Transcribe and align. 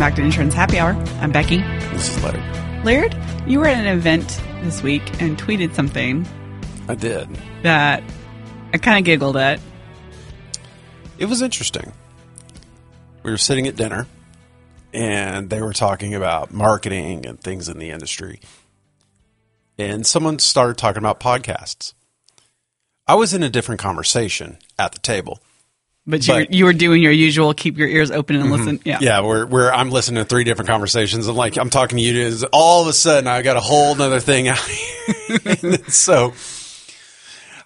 back 0.00 0.14
to 0.14 0.22
Insurance 0.22 0.54
Happy 0.54 0.78
Hour. 0.78 0.92
I'm 1.20 1.30
Becky. 1.30 1.58
This 1.92 2.08
is 2.08 2.24
Laird. 2.24 2.86
Laird, 2.86 3.16
you 3.46 3.58
were 3.58 3.66
at 3.66 3.76
an 3.76 3.86
event 3.86 4.40
this 4.62 4.82
week 4.82 5.02
and 5.20 5.36
tweeted 5.36 5.74
something 5.74 6.26
I 6.88 6.94
did. 6.94 7.28
that 7.64 8.02
I 8.72 8.78
kind 8.78 8.98
of 8.98 9.04
giggled 9.04 9.36
at. 9.36 9.60
It 11.18 11.26
was 11.26 11.42
interesting. 11.42 11.92
We 13.22 13.30
were 13.30 13.36
sitting 13.36 13.66
at 13.66 13.76
dinner 13.76 14.06
and 14.94 15.50
they 15.50 15.60
were 15.60 15.74
talking 15.74 16.14
about 16.14 16.50
marketing 16.50 17.26
and 17.26 17.38
things 17.38 17.68
in 17.68 17.78
the 17.78 17.90
industry. 17.90 18.40
And 19.76 20.06
someone 20.06 20.38
started 20.38 20.78
talking 20.78 21.00
about 21.02 21.20
podcasts. 21.20 21.92
I 23.06 23.16
was 23.16 23.34
in 23.34 23.42
a 23.42 23.50
different 23.50 23.82
conversation 23.82 24.56
at 24.78 24.92
the 24.92 24.98
table. 24.98 25.40
But 26.10 26.26
you, 26.26 26.34
But- 26.34 26.52
you 26.52 26.64
were 26.64 26.72
doing 26.72 27.02
your 27.02 27.12
usual 27.12 27.54
keep 27.54 27.78
your 27.78 27.88
ears 27.88 28.10
open 28.10 28.36
and 28.36 28.50
listen. 28.50 28.80
Yeah. 28.84 28.98
Yeah, 29.00 29.20
where 29.20 29.46
where 29.46 29.72
I'm 29.72 29.90
listening 29.90 30.22
to 30.22 30.28
three 30.28 30.44
different 30.44 30.68
conversations. 30.68 31.28
I'm 31.28 31.36
like, 31.36 31.56
I'm 31.56 31.70
talking 31.70 31.96
to 31.98 32.02
you. 32.02 32.20
Is 32.20 32.44
all 32.44 32.82
of 32.82 32.88
a 32.88 32.92
sudden 32.92 33.26
I 33.26 33.42
got 33.42 33.56
a 33.56 33.60
whole 33.60 33.94
nother 33.94 34.20
thing 34.20 34.48
out. 34.48 34.58
here. 34.58 35.78
so, 35.88 36.34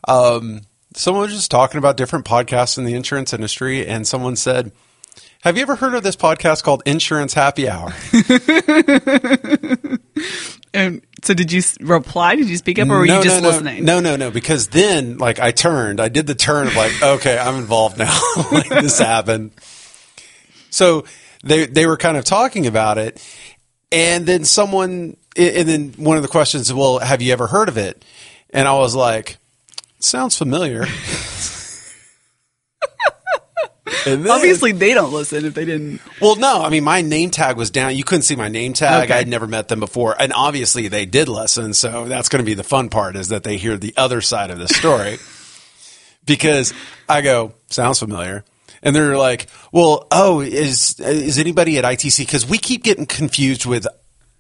um, 0.07 0.61
someone 0.95 1.23
was 1.25 1.33
just 1.35 1.51
talking 1.51 1.79
about 1.79 1.97
different 1.97 2.25
podcasts 2.25 2.79
in 2.79 2.85
the 2.85 2.95
insurance 2.95 3.33
industry, 3.33 3.87
and 3.87 4.07
someone 4.07 4.37
said, 4.37 4.73
"Have 5.43 5.57
you 5.57 5.63
ever 5.63 5.77
heard 5.77 5.95
of 5.95 6.03
this 6.03 6.17
podcast 6.17 6.63
called 6.63 6.83
Insurance 6.87 7.35
Happy 7.35 7.69
Hour?" 7.69 7.93
And 10.73 11.03
so 11.25 11.33
did 11.33 11.51
you 11.51 11.63
reply? 11.81 12.37
Did 12.37 12.51
you 12.51 12.57
speak 12.59 12.79
up 12.79 12.89
or 12.89 12.99
were 12.99 13.07
you 13.07 13.23
just 13.23 13.43
no, 13.43 13.49
listening? 13.49 13.85
No, 13.85 14.01
no, 14.01 14.17
no. 14.17 14.31
Because 14.31 14.69
then, 14.69 15.17
like, 15.17 15.41
I 15.41 15.53
turned. 15.53 15.99
I 15.99 16.09
did 16.09 16.27
the 16.27 16.35
turn 16.35 16.67
of 16.67 16.77
like, 16.77 17.03
okay, 17.03 17.39
I'm 17.39 17.57
involved 17.57 17.99
now. 17.99 18.21
like, 18.53 18.69
this 18.69 18.99
happened. 18.99 19.53
So 20.69 21.07
they 21.43 21.67
they 21.67 21.87
were 21.87 21.97
kind 21.97 22.19
of 22.19 22.25
talking 22.25 22.67
about 22.67 22.99
it, 22.99 23.27
and 23.91 24.27
then 24.27 24.45
someone, 24.45 25.17
and 25.35 25.69
then 25.69 25.95
one 25.97 26.17
of 26.19 26.23
the 26.23 26.29
questions, 26.29 26.73
well, 26.73 26.99
have 26.99 27.23
you 27.23 27.33
ever 27.33 27.47
heard 27.47 27.69
of 27.69 27.79
it? 27.79 28.05
And 28.51 28.69
I 28.69 28.75
was 28.75 28.95
like, 28.95 29.39
sounds 30.01 30.37
familiar. 30.37 30.85
and 34.13 34.25
then, 34.25 34.31
Obviously, 34.31 34.73
they 34.73 34.95
don't 34.95 35.13
listen 35.13 35.45
if 35.45 35.55
they 35.55 35.65
didn't. 35.65 36.01
well, 36.21 36.37
no, 36.37 36.63
I 36.63 36.69
mean, 36.71 36.85
my 36.85 37.03
name 37.03 37.31
tag 37.31 37.57
was 37.57 37.71
down. 37.71 37.97
You 37.97 38.05
couldn't 38.05 38.23
see 38.23 38.37
my 38.37 38.49
name 38.49 38.73
tag. 38.73 39.11
Okay. 39.11 39.19
I'd 39.19 39.29
never 39.29 39.47
met 39.47 39.69
them 39.69 39.81
before. 39.81 40.15
And 40.19 40.33
obviously 40.33 40.89
they 40.89 41.07
did 41.07 41.29
listen. 41.29 41.75
So 41.75 42.07
that's 42.07 42.29
going 42.29 42.43
to 42.43 42.47
be 42.47 42.55
the 42.55 42.65
fun 42.65 42.89
part 42.89 43.17
is 43.17 43.29
that 43.29 43.45
they 43.45 43.57
hear 43.57 43.77
the 43.77 43.95
other 43.97 44.21
side 44.21 44.51
of 44.51 44.59
the 44.59 44.69
story 44.69 45.19
because 46.27 46.73
I 47.09 47.21
go, 47.21 47.55
sounds 47.69 47.99
familiar. 47.99 48.45
And 48.83 48.95
they're 48.95 49.17
like, 49.17 49.47
well, 49.73 50.07
oh, 50.11 50.41
is, 50.41 51.01
is 51.01 51.39
anybody 51.39 51.79
at 51.79 51.85
ITC? 51.85 52.29
Cause 52.29 52.47
we 52.47 52.59
keep 52.59 52.83
getting 52.83 53.07
confused 53.07 53.65
with 53.65 53.87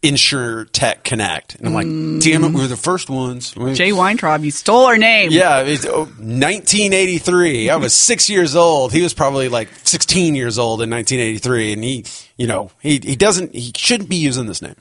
Insure 0.04 0.66
Tech 0.66 1.02
Connect. 1.02 1.54
And 1.54 1.66
I'm 1.66 1.72
like, 1.72 1.86
damn 2.22 2.44
it, 2.44 2.52
we're 2.52 2.66
the 2.66 2.76
first 2.76 3.08
ones. 3.08 3.56
We- 3.56 3.72
Jay 3.72 3.90
Weintraub, 3.90 4.44
you 4.44 4.50
stole 4.50 4.84
our 4.84 4.98
name. 4.98 5.30
yeah, 5.30 5.60
it's 5.60 5.86
oh, 5.86 6.04
1983. 6.04 7.70
I 7.70 7.76
was 7.76 7.94
six 7.94 8.28
years 8.28 8.54
old. 8.54 8.92
He 8.92 9.00
was 9.00 9.14
probably 9.14 9.48
like 9.48 9.70
16 9.84 10.34
years 10.34 10.58
old 10.58 10.82
in 10.82 10.90
1983, 10.90 11.72
and 11.72 11.82
he, 11.82 12.04
you 12.36 12.46
know, 12.46 12.70
he 12.80 13.00
he 13.02 13.16
doesn't, 13.16 13.54
he 13.54 13.72
shouldn't 13.74 14.10
be 14.10 14.16
using 14.16 14.44
this 14.44 14.60
name. 14.60 14.76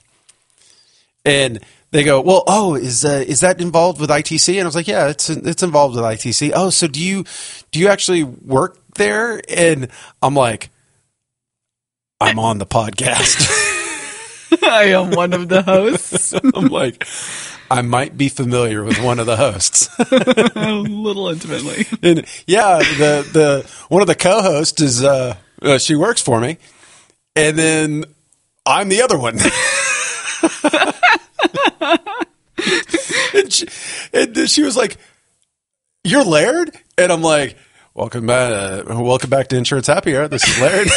And 1.23 1.59
they 1.91 2.03
go, 2.03 2.19
well, 2.19 2.44
oh, 2.45 2.75
is 2.75 3.05
uh, 3.05 3.23
is 3.25 3.39
that 3.39 3.61
involved 3.61 4.01
with 4.01 4.09
ITC? 4.09 4.55
And 4.55 4.63
I 4.63 4.66
was 4.66 4.75
like, 4.75 4.89
yeah, 4.89 5.07
it's 5.07 5.29
it's 5.29 5.63
involved 5.63 5.95
with 5.95 6.03
ITC. 6.03 6.51
Oh, 6.53 6.69
so 6.69 6.88
do 6.88 7.01
you 7.01 7.23
do 7.72 7.79
you 7.79 7.88
actually 7.88 8.23
work 8.25 8.78
there? 8.95 9.41
And 9.47 9.88
I'm 10.22 10.35
like, 10.35 10.69
I'm 12.19 12.39
on 12.39 12.57
the 12.57 12.66
podcast. 12.66 13.62
I 14.64 14.94
am 14.96 15.12
one 15.12 15.34
of 15.34 15.50
the 15.50 15.62
hosts. 15.64 16.34
I'm 16.53 16.68
like, 16.68 17.06
I 17.72 17.81
might 17.81 18.18
be 18.18 18.30
familiar 18.30 18.84
with 18.84 19.02
one 19.02 19.19
of 19.19 19.25
the 19.25 19.38
hosts. 19.38 19.90
a 20.56 20.72
little 20.72 21.30
intimately. 21.30 21.86
And 22.02 22.25
yeah, 22.46 22.80
the 22.80 23.28
the 23.31 23.72
one 23.90 24.02
of 24.02 24.08
the 24.08 24.16
co-hosts 24.16 24.81
is 24.81 25.03
uh, 25.03 25.36
uh 25.62 25.78
she 25.78 25.96
works 25.96 26.22
for 26.22 26.40
me, 26.40 26.58
and 27.36 27.58
then 27.58 28.06
I'm 28.66 28.90
the 28.90 29.02
other 29.02 29.18
one. 29.18 29.40
and, 33.34 33.53
she, 33.53 33.68
and 34.13 34.50
she 34.50 34.62
was 34.62 34.78
like, 34.78 34.97
"You're 36.03 36.25
Laird," 36.25 36.72
and 36.97 37.12
I'm 37.12 37.24
like, 37.24 37.58
"Welcome 37.94 38.28
back, 38.28 38.52
uh, 38.52 39.02
welcome 39.02 39.30
back 39.30 39.47
to 39.47 39.58
Insurance 39.58 39.88
Happy 39.88 40.16
Hour. 40.16 40.28
This 40.28 40.47
is 40.47 40.59
Laird." 40.62 40.90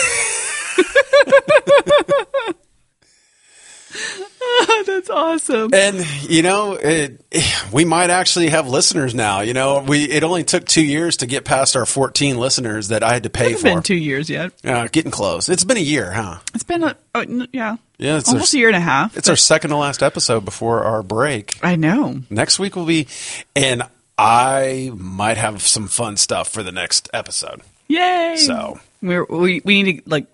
That's 4.87 5.11
awesome. 5.11 5.71
and 5.75 6.05
you 6.29 6.43
know, 6.43 6.73
it, 6.75 7.21
we 7.73 7.85
might 7.85 8.11
actually 8.11 8.49
have 8.49 8.69
listeners 8.69 9.15
now. 9.15 9.41
You 9.41 9.55
know, 9.55 9.81
we 9.87 10.05
it 10.05 10.23
only 10.25 10.45
took 10.45 10.65
two 10.67 10.85
years 10.85 11.19
to 11.19 11.27
get 11.27 11.45
past 11.45 11.77
our 11.77 11.87
14 11.87 12.37
listeners 12.37 12.89
that 12.89 13.03
I 13.03 13.13
had 13.13 13.23
to 13.25 13.31
pay 13.31 13.53
It's 13.53 13.61
for. 13.63 13.69
been 13.69 13.83
two 13.83 13.95
years 13.97 14.29
yet. 14.31 14.53
Yeah, 14.63 14.87
getting 14.89 15.11
close. 15.11 15.49
It's 15.49 15.65
been 15.65 15.77
a 15.77 15.81
year, 15.81 16.13
huh? 16.13 16.39
It's 16.55 16.65
been 16.65 16.83
a 16.83 16.97
oh, 17.15 17.21
n- 17.21 17.49
yeah, 17.53 17.77
Yeah, 17.99 18.19
it's 18.19 18.29
almost 18.29 18.55
our- 18.55 18.59
a 18.59 18.61
year 18.61 18.69
and 18.69 18.77
a 18.77 18.81
half. 18.81 19.17
It's 19.17 19.29
our 19.29 19.37
second 19.37 19.71
to 19.71 19.77
last 19.77 20.03
episode 20.03 20.45
before 20.45 20.85
our 20.85 21.03
break. 21.03 21.59
I 21.63 21.77
know. 21.77 22.21
Next 22.31 22.59
week 22.59 22.77
will 22.77 22.87
be, 22.87 23.07
and 23.55 23.83
I 24.19 24.91
might 24.97 25.37
have 25.37 25.63
some 25.63 25.89
fun 25.89 26.17
stuff 26.17 26.49
for 26.49 26.63
the 26.63 26.73
next 26.73 27.09
episode. 27.13 27.61
Yay! 27.89 28.37
So- 28.39 28.81
We're, 29.03 29.25
we 29.25 29.61
we 29.65 29.83
need 29.83 30.05
to 30.05 30.11
like 30.11 30.27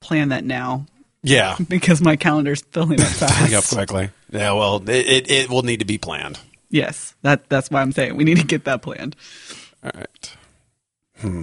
plan 0.00 0.28
that 0.30 0.44
now 0.44 0.86
Yeah, 1.22 1.56
because 1.68 2.00
my 2.00 2.16
calendar's 2.16 2.62
filling 2.70 3.00
up 3.00 3.06
fast. 3.08 3.44
pick 3.46 3.54
up 3.54 3.64
quickly. 3.64 4.10
Yeah, 4.30 4.52
well, 4.52 4.76
it, 4.88 5.06
it, 5.06 5.30
it 5.30 5.50
will 5.50 5.62
need 5.62 5.78
to 5.80 5.84
be 5.84 5.98
planned. 5.98 6.38
Yes, 6.70 7.14
that 7.22 7.48
that's 7.48 7.70
why 7.70 7.80
I'm 7.80 7.92
saying 7.92 8.16
we 8.16 8.24
need 8.24 8.38
to 8.38 8.46
get 8.46 8.64
that 8.64 8.82
planned. 8.82 9.16
All 9.82 9.90
right. 9.94 10.36
Hmm. 11.18 11.42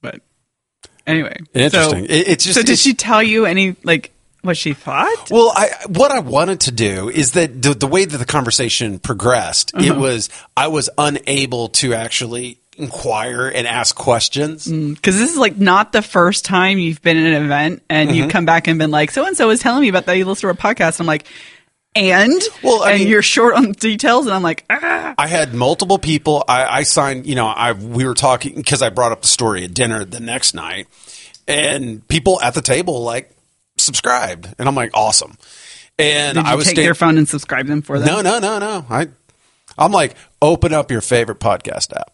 But 0.00 0.20
anyway, 1.06 1.36
Interesting. 1.54 2.06
So, 2.06 2.12
It- 2.12 2.28
it's 2.28 2.44
just 2.44 2.54
so 2.56 2.62
did 2.62 2.70
it's- 2.72 2.80
she 2.80 2.94
tell 2.94 3.22
you 3.22 3.46
any 3.46 3.76
like 3.84 4.12
what 4.42 4.56
she 4.56 4.74
thought? 4.74 5.28
Well, 5.30 5.52
I 5.54 5.70
what 5.88 6.10
I 6.12 6.20
wanted 6.20 6.60
to 6.62 6.72
do 6.72 7.08
is 7.08 7.32
that 7.32 7.60
the, 7.62 7.74
the 7.74 7.86
way 7.86 8.04
that 8.04 8.16
the 8.16 8.24
conversation 8.24 8.98
progressed, 8.98 9.72
Uh-huh. 9.74 9.86
it 9.86 9.96
was 9.96 10.28
I 10.56 10.68
was 10.68 10.88
unable 10.98 11.68
to 11.68 11.94
actually 11.94 12.58
inquire 12.78 13.48
and 13.48 13.66
ask 13.66 13.94
questions. 13.96 14.66
Because 14.66 15.18
this 15.18 15.30
is 15.32 15.36
like 15.38 15.56
not 15.56 15.92
the 15.92 16.02
first 16.02 16.44
time 16.44 16.78
you've 16.78 17.02
been 17.02 17.16
in 17.16 17.26
an 17.26 17.42
event 17.44 17.82
and 17.88 18.08
Mm-hmm. 18.08 18.18
you've 18.18 18.30
come 18.30 18.44
back 18.46 18.68
and 18.68 18.78
been 18.78 18.90
like, 18.90 19.10
so 19.10 19.26
and 19.26 19.36
so 19.36 19.48
was 19.48 19.60
telling 19.60 19.80
me 19.82 19.88
about 19.88 20.06
that 20.06 20.14
you 20.14 20.24
listen 20.24 20.48
to 20.48 20.54
a 20.54 20.56
podcast. 20.56 21.00
I'm 21.00 21.06
like, 21.06 21.26
and 21.94 22.40
Well, 22.62 22.82
I 22.82 22.92
and 22.92 23.00
mean- 23.00 23.08
you're 23.08 23.22
short 23.22 23.54
on 23.54 23.72
details, 23.72 24.26
and 24.26 24.34
I'm 24.34 24.42
like, 24.42 24.64
ah. 24.68 25.14
I 25.16 25.26
had 25.26 25.54
multiple 25.54 25.98
people. 25.98 26.44
I, 26.46 26.64
I 26.66 26.82
signed, 26.82 27.26
you 27.26 27.34
know, 27.34 27.46
I 27.46 27.72
we 27.72 28.04
were 28.04 28.12
talking 28.14 28.54
because 28.54 28.82
I 28.82 28.90
brought 28.90 29.12
up 29.12 29.22
the 29.22 29.28
story 29.28 29.64
at 29.64 29.72
dinner 29.72 30.04
the 30.04 30.20
next 30.20 30.52
night, 30.54 30.88
and 31.48 32.06
people 32.08 32.38
at 32.42 32.52
the 32.54 32.60
table 32.60 33.02
like 33.02 33.30
subscribed, 33.78 34.54
and 34.58 34.68
I'm 34.68 34.74
like, 34.74 34.90
awesome. 34.94 35.38
And 35.98 36.36
you 36.36 36.42
I 36.44 36.54
was 36.56 36.66
take 36.66 36.74
sta- 36.76 36.82
their 36.82 36.94
phone 36.94 37.16
and 37.16 37.26
subscribe 37.26 37.66
them 37.66 37.80
for 37.80 37.98
them? 37.98 38.06
no, 38.08 38.20
no, 38.20 38.38
no, 38.38 38.58
no. 38.58 38.84
I, 38.90 39.08
I'm 39.78 39.92
like, 39.92 40.14
open 40.42 40.74
up 40.74 40.90
your 40.90 41.00
favorite 41.00 41.38
podcast 41.40 41.96
app 41.96 42.12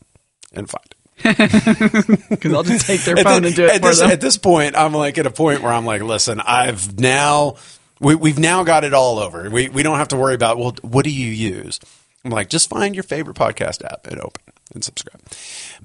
and 0.54 0.68
find 0.68 0.84
it. 0.86 2.28
because 2.30 2.52
I'll 2.54 2.62
just 2.62 2.86
take 2.86 3.02
their 3.02 3.16
phone 3.24 3.42
thi- 3.42 3.46
and 3.48 3.56
do 3.56 3.64
it 3.64 3.70
at 3.70 3.80
for 3.80 3.88
this, 3.88 4.00
them. 4.00 4.10
At 4.10 4.20
this 4.20 4.36
point, 4.38 4.76
I'm 4.76 4.92
like 4.92 5.18
at 5.18 5.26
a 5.26 5.30
point 5.30 5.62
where 5.62 5.72
I'm 5.72 5.86
like, 5.86 6.02
listen, 6.02 6.40
I've 6.40 6.98
now 6.98 7.56
we, 8.00 8.14
we've 8.14 8.38
now 8.38 8.64
got 8.64 8.84
it 8.84 8.92
all 8.94 9.18
over. 9.18 9.48
We 9.48 9.68
we 9.68 9.82
don't 9.82 9.98
have 9.98 10.08
to 10.08 10.16
worry 10.16 10.34
about 10.34 10.58
well, 10.58 10.74
what 10.82 11.04
do 11.04 11.10
you 11.10 11.28
use? 11.30 11.78
I'm 12.24 12.30
like, 12.30 12.48
just 12.48 12.68
find 12.68 12.94
your 12.94 13.04
favorite 13.04 13.36
podcast 13.36 13.84
app 13.84 14.06
and 14.06 14.20
open 14.20 14.42
and 14.74 14.84
subscribe. 14.84 15.20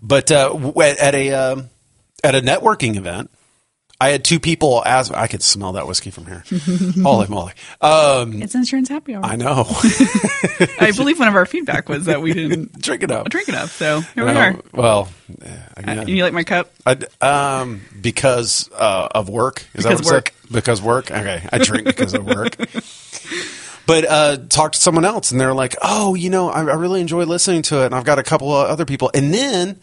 But 0.02 0.32
uh, 0.32 0.72
at, 0.82 0.98
at 1.00 1.16
a 1.16 1.34
um, 1.34 1.70
at 2.24 2.36
a 2.36 2.42
networking 2.42 2.96
event, 2.96 3.30
I 4.00 4.10
had 4.10 4.24
two 4.24 4.40
people 4.40 4.84
ask. 4.86 5.12
I 5.12 5.26
could 5.26 5.42
smell 5.42 5.72
that 5.74 5.88
whiskey 5.88 6.12
from 6.12 6.28
here. 6.28 6.44
Holy 7.02 7.28
moly! 7.28 7.54
Um, 7.82 8.42
It's 8.44 8.54
insurance 8.54 8.90
happy 8.90 9.16
hour. 9.16 9.26
I 9.26 9.36
know. 9.38 9.66
I 10.80 10.94
believe 10.96 11.18
one 11.18 11.28
of 11.28 11.36
our 11.36 11.48
feedback 11.48 11.90
was 11.90 12.06
that 12.06 12.22
we 12.22 12.32
didn't 12.34 12.80
Drink 12.82 13.02
it 13.02 13.10
up. 13.10 13.30
drink 13.30 13.50
it 13.50 13.56
up. 13.56 13.70
So 13.70 14.02
here 14.02 14.26
we 14.26 14.32
are. 14.32 14.56
well, 14.72 15.10
yeah, 15.44 15.68
again. 15.78 16.08
You 16.08 16.24
like 16.24 16.34
my 16.34 16.44
cup? 16.44 16.72
I, 16.86 16.98
um, 17.22 17.82
because 18.00 18.70
uh, 18.78 19.08
of 19.16 19.30
work. 19.30 19.66
Is 19.74 19.84
that 19.84 19.90
Because 19.90 19.94
what 19.94 20.00
it 20.00 20.06
said? 20.06 20.14
work. 20.14 20.34
Because 20.52 20.82
work. 20.82 21.12
Okay, 21.12 21.48
I 21.52 21.58
drink 21.58 21.86
because 21.86 22.14
of 22.14 22.24
work. 22.26 22.56
But 23.88 24.06
uh, 24.06 24.38
talked 24.50 24.76
to 24.76 24.82
someone 24.82 25.06
else, 25.06 25.32
and 25.32 25.40
they're 25.42 25.54
like, 25.54 25.76
"Oh, 25.82 26.14
you 26.14 26.30
know, 26.30 26.50
I, 26.50 26.60
I 26.60 26.74
really 26.76 27.00
enjoy 27.02 27.24
listening 27.24 27.62
to 27.64 27.82
it, 27.84 27.88
and 27.88 27.96
I've 27.96 28.04
got 28.04 28.20
a 28.20 28.24
couple 28.24 28.54
of 28.56 28.70
other 28.70 28.86
people." 28.86 29.10
And 29.14 29.34
then 29.34 29.80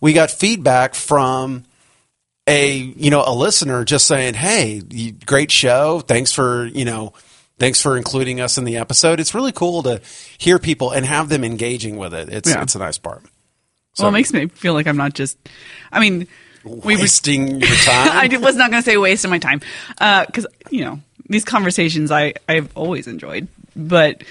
we 0.00 0.14
got 0.14 0.30
feedback 0.30 0.94
from 0.94 1.64
a 2.46 2.74
you 2.76 3.10
know 3.10 3.22
a 3.26 3.34
listener 3.34 3.84
just 3.84 4.06
saying, 4.06 4.34
"Hey, 4.34 4.80
great 5.26 5.50
show. 5.50 6.00
Thanks 6.00 6.32
for 6.32 6.66
you 6.66 6.84
know." 6.84 7.12
Thanks 7.58 7.80
for 7.80 7.96
including 7.96 8.40
us 8.40 8.58
in 8.58 8.64
the 8.64 8.76
episode. 8.78 9.20
It's 9.20 9.34
really 9.36 9.52
cool 9.52 9.84
to 9.84 10.00
hear 10.36 10.58
people 10.58 10.90
and 10.90 11.06
have 11.06 11.28
them 11.28 11.44
engaging 11.44 11.96
with 11.96 12.12
it. 12.12 12.28
It's 12.28 12.50
Yeah. 12.50 12.62
it's 12.62 12.74
a 12.74 12.80
nice 12.80 12.98
part. 12.98 13.22
well, 14.00 14.08
it 14.08 14.12
makes 14.12 14.32
me 14.32 14.48
feel 14.48 14.72
like 14.74 14.88
I'm 14.88 14.96
not 14.96 15.12
just. 15.12 15.38
I 15.92 16.00
mean, 16.00 16.26
we 16.64 16.94
were- 16.96 17.00
Wasting 17.02 17.60
your 17.60 17.76
time. 17.76 18.08
I 18.32 18.36
was 18.38 18.56
not 18.56 18.70
going 18.72 18.82
to 18.82 18.90
say 18.90 18.96
wasting 18.96 19.30
my 19.30 19.38
time 19.38 19.60
uh, 20.00 20.24
because 20.26 20.46
you 20.70 20.84
know 20.84 20.98
these 21.28 21.44
conversations 21.44 22.10
I 22.10 22.34
I've 22.48 22.74
always 22.76 23.06
enjoyed, 23.06 23.46
but 23.76 24.24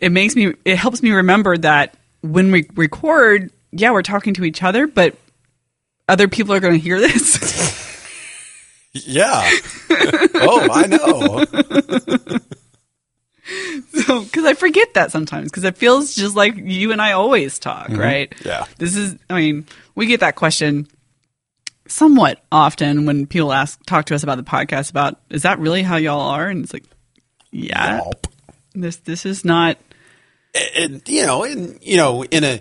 it 0.00 0.10
makes 0.12 0.36
me 0.36 0.52
it 0.66 0.76
helps 0.76 1.02
me 1.02 1.12
remember 1.12 1.56
that 1.56 1.94
when 2.20 2.50
we 2.52 2.68
record, 2.74 3.50
yeah, 3.72 3.90
we're 3.92 4.02
talking 4.02 4.34
to 4.34 4.44
each 4.44 4.62
other, 4.62 4.86
but 4.86 5.14
other 6.10 6.28
people 6.28 6.54
are 6.54 6.60
going 6.60 6.74
to 6.74 6.80
hear 6.80 6.98
this. 6.98 7.96
yeah. 8.92 9.48
oh, 10.34 10.68
I 10.70 10.86
know. 10.86 12.38
So, 13.92 14.22
because 14.22 14.44
I 14.44 14.54
forget 14.54 14.94
that 14.94 15.10
sometimes, 15.10 15.50
because 15.50 15.64
it 15.64 15.76
feels 15.76 16.14
just 16.14 16.36
like 16.36 16.54
you 16.56 16.92
and 16.92 17.02
I 17.02 17.12
always 17.12 17.58
talk, 17.58 17.88
mm-hmm. 17.88 18.00
right? 18.00 18.34
Yeah. 18.44 18.64
This 18.78 18.94
is, 18.94 19.16
I 19.28 19.34
mean, 19.34 19.66
we 19.96 20.06
get 20.06 20.20
that 20.20 20.36
question 20.36 20.86
somewhat 21.88 22.40
often 22.52 23.06
when 23.06 23.26
people 23.26 23.52
ask, 23.52 23.84
talk 23.86 24.04
to 24.06 24.14
us 24.14 24.22
about 24.22 24.36
the 24.36 24.44
podcast 24.44 24.90
about, 24.90 25.20
is 25.30 25.42
that 25.42 25.58
really 25.58 25.82
how 25.82 25.96
y'all 25.96 26.20
are? 26.20 26.46
And 26.46 26.62
it's 26.62 26.72
like, 26.72 26.84
yeah, 27.50 28.02
Nope. 28.04 28.26
this, 28.74 28.96
this 28.98 29.26
is 29.26 29.44
not, 29.44 29.78
and 30.76 31.02
you 31.06 31.26
know, 31.26 31.44
in 31.44 31.78
you 31.82 31.96
know, 31.96 32.24
in 32.24 32.44
a 32.44 32.60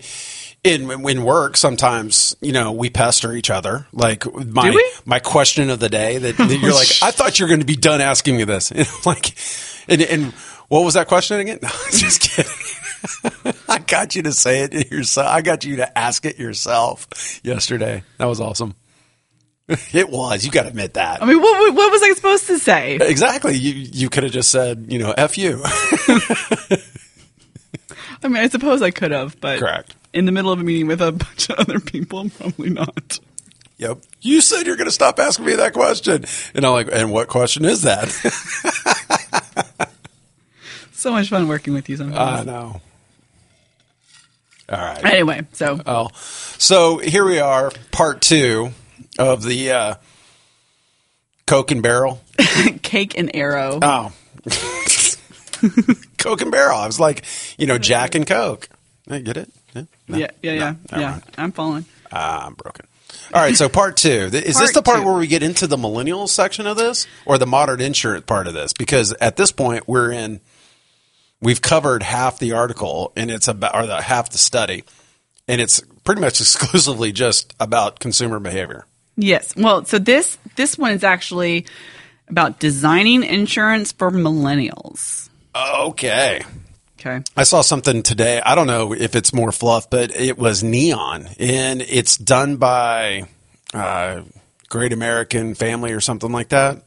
in 0.63 0.89
in 1.07 1.23
work, 1.23 1.57
sometimes 1.57 2.35
you 2.41 2.51
know 2.51 2.71
we 2.71 2.89
pester 2.89 3.33
each 3.33 3.49
other. 3.49 3.87
Like 3.91 4.25
my 4.33 4.91
my 5.05 5.19
question 5.19 5.69
of 5.69 5.79
the 5.79 5.89
day 5.89 6.17
that, 6.17 6.37
that 6.37 6.59
you're 6.59 6.73
like, 6.73 6.89
I 7.01 7.11
thought 7.11 7.39
you 7.39 7.45
were 7.45 7.49
going 7.49 7.61
to 7.61 7.65
be 7.65 7.75
done 7.75 8.01
asking 8.01 8.37
me 8.37 8.43
this. 8.43 8.71
And 8.79 8.87
like, 9.05 9.35
and 9.87 10.01
and 10.01 10.33
what 10.67 10.83
was 10.85 10.93
that 10.95 11.07
question 11.07 11.39
again? 11.39 11.59
No, 11.63 11.69
just 11.91 12.21
kidding. 12.21 13.53
I 13.69 13.79
got 13.79 14.15
you 14.15 14.23
to 14.23 14.33
say 14.33 14.63
it 14.63 14.91
yourself. 14.91 15.27
I 15.27 15.41
got 15.41 15.63
you 15.63 15.77
to 15.77 15.97
ask 15.97 16.25
it 16.25 16.37
yourself 16.37 17.07
yesterday. 17.43 18.03
That 18.17 18.25
was 18.25 18.41
awesome. 18.41 18.75
It 19.93 20.09
was. 20.09 20.43
You 20.43 20.51
got 20.51 20.63
to 20.63 20.69
admit 20.69 20.95
that. 20.95 21.21
I 21.21 21.25
mean, 21.25 21.39
what, 21.39 21.75
what 21.75 21.91
was 21.91 22.01
I 22.03 22.11
supposed 22.13 22.47
to 22.47 22.57
say? 22.59 22.95
Exactly. 22.95 23.55
You 23.55 23.73
you 23.73 24.09
could 24.09 24.23
have 24.23 24.33
just 24.33 24.49
said, 24.49 24.87
you 24.89 24.99
know, 24.99 25.13
f 25.15 25.37
you. 25.37 25.61
I 28.21 28.27
mean, 28.27 28.37
I 28.37 28.49
suppose 28.49 28.81
I 28.81 28.91
could 28.91 29.11
have, 29.11 29.39
but 29.39 29.59
Correct. 29.59 29.95
In 30.13 30.25
the 30.25 30.31
middle 30.31 30.51
of 30.51 30.59
a 30.59 30.63
meeting 30.63 30.87
with 30.87 31.01
a 31.01 31.11
bunch 31.13 31.49
of 31.49 31.59
other 31.59 31.79
people, 31.79 32.29
probably 32.29 32.69
not. 32.69 33.19
Yep. 33.77 33.99
You 34.21 34.41
said 34.41 34.65
you're 34.65 34.75
going 34.75 34.87
to 34.89 34.93
stop 34.93 35.19
asking 35.19 35.45
me 35.45 35.55
that 35.55 35.71
question. 35.73 36.25
And 36.53 36.65
I'm 36.65 36.73
like, 36.73 36.89
and 36.91 37.11
what 37.11 37.27
question 37.29 37.63
is 37.65 37.83
that? 37.83 38.09
So 40.91 41.11
much 41.13 41.29
fun 41.29 41.47
working 41.47 41.73
with 41.73 41.87
you 41.87 41.95
sometimes. 41.95 42.41
I 42.41 42.43
know. 42.51 42.81
All 44.67 44.77
right. 44.77 45.05
anyway, 45.05 45.47
so 45.53 45.79
Oh. 45.85 46.09
so 46.57 46.97
here 46.97 47.23
we 47.23 47.39
are, 47.39 47.71
part 47.91 48.19
two 48.21 48.71
of 49.17 49.41
the 49.43 49.71
uh, 49.71 49.95
Coke 51.47 51.71
and 51.71 51.81
Barrel. 51.81 52.21
cake 52.81 53.17
and 53.17 53.33
arrow. 53.33 53.79
Oh. 53.81 54.11
Coke 56.17 56.41
and 56.41 56.51
Barrel. 56.51 56.77
I 56.77 56.85
was 56.85 56.99
like, 56.99 57.23
you 57.57 57.65
know, 57.65 57.77
Jack 57.77 58.13
and 58.13 58.27
Coke. 58.27 58.67
I 59.09 59.19
get 59.19 59.37
it? 59.37 59.49
Yeah, 60.09 60.17
No? 60.17 60.27
yeah, 60.41 60.51
yeah, 60.51 60.53
yeah, 60.91 60.99
yeah. 60.99 61.09
mind. 61.11 61.23
I'm 61.37 61.51
falling. 61.51 61.85
Ah, 62.11 62.47
I'm 62.47 62.53
broken. 62.55 62.85
All 63.33 63.41
right, 63.41 63.55
so 63.55 63.69
part 63.69 63.97
two. 63.97 64.29
Is 64.31 64.57
this 64.59 64.73
the 64.73 64.81
part 64.81 64.99
two. 64.99 65.05
where 65.05 65.15
we 65.15 65.27
get 65.27 65.43
into 65.43 65.67
the 65.67 65.77
millennials 65.77 66.29
section 66.29 66.67
of 66.67 66.77
this 66.77 67.07
or 67.25 67.37
the 67.37 67.45
modern 67.45 67.81
insurance 67.81 68.25
part 68.25 68.47
of 68.47 68.53
this? 68.53 68.73
Because 68.73 69.13
at 69.13 69.35
this 69.35 69.51
point, 69.51 69.87
we're 69.87 70.11
in, 70.11 70.41
we've 71.41 71.61
covered 71.61 72.03
half 72.03 72.39
the 72.39 72.53
article 72.53 73.11
and 73.15 73.29
it's 73.29 73.47
about, 73.47 73.75
or 73.75 73.85
the 73.85 74.01
half 74.01 74.29
the 74.31 74.37
study, 74.37 74.83
and 75.47 75.61
it's 75.61 75.81
pretty 76.03 76.21
much 76.21 76.39
exclusively 76.41 77.11
just 77.11 77.53
about 77.59 77.99
consumer 77.99 78.39
behavior. 78.39 78.85
Yes. 79.15 79.55
Well, 79.55 79.85
so 79.85 79.99
this 79.99 80.37
this 80.55 80.77
one 80.77 80.91
is 80.91 81.03
actually 81.03 81.65
about 82.29 82.59
designing 82.59 83.23
insurance 83.23 83.91
for 83.91 84.11
millennials. 84.11 85.29
Okay. 85.55 86.41
Okay. 86.99 87.23
I 87.37 87.43
saw 87.43 87.61
something 87.61 88.03
today. 88.03 88.41
I 88.41 88.55
don't 88.55 88.67
know 88.67 88.93
if 88.93 89.15
it's 89.15 89.33
more 89.33 89.51
fluff, 89.51 89.89
but 89.89 90.13
it 90.13 90.37
was 90.37 90.63
neon 90.63 91.29
and 91.39 91.81
it's 91.81 92.17
done 92.17 92.57
by 92.57 93.27
uh, 93.73 94.21
Great 94.67 94.91
American 94.91 95.55
Family 95.55 95.93
or 95.93 96.01
something 96.01 96.31
like 96.31 96.49
that. 96.49 96.83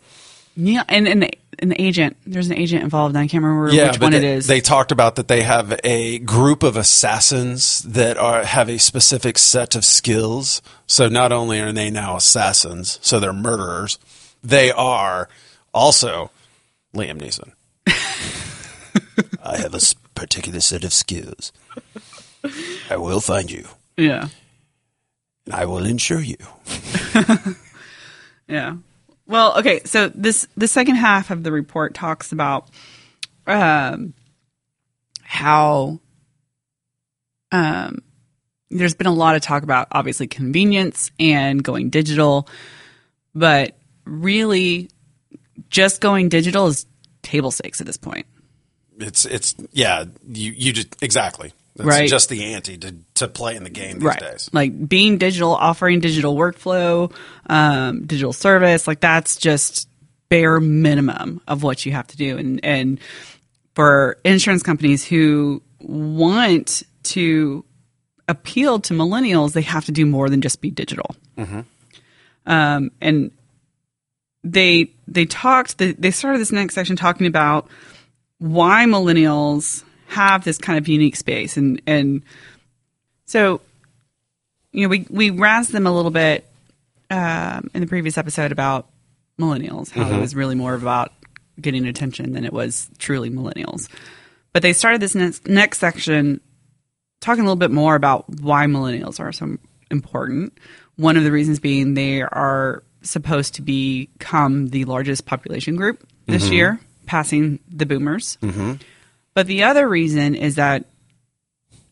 Yeah, 0.55 0.85
and 0.87 1.09
and 1.09 1.35
an 1.61 1.75
agent. 1.79 2.17
There's 2.27 2.49
an 2.51 2.59
agent 2.59 2.83
involved. 2.83 3.17
I 3.17 3.27
can't 3.27 3.43
remember 3.43 3.65
which 3.71 4.01
one 4.01 4.13
they, 4.13 4.19
it 4.19 4.25
is. 4.25 4.47
They 4.47 4.61
talked 4.61 4.93
about 4.93 5.17
that 5.17 5.29
they 5.29 5.43
have 5.43 5.79
a 5.83 6.19
group 6.19 6.63
of 6.63 6.77
assassins 6.77 7.83
that 7.83 8.19
are 8.19 8.45
have 8.45 8.69
a 8.69 8.79
specific 8.79 9.39
set 9.39 9.75
of 9.75 9.85
skills. 9.85 10.61
So 10.87 11.09
not 11.09 11.33
only 11.33 11.61
are 11.61 11.73
they 11.73 11.91
now 11.91 12.17
assassins, 12.17 12.99
so 13.01 13.19
they're 13.19 13.33
murderers, 13.33 13.99
they 14.43 14.71
are 14.71 15.29
also 15.73 16.31
Liam 16.95 17.19
Neeson. 17.19 17.53
I 19.43 19.57
have 19.59 19.75
a 19.75 19.81
particular 20.15 20.61
set 20.61 20.85
of 20.85 20.93
skills. 20.93 21.53
I 22.91 22.97
will 22.97 23.21
find 23.21 23.51
you, 23.51 23.67
yeah. 23.97 24.29
and 25.47 25.55
I 25.55 25.65
will 25.65 25.85
insure 25.85 26.21
you. 26.21 26.37
Yeah. 28.49 28.77
Well, 29.27 29.59
okay. 29.59 29.81
So 29.85 30.09
this 30.09 30.47
the 30.57 30.69
second 30.69 30.97
half 30.97 31.31
of 31.31 31.43
the 31.43 31.53
report 31.53 31.95
talks 31.95 32.33
about 32.33 32.69
um, 33.47 34.15
how 35.23 36.01
um, 37.51 38.03
there's 38.71 38.95
been 38.95 39.07
a 39.07 39.13
lot 39.13 39.37
of 39.37 39.43
talk 39.43 39.63
about 39.63 39.89
obviously 39.93 40.27
convenience 40.27 41.11
and 41.19 41.63
going 41.63 41.89
digital, 41.89 42.49
but 43.35 43.79
really 44.05 44.91
just 45.71 46.01
going 46.01 46.29
digital 46.29 46.67
is 46.67 46.85
table 47.23 47.51
stakes 47.51 47.81
at 47.81 47.87
this 47.87 47.97
point. 47.97 48.27
It's 48.99 49.25
it's 49.25 49.55
yeah. 49.73 50.05
You 50.29 50.53
you 50.53 50.73
just 50.73 51.03
exactly. 51.03 51.53
It's 51.75 51.85
Right. 51.85 52.09
just 52.09 52.29
the 52.29 52.53
ante 52.53 52.77
to, 52.77 52.95
to 53.15 53.29
play 53.29 53.57
in 53.57 53.65
the 53.65 53.71
game 53.71 53.99
these 53.99 54.17
days. 54.17 54.51
Like 54.53 54.89
being 54.89 55.17
digital, 55.17 55.55
offering 55.55 56.01
digital 56.01 56.37
workflow, 56.37 57.11
um, 57.49 58.05
digital 58.05 58.35
service, 58.35 58.87
like 58.87 59.01
that's 59.01 59.37
just 59.37 59.89
bare 60.29 60.61
minimum 60.61 61.41
of 61.49 61.63
what 61.63 61.87
you 61.87 61.93
have 61.93 62.07
to 62.09 62.17
do. 62.19 62.37
And, 62.37 62.63
and 62.63 63.01
for 63.75 64.19
insurance 64.23 64.63
companies 64.63 65.03
who 65.03 65.63
want 65.81 66.83
to 67.05 67.65
appeal 68.29 68.79
to 68.81 68.93
millennials, 68.93 69.55
they 69.55 69.63
have 69.63 69.87
to 69.87 69.93
do 69.93 70.05
more 70.05 70.29
than 70.29 70.43
just 70.43 70.61
be 70.61 70.71
digital. 70.71 71.17
Um, 72.47 72.91
and 73.01 73.31
they 74.45 74.91
they 75.09 75.25
talked 75.25 75.79
they, 75.79 75.93
they 75.93 76.11
started 76.11 76.39
this 76.41 76.53
next 76.53 76.75
section 76.75 76.97
talking 76.97 77.27
about 77.27 77.69
why 78.43 78.85
millennials 78.87 79.85
have 80.09 80.45
this 80.45 80.59
kind 80.59 80.79
of 80.79 80.89
unique 80.89 81.17
space. 81.17 81.57
And 81.57 81.81
and 81.87 82.23
so 83.25 83.61
you 84.73 84.83
know 84.83 84.89
we 84.89 85.07
we 85.09 85.31
razzed 85.31 85.71
them 85.71 85.87
a 85.87 85.93
little 85.93 86.11
bit 86.11 86.47
um, 87.11 87.71
in 87.75 87.81
the 87.81 87.87
previous 87.87 88.19
episode 88.19 88.53
about 88.53 88.89
millennials 89.41 89.91
how 89.91 90.11
it 90.11 90.21
was 90.21 90.35
really 90.35 90.55
more 90.55 90.75
about 90.75 91.13
getting 91.61 91.87
attention 91.87 92.33
than 92.33 92.45
it 92.45 92.53
was 92.53 92.91
truly 92.99 93.31
millennials. 93.31 93.89
But 94.53 94.63
they 94.63 94.73
started 94.73 95.01
this 95.01 95.15
next, 95.15 95.47
next 95.49 95.79
section 95.79 96.41
talking 97.21 97.41
a 97.41 97.45
little 97.45 97.57
bit 97.57 97.71
more 97.71 97.95
about 97.95 98.29
why 98.29 98.67
millennials 98.67 99.21
are 99.21 99.33
so 99.33 99.57
important. 99.91 100.59
One 100.97 101.17
of 101.17 101.25
the 101.25 101.33
reasons 101.33 101.61
being 101.61 101.95
they 101.95 102.23
are 102.23 102.83
supposed 103.03 103.55
to 103.55 103.63
become 103.63 104.69
the 104.69 104.85
largest 104.85 105.25
population 105.27 105.77
group 105.77 106.07
this 106.27 106.51
year, 106.51 106.81
passing 107.13 107.59
the 107.69 107.85
boomers. 107.85 108.39
But 109.35 109.47
the 109.47 109.65
other 109.65 109.87
reason 109.87 110.35
is 110.35 110.55
that, 110.55 110.87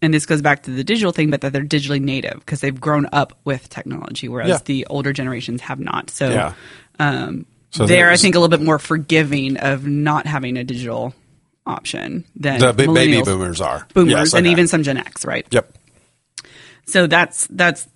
and 0.01 0.15
this 0.15 0.25
goes 0.25 0.41
back 0.41 0.63
to 0.63 0.71
the 0.71 0.83
digital 0.83 1.13
thing, 1.13 1.29
but 1.31 1.43
that 1.43 1.53
they're 1.53 1.63
digitally 1.63 2.01
native 2.01 2.39
because 2.41 2.61
they've 2.63 2.81
grown 2.81 3.07
up 3.13 3.39
with 3.45 3.69
technology, 3.69 4.29
whereas 4.31 4.49
Yeah. 4.49 4.59
the 4.65 4.87
older 4.89 5.13
generations 5.13 5.61
have 5.61 5.79
not. 5.79 6.09
So, 6.09 6.31
Yeah. 6.31 6.53
um, 6.99 7.45
So 7.71 7.85
they're, 7.87 8.09
I 8.11 8.17
think, 8.17 8.35
a 8.35 8.39
little 8.41 8.49
bit 8.57 8.65
more 8.65 8.79
forgiving 8.79 9.59
of 9.59 9.87
not 9.87 10.27
having 10.27 10.57
a 10.57 10.65
digital 10.65 11.15
option 11.67 12.25
than 12.35 12.61
The 12.61 12.73
ba- 12.73 12.91
baby 12.93 13.21
boomers 13.23 13.61
are 13.61 13.87
boomers 13.93 14.13
Yes, 14.13 14.33
and 14.35 14.47
even 14.47 14.67
some 14.69 14.83
Gen 14.83 14.97
X, 14.97 15.25
right? 15.27 15.47
Yep. 15.51 15.77
So 16.87 17.07
that's 17.07 17.47
that's 17.51 17.87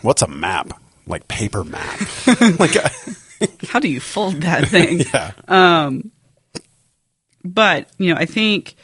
What's 0.00 0.22
a 0.22 0.28
map? 0.28 0.72
Like 1.06 1.28
paper 1.28 1.62
map. 1.62 2.00
like 2.58 2.74
uh, 2.76 2.88
how 3.68 3.78
do 3.80 3.88
you 3.88 4.00
fold 4.00 4.40
that 4.40 4.66
thing? 4.68 5.00
yeah. 5.14 5.30
But 7.44 7.88
you 7.98 8.12
know, 8.12 8.20
I 8.20 8.26
think 8.26 8.74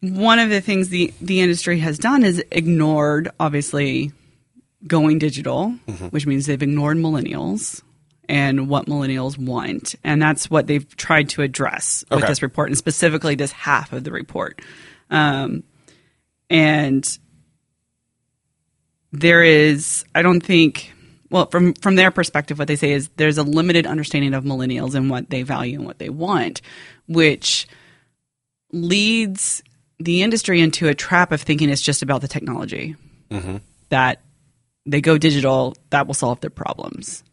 one 0.00 0.38
of 0.38 0.50
the 0.50 0.60
things 0.60 0.88
the 0.90 1.12
the 1.20 1.40
industry 1.40 1.78
has 1.80 1.98
done 1.98 2.24
is 2.24 2.42
ignored, 2.50 3.30
obviously, 3.40 4.12
going 4.86 5.18
digital, 5.18 5.70
which 6.10 6.26
means 6.26 6.46
they've 6.46 6.62
ignored 6.62 6.96
millennials 6.96 7.82
and 8.28 8.68
what 8.68 8.86
millennials 8.86 9.36
want, 9.38 9.94
and 10.02 10.20
that's 10.20 10.50
what 10.50 10.66
they've 10.66 10.96
tried 10.96 11.28
to 11.30 11.42
address 11.42 12.04
with 12.10 12.20
this 12.28 12.42
report, 12.42 12.68
and 12.70 12.78
specifically 12.78 13.34
this 13.34 13.52
half 13.52 13.92
of 13.92 14.04
the 14.04 14.10
report. 14.10 14.62
Um, 15.10 15.62
and 16.50 17.18
there 19.12 19.42
is, 19.42 20.04
I 20.14 20.22
don't 20.22 20.40
think, 20.40 20.93
well, 21.34 21.46
from 21.46 21.74
from 21.74 21.96
their 21.96 22.12
perspective, 22.12 22.60
what 22.60 22.68
they 22.68 22.76
say 22.76 22.92
is 22.92 23.08
there's 23.16 23.38
a 23.38 23.42
limited 23.42 23.88
understanding 23.88 24.34
of 24.34 24.44
millennials 24.44 24.94
and 24.94 25.10
what 25.10 25.30
they 25.30 25.42
value 25.42 25.78
and 25.78 25.84
what 25.84 25.98
they 25.98 26.08
want, 26.08 26.62
which 27.08 27.66
leads 28.70 29.60
the 29.98 30.22
industry 30.22 30.60
into 30.60 30.86
a 30.86 30.94
trap 30.94 31.32
of 31.32 31.42
thinking 31.42 31.70
it's 31.70 31.82
just 31.82 32.02
about 32.02 32.20
the 32.20 32.28
technology. 32.28 32.94
Mm-hmm. 33.32 33.56
That 33.88 34.20
they 34.86 35.00
go 35.00 35.18
digital, 35.18 35.74
that 35.90 36.06
will 36.06 36.14
solve 36.14 36.40
their 36.40 36.50
problems. 36.50 37.24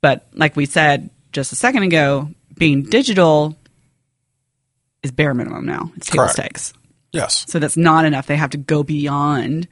But 0.00 0.28
like 0.34 0.54
we 0.54 0.64
said 0.64 1.10
just 1.32 1.50
a 1.50 1.56
second 1.56 1.82
ago, 1.82 2.30
being 2.56 2.84
digital 2.84 3.56
is 5.02 5.10
bare 5.10 5.34
minimum 5.34 5.66
now. 5.66 5.90
It's 5.96 6.06
table 6.06 6.22
Correct. 6.22 6.34
stakes. 6.34 6.72
Yes. 7.10 7.46
So 7.48 7.58
that's 7.58 7.76
not 7.76 8.04
enough. 8.04 8.28
They 8.28 8.36
have 8.36 8.50
to 8.50 8.58
go 8.58 8.84
beyond 8.84 9.66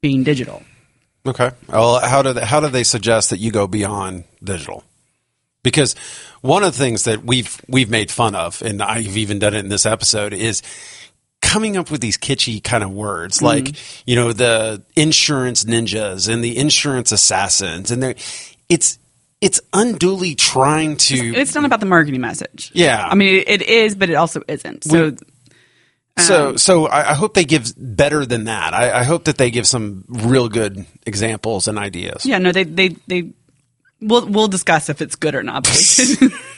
being 0.00 0.22
digital. 0.22 0.62
Okay. 1.26 1.50
Well, 1.68 2.00
how 2.00 2.22
do 2.22 2.32
they, 2.32 2.44
how 2.44 2.60
do 2.60 2.68
they 2.68 2.84
suggest 2.84 3.30
that 3.30 3.38
you 3.38 3.50
go 3.52 3.66
beyond 3.66 4.24
digital? 4.42 4.82
Because 5.62 5.94
one 6.40 6.64
of 6.64 6.72
the 6.72 6.78
things 6.78 7.04
that 7.04 7.22
we've 7.24 7.60
we've 7.68 7.88
made 7.90 8.10
fun 8.10 8.34
of, 8.34 8.60
and 8.62 8.82
I've 8.82 9.16
even 9.16 9.38
done 9.38 9.54
it 9.54 9.60
in 9.60 9.68
this 9.68 9.86
episode, 9.86 10.32
is 10.32 10.62
coming 11.40 11.76
up 11.76 11.90
with 11.90 12.00
these 12.00 12.16
kitschy 12.18 12.62
kind 12.62 12.82
of 12.82 12.90
words 12.90 13.36
Mm-hmm. 13.38 13.46
like 13.46 14.06
you 14.06 14.16
know 14.16 14.32
the 14.32 14.82
insurance 14.96 15.62
ninjas 15.64 16.28
and 16.32 16.42
the 16.42 16.56
insurance 16.56 17.12
assassins, 17.12 17.92
and 17.92 18.02
they're 18.02 18.16
it's 18.68 18.98
it's 19.40 19.60
unduly 19.72 20.34
trying 20.34 20.96
to 20.96 21.14
It's 21.36 21.54
not 21.54 21.64
about 21.64 21.78
the 21.80 21.86
marketing 21.86 22.20
message. 22.20 22.70
Yeah. 22.74 23.06
I 23.08 23.14
mean, 23.14 23.36
it, 23.36 23.48
it 23.48 23.62
is, 23.62 23.94
but 23.94 24.08
it 24.10 24.14
also 24.14 24.42
isn't. 24.48 24.84
So 24.84 25.06
Um, 25.08 25.16
So, 26.18 26.50
um, 26.50 26.58
so 26.58 26.86
I, 26.86 27.10
I 27.10 27.14
hope 27.14 27.34
they 27.34 27.44
give 27.44 27.72
better 27.76 28.26
than 28.26 28.44
that. 28.44 28.74
I, 28.74 29.00
I 29.00 29.04
hope 29.04 29.24
that 29.24 29.38
they 29.38 29.50
give 29.50 29.66
some 29.66 30.04
real 30.08 30.48
good 30.48 30.84
examples 31.06 31.68
and 31.68 31.78
ideas. 31.78 32.26
yeah, 32.26 32.38
no, 32.38 32.52
they 32.52 32.64
they 32.64 32.88
they. 33.06 33.32
We'll 34.02 34.26
we'll 34.26 34.48
discuss 34.48 34.88
if 34.88 35.00
it's 35.00 35.16
good 35.16 35.34
or 35.34 35.42
not. 35.42 35.66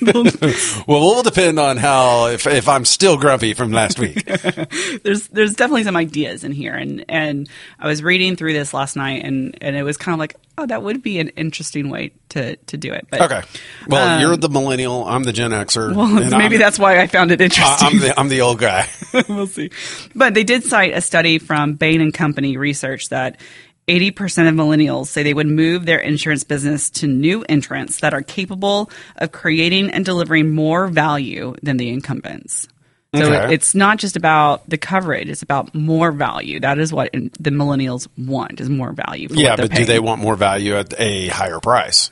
Well, 0.05 0.27
it 0.27 0.87
will 0.89 1.23
depend 1.23 1.59
on 1.59 1.77
how 1.79 2.27
if 2.27 2.47
if 2.47 2.69
I'm 2.69 2.85
still 2.85 3.17
grumpy 3.17 3.55
from 3.55 3.73
last 3.73 3.99
week. 3.99 4.25
there's 5.03 5.29
there's 5.29 5.55
definitely 5.55 5.85
some 5.85 5.97
ideas 5.97 6.45
in 6.45 6.53
here, 6.53 6.75
and 6.75 7.05
and 7.09 7.49
I 7.79 7.87
was 7.87 8.03
reading 8.03 8.37
through 8.37 8.53
this 8.53 8.75
last 8.75 8.97
night, 8.97 9.25
and 9.25 9.57
and 9.63 9.77
it 9.77 9.83
was 9.83 9.97
kind 9.97 10.13
of 10.15 10.19
like, 10.19 10.37
oh, 10.59 10.67
that 10.67 10.83
would 10.83 11.03
be 11.03 11.21
an 11.21 11.29
interesting 11.31 11.89
way 11.89 12.13
to 12.31 12.57
to 12.57 12.77
do 12.77 12.93
it. 12.93 13.07
But 13.11 13.23
Okay. 13.23 13.43
Well, 13.89 14.21
you're 14.21 14.37
the 14.37 14.51
millennial. 14.51 15.05
I'm 15.07 15.23
the 15.23 15.33
Gen 15.33 15.53
Xer. 15.53 15.91
Um, 15.91 15.97
well, 15.97 16.39
maybe 16.39 16.57
I'm, 16.57 16.61
that's 16.61 16.79
why 16.79 17.01
I 17.01 17.07
found 17.07 17.31
it 17.33 17.41
I- 17.41 17.45
interesting. 17.45 17.89
I'm 17.89 17.99
the 18.01 18.21
I'm 18.21 18.29
the 18.29 18.41
old 18.43 18.59
guy. 18.59 18.87
we'll 19.29 19.47
see. 19.47 19.71
But 20.15 20.35
they 20.35 20.45
did 20.45 20.65
cite 20.65 20.93
a 20.95 21.01
study 21.01 21.39
from 21.39 21.75
Bain 21.75 22.01
and 22.01 22.13
Company 22.13 22.57
research 22.57 23.09
that 23.09 23.41
80% 23.89 24.49
of 24.49 24.55
millennials 24.55 25.07
say 25.07 25.23
they 25.23 25.35
would 25.35 25.47
move 25.47 25.85
their 25.85 25.99
insurance 25.99 26.45
business 26.45 26.89
to 26.91 27.07
new 27.07 27.45
entrants 27.49 28.01
that 28.01 28.15
are 28.15 28.23
capable 28.23 28.91
of 29.17 29.33
creating 29.33 29.91
and 29.91 30.05
delivering 30.05 30.55
more 30.55 30.87
value 30.87 31.55
than 31.63 31.77
the 31.77 31.91
incumbents. 31.91 32.67
So 33.15 33.33
Okay. 33.33 33.55
it's 33.55 33.77
not 33.77 33.99
just 33.99 34.17
about 34.17 34.69
the 34.69 34.77
coverage; 34.77 35.29
it's 35.29 35.43
about 35.43 35.73
more 35.73 36.11
value. 36.11 36.59
That 36.59 36.81
is 36.81 36.93
what 36.93 37.13
the 37.13 37.51
millennials 37.51 38.09
want: 38.19 38.61
is 38.61 38.69
more 38.69 38.93
value. 38.93 39.29
For 39.29 39.35
yeah, 39.35 39.55
but 39.55 39.71
do 39.71 39.85
they 39.85 40.01
want 40.01 40.21
more 40.21 40.35
value 40.35 40.75
at 40.75 40.93
a 40.99 41.29
higher 41.29 41.61
price? 41.61 42.11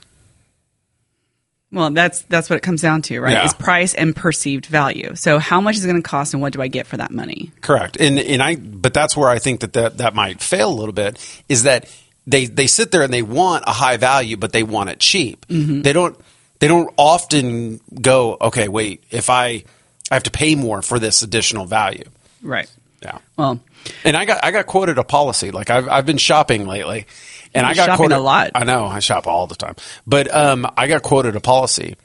Well, 1.73 1.91
that's 1.91 2.23
that's 2.23 2.51
what 2.51 2.57
it 2.57 2.63
comes 2.63 2.83
down 2.83 3.01
to, 3.03 3.21
right? 3.21 3.33
Yeah. 3.33 3.47
Is 3.47 3.55
price 3.55 3.95
and 3.95 4.15
perceived 4.15 4.67
value. 4.67 5.15
So, 5.15 5.39
how 5.39 5.61
much 5.61 5.77
is 5.77 5.85
it 5.85 5.89
going 5.89 6.03
to 6.03 6.07
cost, 6.09 6.35
and 6.35 6.43
what 6.43 6.53
do 6.53 6.61
I 6.61 6.69
get 6.69 6.87
for 6.87 6.99
that 6.99 7.11
money? 7.11 7.51
Correct. 7.63 7.97
And 7.99 8.19
and 8.19 8.43
I 8.43 8.57
but 8.57 8.93
that's 8.93 9.17
where 9.17 9.31
I 9.31 9.39
think 9.39 9.61
that 9.61 9.73
that, 9.73 9.99
that 9.99 10.15
might 10.15 10.43
fail 10.43 10.71
a 10.71 10.75
little 10.75 10.93
bit 10.93 11.19
is 11.49 11.63
that 11.63 11.89
they 12.27 12.45
they 12.45 12.67
sit 12.67 12.91
there 12.91 13.03
and 13.03 13.13
they 13.13 13.23
want 13.23 13.65
a 13.67 13.73
high 13.73 13.97
value 13.97 14.37
but 14.37 14.53
they 14.53 14.63
want 14.63 14.91
it 14.91 15.01
cheap. 15.01 15.47
Mm-hmm. 15.49 15.81
They 15.81 15.95
don't 15.95 16.19
they 16.59 16.69
don't 16.69 16.93
often 16.97 17.81
go, 18.01 18.37
okay, 18.41 18.69
wait, 18.69 19.03
if 19.11 19.31
I 19.31 19.65
I 20.11 20.15
have 20.15 20.25
to 20.25 20.31
pay 20.31 20.55
more 20.55 20.83
for 20.83 20.99
this 20.99 21.23
additional 21.23 21.65
value. 21.65 22.05
Right. 22.43 22.71
Yeah. 23.03 23.19
Well, 23.37 23.61
And 24.05 24.17
I 24.17 24.27
got 24.27 24.45
I 24.45 24.51
got 24.51 24.67
quoted 24.67 24.99
a 24.99 25.05
policy. 25.05 25.51
Like 25.51 25.71
I've 25.71 25.89
I've 25.89 26.07
been 26.07 26.19
shopping 26.19 26.67
lately, 26.67 27.07
and 27.55 27.67
I 27.67 27.73
You're 27.73 27.87
got 27.87 27.97
quoted 27.97 28.17
a 28.17 28.21
lot. 28.21 28.51
I 28.55 28.65
know 28.65 28.87
I 28.87 29.01
shop 29.01 29.27
all 29.27 29.47
the 29.47 29.55
time, 29.55 29.77
but 30.07 30.33
um, 30.35 30.67
I 30.77 30.87
got 30.89 31.03
quoted 31.03 31.37
a 31.37 31.41
policy. 31.41 31.97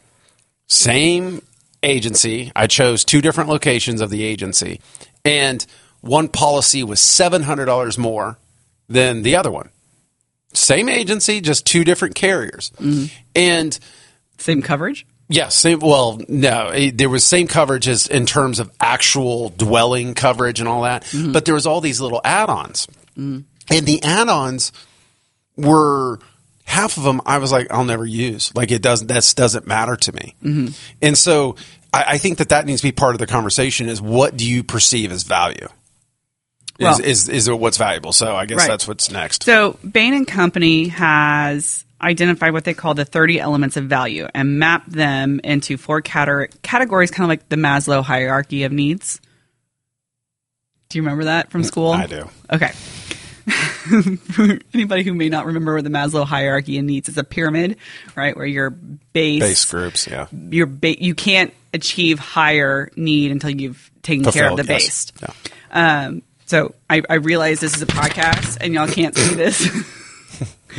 Same 0.67 1.41
agency. 1.83 2.51
I 2.55 2.67
chose 2.67 3.03
two 3.05 3.21
different 3.21 3.49
locations 3.49 4.01
of 4.01 4.09
the 4.09 4.23
agency, 4.23 4.81
and 5.23 5.65
one 6.01 6.27
policy 6.27 6.83
was 6.83 6.99
seven 7.01 7.43
hundred 7.43 7.65
dollars 7.65 7.97
more 7.97 8.37
than 8.89 9.23
the 9.23 9.35
other 9.35 9.51
one. 9.51 9.69
Same 10.53 10.89
agency, 10.89 11.41
just 11.41 11.65
two 11.65 11.83
different 11.83 12.15
carriers, 12.15 12.71
Mm-hmm. 12.79 13.05
and 13.35 13.79
same 14.37 14.61
coverage. 14.61 15.05
Yes, 15.29 15.55
same. 15.55 15.79
Well, 15.79 16.21
no, 16.29 16.69
it, 16.69 16.97
there 16.97 17.09
was 17.09 17.25
same 17.25 17.47
coverage 17.47 17.87
as 17.87 18.07
in 18.07 18.25
terms 18.25 18.59
of 18.59 18.71
actual 18.79 19.49
dwelling 19.49 20.13
coverage 20.13 20.59
and 20.61 20.69
all 20.69 20.83
that, 20.83 21.05
but 21.33 21.43
there 21.45 21.53
was 21.53 21.67
all 21.67 21.81
these 21.81 21.99
little 21.99 22.21
add-ons, 22.23 22.87
and 23.17 23.45
the 23.69 24.01
add-ons 24.03 24.71
were 25.57 26.19
half 26.65 26.97
of 26.97 27.03
them. 27.03 27.21
I 27.25 27.39
was 27.39 27.51
like, 27.51 27.67
I'll 27.71 27.85
never 27.85 28.05
use. 28.05 28.53
Like 28.55 28.71
it 28.71 28.81
doesn't. 28.81 29.07
That 29.07 29.33
doesn't 29.35 29.67
matter 29.67 29.95
to 29.95 30.13
me. 30.13 30.35
Mm-hmm. 30.43 30.67
And 31.01 31.17
so 31.17 31.55
I, 31.93 32.03
I 32.09 32.17
think 32.17 32.37
that 32.37 32.49
that 32.49 32.65
needs 32.65 32.81
to 32.81 32.87
be 32.87 32.91
part 32.91 33.15
of 33.15 33.19
the 33.19 33.27
conversation. 33.27 33.89
Is 33.89 34.01
what 34.01 34.37
do 34.37 34.49
you 34.49 34.63
perceive 34.63 35.11
as 35.11 35.23
value? 35.23 35.67
Well- 36.79 36.99
is, 36.99 36.99
is 36.99 37.29
is 37.29 37.47
it 37.47 37.59
what's 37.59 37.77
valuable? 37.77 38.13
So 38.13 38.35
I 38.35 38.45
guess 38.45 38.59
Right. 38.59 38.67
that's 38.67 38.87
what's 38.87 39.09
next. 39.11 39.43
So 39.43 39.79
Bain 39.89 40.13
and 40.13 40.27
Company 40.27 40.89
has 40.89 41.85
identified 42.01 42.53
what 42.53 42.63
they 42.63 42.73
call 42.73 42.93
the 42.93 43.05
30 43.05 43.39
elements 43.39 43.75
of 43.77 43.85
value 43.85 44.27
and 44.35 44.59
mapped 44.59 44.91
them 44.91 45.39
into 45.43 45.77
four 45.77 46.01
categories, 46.01 47.11
kind 47.11 47.25
of 47.25 47.29
like 47.29 47.49
the 47.49 47.55
Maslow 47.55 48.03
hierarchy 48.03 48.63
of 48.63 48.71
needs. 48.71 49.19
Do 50.89 50.97
you 50.97 51.01
remember 51.01 51.25
that 51.25 51.49
from 51.49 51.63
mm, 51.63 51.65
school? 51.65 51.91
I 51.91 52.05
do. 52.05 52.29
Okay. 52.51 52.71
For 53.47 54.59
anybody 54.73 55.03
who 55.03 55.13
may 55.13 55.29
not 55.29 55.45
remember 55.45 55.81
the 55.81 55.89
Maslow 55.89 56.25
hierarchy 56.25 56.77
of 56.79 56.85
needs, 56.85 57.07
it's 57.09 57.17
a 57.17 57.23
pyramid, 57.23 57.77
right? 58.15 58.35
Where 58.35 58.45
your 58.45 58.69
base, 58.71 59.41
Base 59.41 59.65
groups, 59.65 60.07
yeah. 60.07 60.27
your 60.49 60.65
ba- 60.67 61.01
you 61.01 61.15
can't 61.15 61.53
achieve 61.73 62.19
higher 62.19 62.89
need 62.95 63.31
until 63.31 63.49
you've 63.51 63.89
taken 64.03 64.23
care 64.31 64.49
of 64.49 64.57
the 64.57 64.63
Fulfilled, 64.63 64.67
base. 64.67 65.11
yes. 65.21 65.33
Yeah. 65.71 66.05
Um, 66.07 66.21
so 66.45 66.75
I, 66.89 67.01
I 67.09 67.15
realize 67.15 67.59
this 67.59 67.75
is 67.75 67.81
a 67.81 67.85
podcast 67.87 68.57
and 68.61 68.73
y'all 68.73 68.87
can't 68.87 69.15
see 69.15 69.35
this. 69.35 69.67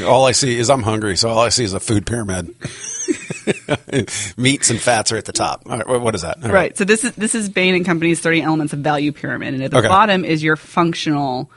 All 0.06 0.26
I 0.26 0.32
see 0.32 0.58
is 0.58 0.70
I'm 0.70 0.82
hungry, 0.82 1.16
so 1.16 1.28
all 1.28 1.40
I 1.40 1.48
see 1.48 1.64
is 1.64 1.72
a 1.72 1.80
food 1.80 2.06
pyramid. 2.06 2.54
Meats 4.36 4.70
and 4.70 4.80
fats 4.80 5.10
are 5.10 5.16
at 5.16 5.24
the 5.24 5.32
top. 5.32 5.62
All 5.68 5.76
right, 5.78 6.00
what- 6.00 6.14
is 6.14 6.22
that? 6.22 6.38
Right. 6.42 6.76
So 6.76 6.84
this 6.84 7.02
is 7.02 7.12
this 7.12 7.34
is 7.34 7.48
Bain 7.48 7.74
and 7.74 7.84
Company's 7.84 8.20
30 8.20 8.42
elements 8.42 8.72
of 8.72 8.78
value 8.80 9.10
pyramid, 9.10 9.54
and 9.54 9.62
at 9.64 9.70
the 9.72 9.78
Okay. 9.78 9.88
bottom 9.88 10.24
is 10.24 10.42
your 10.42 10.54
functional, 10.56 11.50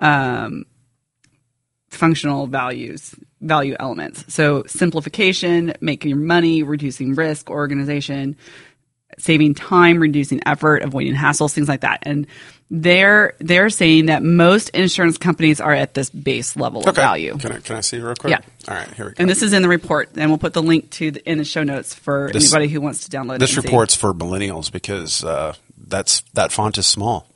um, 0.00 0.64
functional 1.88 2.46
values 2.46 3.14
value 3.40 3.74
elements. 3.80 4.32
So 4.32 4.64
simplification, 4.66 5.74
making 5.80 6.10
your 6.10 6.18
money, 6.18 6.62
reducing 6.62 7.14
risk, 7.14 7.50
organization, 7.50 8.36
saving 9.18 9.54
time, 9.54 9.98
reducing 9.98 10.40
effort, 10.46 10.82
avoiding 10.82 11.14
hassles, 11.14 11.52
things 11.52 11.68
like 11.68 11.80
that. 11.80 12.00
And 12.02 12.26
they're 12.70 13.34
they're 13.40 13.70
saying 13.70 14.06
that 14.06 14.22
most 14.22 14.68
insurance 14.70 15.18
companies 15.18 15.60
are 15.60 15.72
at 15.72 15.94
this 15.94 16.08
base 16.10 16.56
level 16.56 16.88
of 16.88 16.94
value. 16.94 17.36
Can 17.38 17.52
I 17.52 17.58
can 17.58 17.76
I 17.76 17.80
see 17.80 17.98
real 17.98 18.14
quick? 18.14 18.30
Yeah. 18.30 18.40
All 18.68 18.74
right, 18.74 18.92
here 18.94 19.06
we 19.06 19.10
go. 19.12 19.16
And 19.18 19.28
this 19.28 19.42
is 19.42 19.52
in 19.52 19.62
the 19.62 19.68
report, 19.68 20.10
and 20.16 20.30
we'll 20.30 20.38
put 20.38 20.52
the 20.52 20.62
link 20.62 20.90
to 20.92 21.10
the, 21.10 21.28
in 21.28 21.38
the 21.38 21.44
show 21.44 21.64
notes 21.64 21.94
for 21.94 22.30
This- 22.32 22.52
anybody 22.52 22.68
who 22.72 22.80
wants 22.80 23.08
to 23.08 23.10
download 23.10 23.40
this 23.40 23.50
it. 23.56 23.64
and 23.64 23.90
see. 23.90 23.98
for 23.98 24.14
millennials 24.14 24.70
because 24.70 25.24
uh, 25.24 25.54
that's 25.88 26.20
that 26.34 26.52
font 26.52 26.78
is 26.78 26.86
small. 26.86 27.26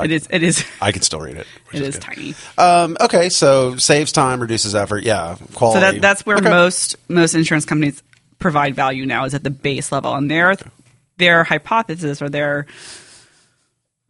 It 0.00 0.10
is 0.10 0.26
it 0.30 0.42
is 0.42 0.64
I 0.80 0.92
can 0.92 1.02
still 1.02 1.20
read 1.20 1.36
it. 1.36 1.46
it 1.72 1.82
is 1.82 1.96
good. 1.96 2.02
tiny. 2.02 2.34
Um, 2.58 2.96
okay, 3.00 3.28
so 3.28 3.76
saves 3.76 4.12
time, 4.12 4.40
reduces 4.40 4.74
effort. 4.74 5.02
Yeah, 5.04 5.34
So 5.36 5.44
quality. 5.54 5.80
that 5.80 6.00
that's 6.00 6.24
where 6.26 6.36
Okay. 6.38 6.48
most 6.48 6.96
most 7.08 7.34
insurance 7.34 7.64
companies 7.64 8.02
provide 8.38 8.74
value 8.74 9.04
now 9.06 9.24
is 9.24 9.34
at 9.34 9.44
the 9.44 9.50
base 9.50 9.92
level, 9.92 10.14
and 10.14 10.30
their 10.30 10.56
their 11.18 11.44
hypothesis 11.44 12.22
or 12.22 12.28
their 12.28 12.66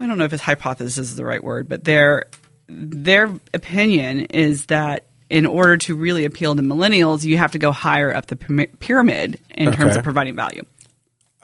I 0.00 0.06
don't 0.06 0.18
know 0.18 0.24
if 0.24 0.32
it's 0.32 0.42
hypothesis 0.42 0.98
is 0.98 1.16
the 1.16 1.24
right 1.24 1.42
word, 1.42 1.68
but 1.68 1.84
their 1.84 2.24
their 2.68 3.30
opinion 3.54 4.20
is 4.26 4.66
that 4.66 5.06
in 5.30 5.46
order 5.46 5.76
to 5.78 5.94
really 5.96 6.24
appeal 6.24 6.54
to 6.54 6.62
millennials, 6.62 7.24
you 7.24 7.38
have 7.38 7.52
to 7.52 7.58
go 7.58 7.72
higher 7.72 8.14
up 8.14 8.26
the 8.26 8.36
pyramid 8.36 9.38
in 9.50 9.72
terms 9.72 9.96
of 9.96 10.04
providing 10.04 10.36
value. 10.36 10.62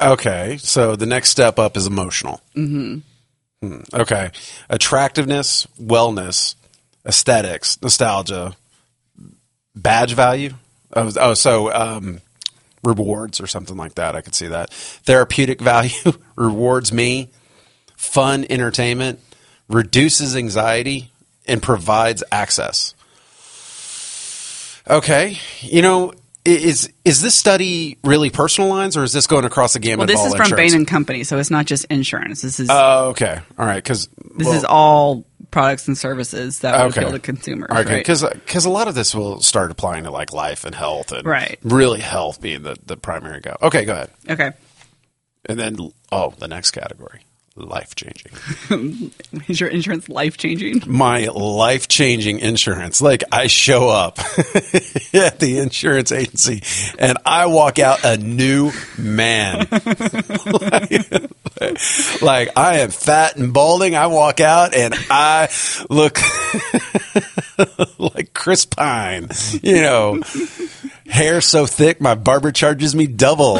Okay, 0.01 0.57
so 0.61 0.95
the 0.95 1.07
next 1.07 1.31
step 1.31 1.59
up 1.59 1.77
is 1.77 1.87
emotional. 1.87 2.41
Mm-hmm. 2.57 2.99
Okay, 3.63 4.31
attractiveness, 4.69 5.67
wellness, 5.81 6.55
aesthetics, 7.05 7.81
nostalgia, 7.83 8.55
badge 9.75 10.13
value. 10.13 10.55
Oh, 10.95 11.13
oh 11.19 11.35
so 11.35 11.73
um, 11.73 12.21
rewards 12.85 13.41
or 13.41 13.47
something 13.47 13.77
like 13.77 13.97
that. 13.97 14.15
I 14.15 14.21
could 14.21 14.35
see 14.35 14.49
that. 14.49 14.71
Therapeutic 14.71 15.61
value 15.73 16.13
rewards 16.37 16.93
me. 16.93 17.31
Fun 17.97 18.47
entertainment 18.49 19.21
reduces 19.69 20.37
anxiety 20.37 21.11
and 21.47 21.63
provides 21.63 22.23
access. 22.31 22.95
Okay, 24.89 25.39
you 25.61 25.83
know, 25.83 26.15
is 26.49 26.93
is 27.05 27.21
this 27.23 27.35
study 27.35 27.99
really 28.05 28.31
personal 28.31 28.69
lines, 28.71 28.97
or 28.97 29.05
is 29.05 29.13
this 29.13 29.27
going 29.27 29.45
across 29.45 29.73
the 29.75 29.79
gamut? 29.79 29.99
Well, 29.99 30.07
this 30.07 30.25
is 30.27 30.35
from 30.35 30.45
insurance? 30.47 30.73
Bain 30.73 30.79
and 30.81 30.89
Company, 30.89 31.25
so 31.25 31.39
it's 31.39 31.51
not 31.51 31.67
just 31.67 31.85
insurance. 31.87 32.43
This 32.43 32.59
is 32.61 32.69
Oh, 32.71 33.09
okay, 33.11 33.41
all 33.59 33.67
right, 33.67 33.83
because 33.83 34.09
this 34.37 34.49
is 34.49 34.65
all 34.65 35.25
products 35.51 35.89
and 35.89 35.97
services 35.97 36.61
that 36.61 36.75
Okay. 36.75 37.01
appeal 37.01 37.13
to 37.13 37.19
consumers. 37.19 37.71
Okay, 37.71 37.95
right? 37.95 38.07
because 38.07 38.65
a 38.67 38.71
lot 38.71 38.87
of 38.89 38.95
this 38.95 39.15
will 39.15 39.41
start 39.41 39.71
applying 39.71 40.05
to 40.05 40.11
like 40.11 40.33
life 40.33 40.65
and 40.65 40.75
health, 40.75 41.11
and 41.13 41.27
Right. 41.27 41.59
really 41.63 42.01
health 42.01 42.41
being 42.41 42.63
the, 42.63 42.77
the 42.85 42.97
primary 42.97 43.41
go. 43.41 43.57
Okay, 43.63 43.85
go 43.85 43.93
ahead. 43.95 44.11
okay, 44.29 44.51
And 45.47 45.59
then 45.59 45.77
oh, 46.13 46.35
the 46.39 46.49
next 46.49 46.73
category, 46.73 47.21
life 47.59 47.95
changing. 47.95 48.33
is 49.49 49.61
your 49.61 49.69
insurance 49.69 50.09
life 50.09 50.37
changing? 50.37 50.83
My 50.87 51.27
life 51.27 51.89
changing 51.89 52.41
insurance. 52.41 53.01
Like 53.03 53.25
I 53.31 53.47
show 53.47 53.89
up 53.89 54.19
at 55.13 55.39
the 55.41 55.59
insurance 55.59 56.13
agency 56.13 56.63
and 56.99 57.19
I 57.25 57.47
walk 57.47 57.79
out 57.79 58.05
a 58.05 58.17
new 58.17 58.73
man. 58.97 59.67
like 62.23 62.51
I 62.57 62.79
am 62.81 62.91
fat 62.91 63.37
and 63.37 63.53
balding. 63.53 63.97
I 63.97 64.07
walk 64.07 64.41
out 64.41 64.75
and 64.75 64.95
I 65.11 65.49
look 65.91 66.19
like 67.99 68.33
Chris 68.35 68.65
Pine. 68.65 69.29
You 69.63 69.83
know, 69.83 70.21
hair 71.07 71.41
so 71.41 71.67
thick 71.67 72.01
my 72.01 72.15
barber 72.15 72.53
charges 72.53 72.95
me 72.95 73.07
double. 73.07 73.59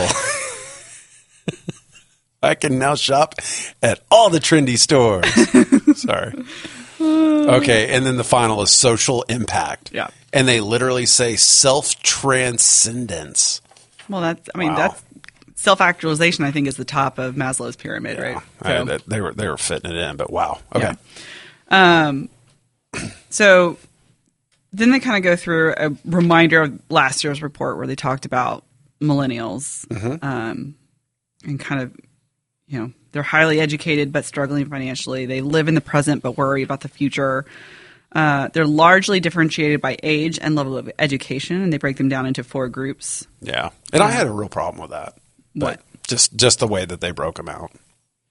I 2.43 2.55
can 2.55 2.79
now 2.79 2.95
shop 2.95 3.35
at 3.83 4.01
all 4.11 4.31
the 4.31 4.39
trendy 4.39 4.79
stores. 4.79 5.27
Sorry. 6.01 6.45
Okay, 7.01 7.95
and 7.95 8.05
then 8.05 8.17
the 8.17 8.25
final 8.25 8.63
is 8.63 8.71
social 8.71 9.23
impact. 9.25 9.91
Yeah. 9.93 10.09
And 10.33 10.47
they 10.47 10.61
literally 10.61 11.07
say 11.07 11.37
self 11.37 12.01
transcendence. 12.03 13.61
Well, 14.09 14.21
that's 14.21 14.49
I 14.55 14.59
mean 14.59 14.71
Wow. 14.73 14.77
that's 14.77 15.03
self 15.55 15.81
actualization. 15.81 16.45
I 16.45 16.51
think 16.51 16.69
is 16.69 16.77
the 16.77 16.85
top 16.85 17.19
of 17.19 17.35
Maslow's 17.35 17.77
pyramid, 17.77 18.19
right? 18.19 18.39
So- 18.63 18.69
uh, 18.69 18.99
they 19.07 19.21
were 19.21 19.33
they 19.33 19.49
were 19.49 19.57
fitting 19.57 19.91
it 19.91 19.97
in, 19.97 20.17
but 20.17 20.31
wow. 20.33 20.59
Okay. 20.75 20.95
Yeah. 21.71 22.13
So 23.31 23.79
then 24.73 24.91
they 24.91 25.01
kind 25.01 25.17
of 25.17 25.23
go 25.23 25.37
through 25.37 25.75
a 25.77 25.91
reminder 26.05 26.63
of 26.63 26.81
last 26.91 27.25
year's 27.25 27.43
report 27.43 27.77
where 27.77 27.87
they 27.87 27.97
talked 27.97 28.25
about 28.25 28.65
millennials 29.01 29.87
mm-hmm. 29.87 30.25
um, 30.25 30.75
and 31.45 31.61
kind 31.61 31.83
of, 31.83 31.97
you 32.69 32.79
know, 32.81 32.93
they're 33.13 33.23
highly 33.23 33.61
educated 33.61 34.13
but 34.13 34.25
struggling 34.25 34.69
financially. 34.69 35.27
They 35.27 35.41
live 35.41 35.69
in 35.69 35.75
the 35.75 35.81
present 35.81 36.23
but 36.23 36.37
worry 36.37 36.63
about 36.63 36.81
the 36.83 36.89
future. 36.89 37.45
Uh, 38.13 38.49
they're 38.53 38.67
largely 38.67 39.21
differentiated 39.21 39.81
by 39.81 39.97
age 40.03 40.39
and 40.41 40.55
level 40.55 40.77
of 40.79 40.91
education, 40.99 41.61
and 41.63 41.73
they 41.73 41.77
break 41.79 41.97
them 41.99 42.09
down 42.09 42.25
into 42.27 42.43
four 42.43 42.69
groups. 42.69 43.27
Yeah. 43.41 43.71
And 43.93 44.03
I 44.03 44.11
had 44.11 44.27
a 44.27 44.31
real 44.31 44.49
problem 44.49 44.81
with 44.81 44.91
that. 44.93 45.15
But 45.55 45.79
What? 45.79 45.81
Just 46.07 46.35
just 46.37 46.59
the 46.61 46.67
way 46.67 46.87
that 46.87 47.01
they 47.03 47.11
broke 47.11 47.37
them 47.37 47.49
out. 47.51 47.71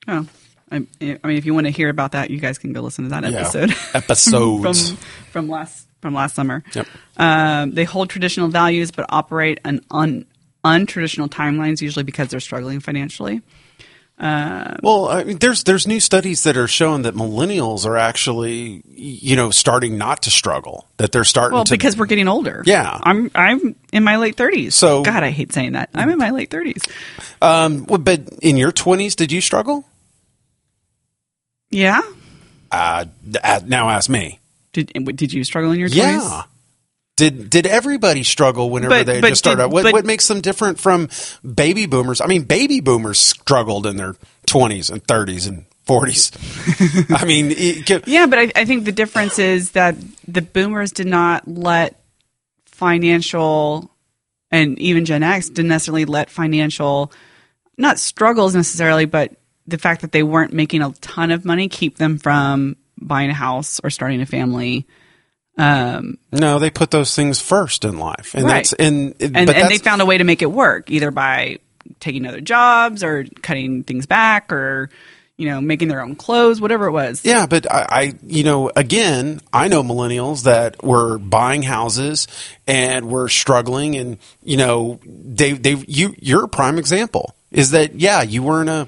Oh, 0.08 0.26
I, 0.72 0.78
I 0.78 0.80
mean, 1.00 1.20
if 1.38 1.46
you 1.46 1.54
want 1.54 1.68
to 1.68 1.72
hear 1.72 1.90
about 1.90 2.14
that, 2.14 2.32
you 2.32 2.40
guys 2.40 2.58
can 2.58 2.74
go 2.74 2.82
listen 2.82 3.04
to 3.04 3.10
that 3.12 3.24
Yeah. 3.24 3.40
episode. 3.42 3.72
Episodes. 3.94 4.90
from 4.92 4.98
from 5.32 5.48
last 5.50 5.88
from 6.02 6.14
last 6.16 6.34
summer. 6.36 6.64
Yep. 6.74 6.88
Um, 7.18 7.72
they 7.72 7.84
hold 7.84 8.10
traditional 8.10 8.48
values 8.48 8.90
but 8.92 9.06
operate 9.10 9.60
on 9.64 9.82
un, 9.92 10.26
untraditional 10.66 11.30
timelines, 11.30 11.82
usually 11.82 12.04
because 12.04 12.30
they're 12.30 12.40
struggling 12.40 12.80
financially. 12.80 13.42
Well, 14.20 15.10
I 15.10 15.24
mean, 15.24 15.38
there's 15.38 15.64
there's 15.64 15.86
new 15.88 16.00
studies 16.00 16.44
that 16.44 16.58
are 16.58 16.68
showing 16.68 17.04
that 17.04 17.14
millennials 17.16 17.86
are 17.86 17.98
actually, 17.98 18.82
you 18.88 19.36
know, 19.36 19.52
starting 19.52 19.98
not 19.98 20.24
to 20.24 20.32
struggle. 20.32 20.88
That 20.98 21.12
they're 21.12 21.24
starting 21.24 21.52
to 21.52 21.56
Well, 21.58 21.64
to 21.66 21.74
because 21.74 21.96
we're 21.98 22.08
getting 22.08 22.28
older. 22.28 22.64
Yeah. 22.66 23.00
I'm 23.04 23.30
I'm 23.36 23.76
in 23.94 24.04
my 24.04 24.18
late 24.18 24.36
thirties. 24.36 24.76
So- 24.76 25.04
God, 25.04 25.24
I 25.24 25.30
hate 25.30 25.54
saying 25.54 25.74
that. 25.74 25.90
I'm 25.94 26.10
in 26.10 26.18
my 26.18 26.32
late 26.32 26.50
thirties. 26.50 26.82
Um, 27.42 27.86
well, 27.86 28.00
but 28.00 28.22
in 28.42 28.58
your 28.58 28.72
twenties, 28.72 29.16
did 29.16 29.32
you 29.32 29.42
struggle? 29.42 29.86
Yeah. 31.70 32.02
Uh, 32.72 33.06
uh, 33.44 33.62
now 33.66 33.90
ask 33.90 34.10
me. 34.10 34.40
Did 34.74 34.92
did 35.16 35.34
you 35.34 35.44
struggle 35.44 35.72
in 35.72 35.80
your 35.80 35.90
twenties? 35.90 36.24
Yeah. 36.24 36.44
Did 37.18 37.50
did 37.50 37.68
everybody 37.68 38.24
struggle 38.24 38.70
whenever 38.70 38.92
But- 38.92 39.06
they 39.08 39.20
but 39.22 39.30
just 39.30 39.40
started? 39.40 39.58
did- 39.58 39.64
out? 39.66 39.72
what 39.72 39.84
but- 39.84 39.92
what 39.94 40.06
makes 40.06 40.28
them 40.28 40.40
different 40.40 40.80
from 40.80 41.10
baby 41.44 41.86
boomers? 41.86 42.22
I 42.22 42.28
mean, 42.28 42.44
baby 42.44 42.80
boomers 42.80 43.20
struggled 43.20 43.86
in 43.86 43.98
their 43.98 44.16
twenties 44.46 44.90
and 44.90 45.06
thirties 45.06 45.46
and 45.48 45.66
forties. 45.86 46.32
I 47.10 47.26
mean, 47.26 47.52
it, 47.52 48.08
Yeah, 48.08 48.26
but 48.28 48.40
I, 48.40 48.52
I 48.56 48.66
think 48.66 48.86
the 48.86 48.92
difference 48.92 49.40
is 49.40 49.72
that 49.72 49.96
the 50.28 50.42
boomers 50.42 50.92
did 50.92 51.08
not 51.08 51.48
let 51.48 52.00
financial, 52.66 53.90
and 54.52 54.78
even 54.80 55.06
Gen 55.06 55.24
X 55.24 55.50
didn't 55.50 55.70
necessarily 55.70 56.06
let 56.06 56.30
financial, 56.30 57.12
not 57.78 58.00
struggles 58.00 58.54
necessarily, 58.56 59.06
but 59.06 59.34
the 59.66 59.78
fact 59.78 60.02
that 60.02 60.12
they 60.12 60.24
weren't 60.24 60.54
making 60.54 60.82
a 60.82 60.92
ton 61.02 61.32
of 61.32 61.44
money 61.46 61.68
keep 61.68 61.98
them 61.98 62.18
from 62.18 62.76
buying 63.00 63.30
a 63.30 63.34
house 63.34 63.80
or 63.84 63.90
starting 63.90 64.22
a 64.22 64.26
family. 64.26 64.86
Um, 65.58 66.18
no, 66.32 66.60
they 66.60 66.70
put 66.70 66.92
those 66.92 67.16
things 67.16 67.42
first 67.42 67.84
in 67.84 67.98
life, 67.98 68.36
and 68.36 68.46
Right. 68.46 68.54
that's 68.54 68.74
and 68.74 69.16
And, 69.20 69.34
but 69.34 69.56
and 69.56 69.70
they 69.70 69.80
found 69.80 70.02
a 70.02 70.06
way 70.06 70.18
to 70.18 70.24
make 70.24 70.42
it 70.42 70.52
work, 70.52 70.92
either 70.92 71.10
by 71.12 71.58
taking 72.00 72.26
other 72.28 72.42
jobs 72.42 73.04
or 73.04 73.26
cutting 73.42 73.84
things 73.84 74.06
back 74.06 74.52
or, 74.52 74.90
you 75.38 75.50
know, 75.50 75.60
making 75.62 75.88
their 75.88 76.02
own 76.02 76.16
clothes, 76.16 76.62
whatever 76.62 76.86
it 76.86 76.92
was. 76.92 77.24
Yeah, 77.26 77.48
but 77.48 77.72
I, 77.72 77.86
I, 77.90 78.14
you 78.26 78.44
know, 78.44 78.70
again, 78.76 79.40
I 79.52 79.68
know 79.68 79.82
millennials 79.84 80.44
that 80.44 80.84
were 80.84 81.18
buying 81.18 81.64
houses 81.64 82.28
and 82.68 83.10
were 83.10 83.30
struggling, 83.30 83.96
and 83.96 84.18
you 84.44 84.58
know, 84.58 85.00
they, 85.06 85.54
they, 85.54 85.76
you, 85.88 86.14
you're 86.20 86.44
a 86.44 86.50
prime 86.50 86.78
example. 86.78 87.34
Is 87.52 87.72
that 87.72 87.96
yeah, 87.96 88.22
you 88.22 88.44
weren't 88.44 88.70
a, 88.70 88.88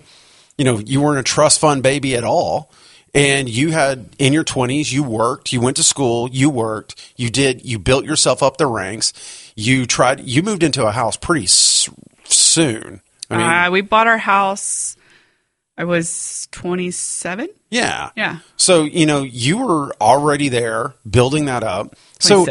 you 0.58 0.66
know, 0.66 0.78
you 0.80 1.02
weren't 1.02 1.20
a 1.20 1.24
trust 1.24 1.60
fund 1.62 1.82
baby 1.82 2.16
at 2.16 2.24
all, 2.24 2.72
and 3.14 3.50
you 3.50 3.72
had 3.72 4.10
in 4.20 4.34
your 4.34 4.44
twenties, 4.44 4.92
you 4.94 5.04
worked, 5.04 5.52
you 5.54 5.62
went 5.62 5.78
to 5.78 5.84
school, 5.84 6.30
you 6.30 6.50
worked, 6.50 7.14
you 7.16 7.30
did, 7.30 7.66
you 7.66 7.80
built 7.80 8.06
yourself 8.06 8.42
up 8.44 8.58
the 8.58 8.68
ranks, 8.68 9.14
you 9.56 9.86
tried, 9.86 10.22
you 10.22 10.44
moved 10.44 10.64
into 10.64 10.86
a 10.86 10.92
house 10.92 11.18
pretty 11.18 11.46
s- 11.46 11.90
soon. 12.26 13.02
I 13.30 13.38
mean, 13.38 13.46
uh, 13.48 13.72
we 13.72 13.82
bought 13.82 14.08
our 14.08 14.18
house. 14.18 14.96
I 15.78 15.86
was 15.86 16.48
27. 16.52 17.48
Yeah. 17.70 18.10
Yeah. 18.16 18.40
So, 18.58 18.84
you 18.84 19.06
know, 19.06 19.24
you 19.24 19.58
were 19.66 19.94
already 20.02 20.50
there 20.50 20.94
building 21.10 21.46
that 21.46 21.64
up. 21.64 21.96
So 22.20 22.44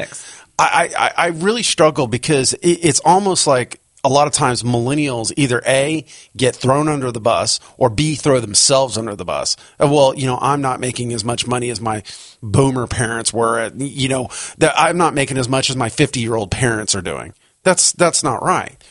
I, 0.58 0.90
I, 0.98 1.12
I 1.16 1.26
really 1.28 1.62
struggle 1.62 2.06
because 2.06 2.54
it, 2.54 2.66
it's 2.82 3.00
almost 3.00 3.46
like 3.46 3.80
a 4.04 4.08
lot 4.08 4.26
of 4.26 4.32
times 4.32 4.62
millennials 4.62 5.32
either 5.36 5.60
A, 5.66 6.04
get 6.36 6.54
thrown 6.54 6.88
under 6.88 7.10
the 7.10 7.20
bus 7.20 7.58
or 7.76 7.90
B, 7.90 8.14
throw 8.14 8.40
themselves 8.40 8.96
under 8.96 9.16
the 9.16 9.24
bus. 9.24 9.56
Uh, 9.82 9.88
Well, 9.88 10.14
you 10.14 10.26
know, 10.26 10.38
I'm 10.40 10.60
not 10.60 10.80
making 10.80 11.12
as 11.12 11.24
much 11.24 11.46
money 11.46 11.70
as 11.70 11.80
my 11.80 12.02
boomer 12.42 12.86
parents 12.86 13.32
were 13.32 13.70
you 13.76 14.08
know, 14.08 14.28
I'm 14.60 14.96
not 14.96 15.14
making 15.14 15.38
as 15.38 15.48
much 15.48 15.68
as 15.70 15.76
my 15.76 15.88
50 15.88 16.20
year 16.20 16.36
old 16.36 16.50
parents 16.50 16.94
are 16.94 17.02
doing. 17.02 17.34
That's, 17.64 17.92
that's 17.92 18.22
not 18.22 18.42
right. 18.42 18.82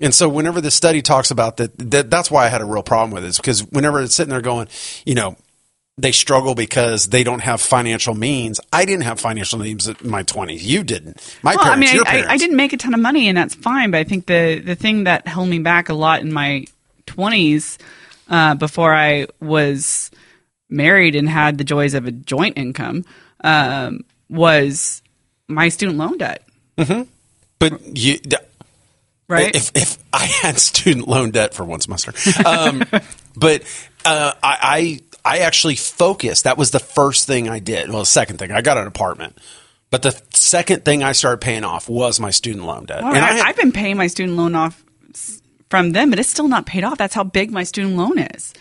And 0.00 0.14
so 0.14 0.28
whenever 0.28 0.60
the 0.60 0.70
study 0.70 1.02
talks 1.02 1.30
about 1.30 1.58
that, 1.58 1.76
that 1.78 2.10
that's 2.10 2.30
why 2.30 2.46
I 2.46 2.48
had 2.48 2.60
a 2.60 2.64
real 2.64 2.82
problem 2.82 3.12
with 3.12 3.24
it 3.24 3.28
is 3.28 3.36
because 3.36 3.60
whenever 3.70 4.00
it's 4.00 4.14
sitting 4.14 4.30
there 4.30 4.40
going, 4.40 4.68
you 5.04 5.14
know, 5.14 5.36
they 5.96 6.10
struggle 6.12 6.54
because 6.54 7.08
they 7.08 7.22
don't 7.22 7.40
have 7.40 7.60
financial 7.60 8.14
means. 8.14 8.60
I 8.72 8.84
didn't 8.84 9.04
have 9.04 9.20
financial 9.20 9.58
means 9.60 9.86
in 9.86 9.96
my 10.02 10.24
20s. 10.24 10.60
You 10.62 10.82
didn't. 10.82 11.20
My 11.42 11.54
Well, 11.54 11.60
I 11.64 11.68
parents, 11.68 11.86
mean, 11.86 11.94
your 11.94 12.04
I, 12.06 12.10
parents. 12.10 12.30
I, 12.30 12.34
I 12.34 12.36
didn't 12.36 12.56
make 12.56 12.72
a 12.72 12.76
ton 12.76 12.94
of 12.94 13.00
money, 13.00 13.28
and 13.28 13.38
that's 13.38 13.54
fine. 13.54 13.90
But 13.92 13.98
I 13.98 14.04
think 14.04 14.26
the 14.26 14.58
the 14.64 14.74
thing 14.74 15.04
that 15.04 15.28
held 15.28 15.48
me 15.48 15.60
back 15.60 15.88
a 15.88 15.94
lot 15.94 16.20
in 16.20 16.32
my 16.32 16.64
20s, 17.06 17.78
uh, 18.28 18.54
before 18.56 18.92
I 18.94 19.26
was 19.40 20.10
married 20.68 21.14
and 21.14 21.28
had 21.28 21.58
the 21.58 21.64
joys 21.64 21.94
of 21.94 22.06
a 22.06 22.10
joint 22.10 22.58
income, 22.58 23.04
um, 23.44 24.00
was 24.28 25.00
my 25.46 25.68
student 25.68 25.98
loan 25.98 26.18
debt. 26.18 26.42
But 26.76 27.96
you, 27.96 28.18
th- 28.18 28.42
Right. 29.26 29.54
if, 29.56 29.70
if 29.74 29.96
I 30.12 30.26
had 30.26 30.58
student 30.70 31.08
loan 31.08 31.30
debt 31.30 31.54
for 31.54 31.64
one 31.64 31.80
semester, 31.80 32.12
um, 32.46 32.82
but 33.36 33.62
uh, 34.04 34.32
I, 34.42 35.00
I 35.24 35.36
I 35.36 35.38
actually 35.38 35.76
focused. 35.76 36.44
That 36.44 36.58
was 36.58 36.70
the 36.70 36.78
first 36.80 37.26
thing 37.26 37.48
I 37.48 37.58
did. 37.58 37.88
Well, 37.88 38.00
the 38.00 38.06
second 38.06 38.38
thing 38.38 38.52
I 38.52 38.60
got 38.62 38.76
an 38.78 38.86
apartment, 38.86 39.38
but 39.90 40.02
the 40.02 40.20
second 40.32 40.84
thing 40.84 41.02
I 41.02 41.12
started 41.12 41.40
paying 41.40 41.64
off 41.64 41.88
was 41.88 42.20
my 42.20 42.30
student 42.30 42.64
loan 42.66 42.84
debt. 42.86 43.02
And 43.02 43.16
I, 43.16 43.38
I 43.38 43.48
I've 43.48 43.56
been 43.56 43.72
paying 43.72 43.96
my 43.96 44.06
student 44.06 44.36
loan 44.36 44.54
off 44.54 44.84
from 45.70 45.92
them, 45.92 46.10
but 46.10 46.18
it's 46.18 46.28
still 46.28 46.48
not 46.48 46.66
paid 46.66 46.84
off. 46.84 46.98
That's 46.98 47.14
how 47.14 47.24
big 47.24 47.50
my 47.50 47.64
student 47.64 47.96
loan 47.96 48.18
is. 48.18 48.52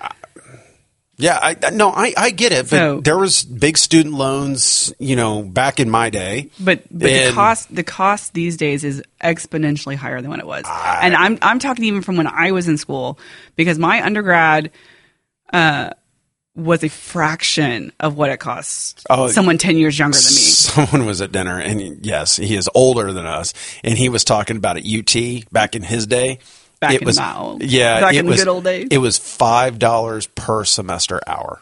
Yeah, 1.18 1.38
I, 1.40 1.56
I- 1.64 1.70
no, 1.70 1.92
I, 1.92 2.14
I 2.18 2.30
get 2.32 2.52
it, 2.52 2.64
but 2.64 2.70
So- 2.78 3.02
there 3.02 3.18
was 3.18 3.44
big 3.44 3.78
student 3.78 4.16
loans, 4.16 4.92
you 5.00 5.16
know, 5.16 5.44
back 5.44 5.80
in 5.80 5.90
my 5.90 6.10
day. 6.10 6.50
But 6.60 6.84
but 6.90 7.02
the 7.02 7.32
cost 7.34 7.74
the 7.76 7.84
cost 7.84 8.34
these 8.34 8.58
days 8.58 8.84
is 8.84 9.04
exponentially 9.22 9.96
higher 9.96 10.22
than 10.22 10.32
what 10.32 10.40
it 10.40 10.48
was. 10.48 10.64
and 10.66 11.16
I'm 11.16 11.38
I'm 11.42 11.60
talking 11.60 11.86
even 11.86 12.02
from 12.02 12.16
when 12.18 12.26
I 12.28 12.52
was 12.52 12.68
in 12.68 12.78
school 12.78 13.20
because 13.56 13.78
my 13.78 14.04
undergrad 14.04 14.72
uh 15.52 15.92
was 16.56 16.84
a 16.84 16.90
fraction 16.90 17.92
of 18.00 18.16
what 18.16 18.30
it 18.30 18.38
costs 18.38 19.04
Oh, 19.10 19.28
someone 19.28 19.58
10 19.58 19.78
years 19.78 19.98
younger 19.98 20.18
than 20.18 20.24
me. 20.24 20.30
Someone 20.30 21.06
was 21.06 21.22
at 21.22 21.32
dinner, 21.32 21.60
and 21.60 22.06
yes, 22.06 22.36
he 22.38 22.56
is 22.56 22.70
older 22.76 23.12
than 23.12 23.26
us, 23.26 23.54
and 23.84 23.98
he 23.98 24.10
was 24.10 24.24
talking 24.24 24.58
about 24.58 24.78
at 24.78 24.86
UT 24.86 25.16
back 25.52 25.76
in 25.76 25.84
his 25.84 26.08
day. 26.08 26.40
Back 26.80 26.96
it 26.96 27.02
in 27.02 27.06
was, 27.06 27.18
my 27.18 27.38
old- 27.38 27.64
yeah, 27.64 28.00
back 28.02 28.16
in 28.16 28.26
the 28.26 28.36
good 28.36 28.48
old 28.48 28.64
days. 28.64 28.88
It 28.92 28.98
was 29.00 29.18
five 29.18 29.80
dollars 29.80 30.28
per 30.28 30.64
semester 30.66 31.20
hour. 31.28 31.62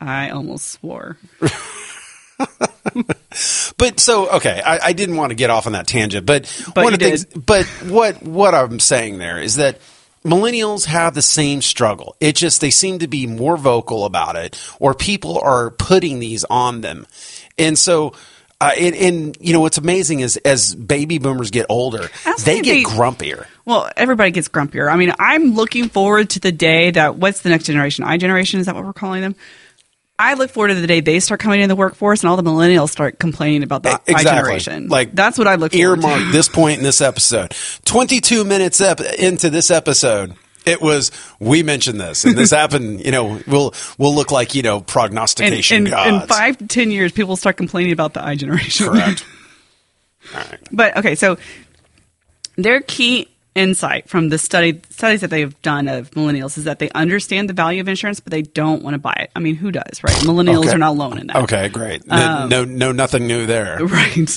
I 0.00 0.30
almost 0.30 0.68
swore. 0.68 1.16
But 3.78 4.00
so 4.00 4.30
okay, 4.36 4.62
I, 4.64 4.78
I 4.78 4.92
didn't 4.92 5.16
want 5.16 5.30
to 5.30 5.34
get 5.34 5.50
off 5.50 5.66
on 5.66 5.72
that 5.72 5.86
tangent, 5.86 6.24
but, 6.24 6.44
But 6.74 6.84
one 6.84 6.94
of 6.94 6.98
the 6.98 7.06
things. 7.06 7.24
But 7.26 7.66
what 7.84 8.22
what 8.22 8.54
I'm 8.54 8.80
saying 8.80 9.18
there 9.18 9.38
is 9.38 9.56
that 9.56 9.78
millennials 10.26 10.86
have 10.86 11.14
the 11.14 11.22
same 11.22 11.62
struggle. 11.62 12.16
It 12.20 12.36
just 12.36 12.60
they 12.60 12.70
seem 12.70 12.98
to 12.98 13.08
be 13.08 13.26
more 13.26 13.56
vocal 13.56 14.04
about 14.04 14.36
it, 14.36 14.60
or 14.80 14.94
people 14.94 15.38
are 15.38 15.70
putting 15.70 16.18
these 16.18 16.44
on 16.44 16.80
them, 16.80 17.06
and 17.58 17.78
so. 17.78 18.14
Uh, 18.58 18.70
and, 18.80 18.96
and 18.96 19.36
you 19.38 19.52
know 19.52 19.60
what's 19.60 19.76
amazing 19.76 20.20
is 20.20 20.38
as 20.38 20.74
baby 20.74 21.18
boomers 21.18 21.50
get 21.50 21.66
older, 21.68 22.08
they 22.46 22.62
get 22.62 22.72
they- 22.72 22.84
grumpier. 22.84 23.44
Well, 23.66 23.90
everybody 23.98 24.30
gets 24.30 24.48
grumpier. 24.48 24.90
I 24.90 24.96
mean, 24.96 25.12
I'm 25.18 25.54
looking 25.54 25.90
forward 25.90 26.30
to 26.30 26.40
the 26.40 26.52
day 26.52 26.90
that 26.92 27.16
what's 27.16 27.42
the 27.42 27.50
next 27.50 27.64
generation? 27.64 28.04
I 28.04 28.16
generation 28.16 28.58
is 28.58 28.64
that 28.64 28.74
what 28.74 28.82
we're 28.82 28.94
calling 28.94 29.20
them? 29.20 29.34
I 30.18 30.34
look 30.34 30.50
forward 30.50 30.68
to 30.68 30.74
the 30.74 30.86
day 30.86 31.00
they 31.00 31.20
start 31.20 31.40
coming 31.40 31.60
in 31.60 31.68
the 31.68 31.76
workforce 31.76 32.22
and 32.22 32.30
all 32.30 32.36
the 32.36 32.42
millennials 32.42 32.88
start 32.90 33.18
complaining 33.18 33.62
about 33.62 33.82
that 33.82 34.02
I 34.08 34.22
generation. 34.22 34.88
Like 34.88 35.14
that's 35.14 35.36
what 35.36 35.46
I 35.46 35.56
look 35.56 35.72
forward 35.72 36.00
to. 36.00 36.06
earmark 36.08 36.32
this 36.32 36.48
point 36.48 36.78
in 36.78 36.84
this 36.84 37.00
episode. 37.00 37.54
Twenty 37.84 38.20
two 38.20 38.44
minutes 38.44 38.80
ep- 38.80 39.00
into 39.00 39.50
this 39.50 39.70
episode, 39.70 40.34
it 40.64 40.80
was 40.80 41.10
we 41.38 41.62
mentioned 41.62 42.00
this, 42.00 42.24
and 42.24 42.36
this 42.36 42.50
happened. 42.52 43.04
You 43.04 43.10
know, 43.10 43.40
we'll 43.46 43.74
we'll 43.98 44.14
look 44.14 44.30
like 44.30 44.54
you 44.54 44.62
know 44.62 44.80
prognostication 44.80 45.86
in, 45.86 45.90
gods. 45.90 46.22
in 46.22 46.28
five 46.28 46.58
to 46.58 46.66
ten 46.66 46.90
years, 46.90 47.12
people 47.12 47.36
start 47.36 47.56
complaining 47.56 47.92
about 47.92 48.14
the 48.14 48.24
I 48.24 48.36
generation. 48.36 48.88
Correct. 48.88 49.24
All 50.34 50.40
right. 50.40 50.60
But 50.72 50.96
okay, 50.96 51.14
so 51.14 51.36
their 52.56 52.80
key 52.80 53.28
insight 53.56 54.08
from 54.08 54.28
the 54.28 54.38
study 54.38 54.80
studies 54.90 55.22
that 55.22 55.30
they've 55.30 55.60
done 55.62 55.88
of 55.88 56.10
millennials 56.12 56.56
is 56.58 56.64
that 56.64 56.78
they 56.78 56.90
understand 56.90 57.48
the 57.48 57.54
value 57.54 57.80
of 57.80 57.88
insurance, 57.88 58.20
but 58.20 58.30
they 58.30 58.42
don't 58.42 58.82
want 58.82 58.94
to 58.94 58.98
buy 58.98 59.14
it. 59.18 59.30
I 59.34 59.40
mean, 59.40 59.56
who 59.56 59.72
does, 59.72 60.04
right? 60.04 60.14
Millennials 60.16 60.66
Okay. 60.66 60.72
are 60.74 60.78
not 60.78 60.90
alone 60.90 61.18
in 61.18 61.26
that. 61.28 61.36
Okay, 61.36 61.68
great. 61.70 62.06
No, 62.06 62.16
Um, 62.16 62.48
no, 62.50 62.64
no, 62.64 62.92
nothing 62.92 63.26
new 63.26 63.46
there. 63.46 63.78
Right. 63.86 64.28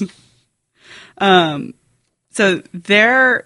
Um, 1.18 1.74
so 2.32 2.62
they're 2.74 3.46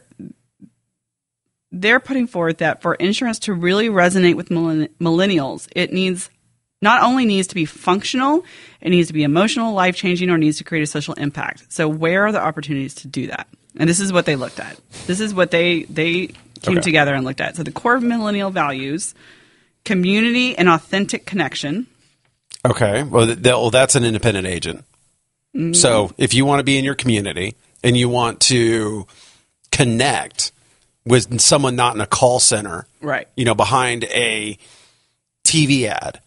they're 1.71 1.99
putting 1.99 2.27
forth 2.27 2.59
that 2.59 2.81
for 2.83 2.93
insurance 2.95 3.39
to 3.39 3.53
really 3.53 3.89
resonate 3.89 4.35
with 4.35 4.49
millenn- 4.49 4.89
millennials, 5.01 5.67
it 5.75 5.91
needs 5.91 6.29
not 6.83 7.01
only 7.01 7.25
needs 7.25 7.47
to 7.47 7.55
be 7.55 7.65
functional, 7.65 8.43
it 8.81 8.89
needs 8.89 9.07
to 9.07 9.13
be 9.13 9.23
emotional, 9.23 9.73
life 9.73 9.95
changing, 9.95 10.29
or 10.29 10.37
needs 10.37 10.57
to 10.59 10.63
create 10.63 10.83
a 10.83 10.85
social 10.87 11.13
impact. 11.15 11.65
So 11.73 11.87
where 11.87 12.27
are 12.27 12.31
the 12.31 12.41
opportunities 12.41 12.93
to 12.95 13.07
do 13.07 13.27
that? 13.27 13.47
And 13.77 13.89
this 13.89 13.99
is 13.99 14.13
what 14.13 14.25
they 14.25 14.35
looked 14.35 14.59
at. 14.59 14.77
This 15.07 15.19
is 15.19 15.33
what 15.33 15.51
they 15.51 15.83
they 15.83 16.27
came 16.61 16.77
Okay. 16.77 16.81
together 16.81 17.13
and 17.13 17.25
looked 17.25 17.41
at. 17.41 17.55
So 17.55 17.63
the 17.63 17.71
core 17.71 17.99
millennial 17.99 18.51
values, 18.51 19.13
community 19.83 20.57
and 20.57 20.69
authentic 20.69 21.25
connection. 21.25 21.87
Okay. 22.65 23.03
Well, 23.03 23.35
well, 23.43 23.69
that's 23.71 23.95
an 23.95 24.03
independent 24.05 24.47
agent. 24.47 24.85
Mm. 25.55 25.75
So 25.75 26.11
if 26.17 26.33
you 26.33 26.45
want 26.45 26.59
to 26.59 26.63
be 26.63 26.77
in 26.77 26.85
your 26.85 26.95
community 26.95 27.55
and 27.83 27.97
you 27.97 28.07
want 28.09 28.39
to 28.41 29.05
connect 29.71 30.51
with 31.05 31.39
someone 31.41 31.75
not 31.75 31.95
in 31.95 32.01
a 32.01 32.07
call 32.07 32.39
center, 32.39 32.87
Right. 33.01 33.27
You 33.35 33.43
know, 33.43 33.53
behind 33.55 34.05
a 34.05 34.57
TV 35.43 35.85
ad, 35.87 36.21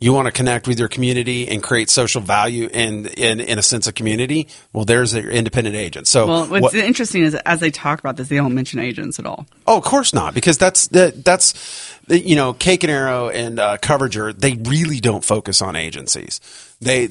you 0.00 0.12
want 0.12 0.26
to 0.26 0.32
connect 0.32 0.68
with 0.68 0.78
your 0.78 0.86
community 0.88 1.48
and 1.48 1.60
create 1.60 1.90
social 1.90 2.20
value 2.20 2.68
and 2.72 3.08
in, 3.08 3.40
in 3.40 3.58
a 3.58 3.62
sense 3.62 3.88
of 3.88 3.94
community. 3.94 4.46
Well, 4.72 4.84
there's 4.84 5.12
your 5.12 5.28
independent 5.28 5.74
agent. 5.74 6.06
So, 6.06 6.26
Well, 6.26 6.46
what's 6.46 6.62
what- 6.62 6.74
interesting 6.74 7.24
is 7.24 7.34
as 7.34 7.58
they 7.58 7.70
talk 7.72 7.98
about 7.98 8.16
this, 8.16 8.28
they 8.28 8.36
don't 8.36 8.54
mention 8.54 8.78
agents 8.78 9.18
at 9.18 9.26
all. 9.26 9.46
Oh, 9.66 9.76
of 9.78 9.84
course 9.84 10.14
not, 10.14 10.34
because 10.34 10.56
that's 10.56 10.86
that, 10.88 11.24
that's 11.24 11.98
you 12.06 12.36
know, 12.36 12.52
Cake 12.52 12.84
and 12.84 12.90
Arrow 12.90 13.28
and 13.28 13.58
uh, 13.58 13.76
Coverager. 13.78 14.38
They 14.38 14.54
really 14.54 15.00
don't 15.00 15.24
focus 15.24 15.60
on 15.60 15.76
agencies. 15.76 16.40
They 16.80 17.10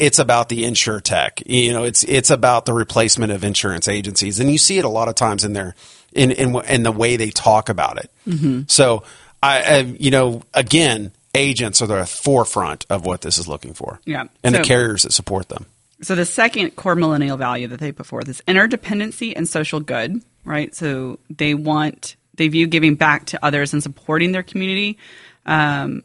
it's 0.00 0.18
about 0.18 0.48
the 0.48 0.64
insure 0.64 1.00
tech. 1.00 1.40
You 1.46 1.72
know, 1.72 1.84
it's 1.84 2.02
it's 2.02 2.30
about 2.30 2.66
the 2.66 2.72
replacement 2.74 3.32
of 3.32 3.44
insurance 3.44 3.88
agencies, 3.88 4.40
and 4.40 4.50
you 4.50 4.58
see 4.58 4.78
it 4.78 4.84
a 4.84 4.88
lot 4.88 5.08
of 5.08 5.14
times 5.14 5.44
in 5.44 5.52
their 5.52 5.74
in 6.12 6.30
in, 6.32 6.56
in 6.64 6.82
the 6.82 6.92
way 6.92 7.16
they 7.16 7.30
talk 7.30 7.68
about 7.68 7.98
it. 7.98 8.10
Mm-hmm. 8.28 8.62
So, 8.66 9.04
I, 9.42 9.62
I 9.62 9.78
you 9.78 10.10
know 10.10 10.42
again, 10.52 11.12
agents 11.34 11.82
are 11.82 11.86
the 11.86 12.06
forefront 12.06 12.86
of 12.88 13.04
what 13.04 13.20
this 13.20 13.38
is 13.38 13.48
looking 13.48 13.74
for. 13.74 14.00
Yeah. 14.04 14.24
and 14.42 14.54
the 14.54 14.62
carriers 14.62 15.02
that 15.02 15.12
support 15.12 15.48
them. 15.48 15.66
So 16.02 16.14
the 16.14 16.24
second 16.24 16.76
core 16.76 16.96
millennial 16.96 17.36
value 17.36 17.68
that 17.68 17.80
they 17.80 17.92
put 17.92 18.06
forth 18.06 18.28
is 18.28 18.42
interdependency 18.46 19.32
and 19.34 19.48
social 19.48 19.80
good, 19.80 20.22
right? 20.44 20.74
So 20.74 21.18
they 21.30 21.54
want 21.54 22.16
they 22.36 22.48
view 22.48 22.66
giving 22.66 22.96
back 22.96 23.26
to 23.26 23.44
others 23.44 23.72
and 23.72 23.82
supporting 23.82 24.32
their 24.32 24.42
community 24.42 24.98
um, 25.46 26.02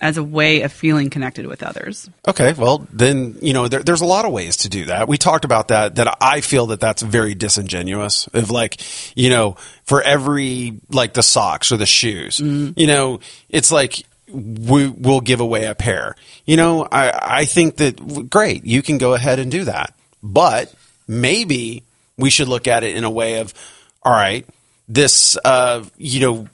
as 0.00 0.16
a 0.16 0.22
way 0.22 0.62
of 0.62 0.72
feeling 0.72 1.10
connected 1.10 1.46
with 1.46 1.62
others. 1.62 2.10
Okay, 2.26 2.52
well 2.52 2.86
then 2.92 3.38
you 3.40 3.52
know 3.52 3.68
there, 3.68 3.82
there's 3.82 4.00
a 4.00 4.06
lot 4.06 4.24
of 4.24 4.32
ways 4.32 4.58
to 4.58 4.68
do 4.68 4.86
that. 4.86 5.08
We 5.08 5.16
talked 5.16 5.44
about 5.44 5.68
that. 5.68 5.94
That 5.94 6.18
I 6.20 6.40
feel 6.40 6.66
that 6.66 6.80
that's 6.80 7.02
very 7.02 7.34
disingenuous. 7.34 8.26
Of 8.28 8.50
like, 8.50 8.80
you 9.16 9.30
know, 9.30 9.56
for 9.84 10.02
every 10.02 10.80
like 10.90 11.14
the 11.14 11.22
socks 11.22 11.72
or 11.72 11.76
the 11.76 11.86
shoes, 11.86 12.40
you 12.40 12.86
know, 12.86 13.20
it's 13.48 13.72
like 13.72 14.02
we 14.30 14.88
will 14.88 15.20
give 15.20 15.40
away 15.40 15.64
a 15.64 15.74
pair. 15.74 16.14
You 16.44 16.56
know, 16.56 16.86
I 16.90 17.40
I 17.40 17.44
think 17.44 17.76
that 17.76 18.28
great, 18.30 18.64
you 18.64 18.82
can 18.82 18.98
go 18.98 19.14
ahead 19.14 19.38
and 19.38 19.50
do 19.50 19.64
that, 19.64 19.94
but 20.22 20.72
maybe 21.06 21.82
we 22.16 22.30
should 22.30 22.48
look 22.48 22.66
at 22.66 22.82
it 22.84 22.96
in 22.96 23.04
a 23.04 23.10
way 23.10 23.40
of, 23.40 23.54
all 24.02 24.12
right, 24.12 24.46
this, 24.88 25.38
uh, 25.44 25.84
you 25.96 26.20
know, 26.20 26.48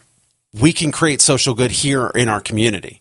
we 0.53 0.73
can 0.73 0.93
create 0.93 1.21
social 1.21 1.55
good 1.55 1.71
here 1.71 2.09
in 2.15 2.29
our 2.29 2.41
community 2.41 3.01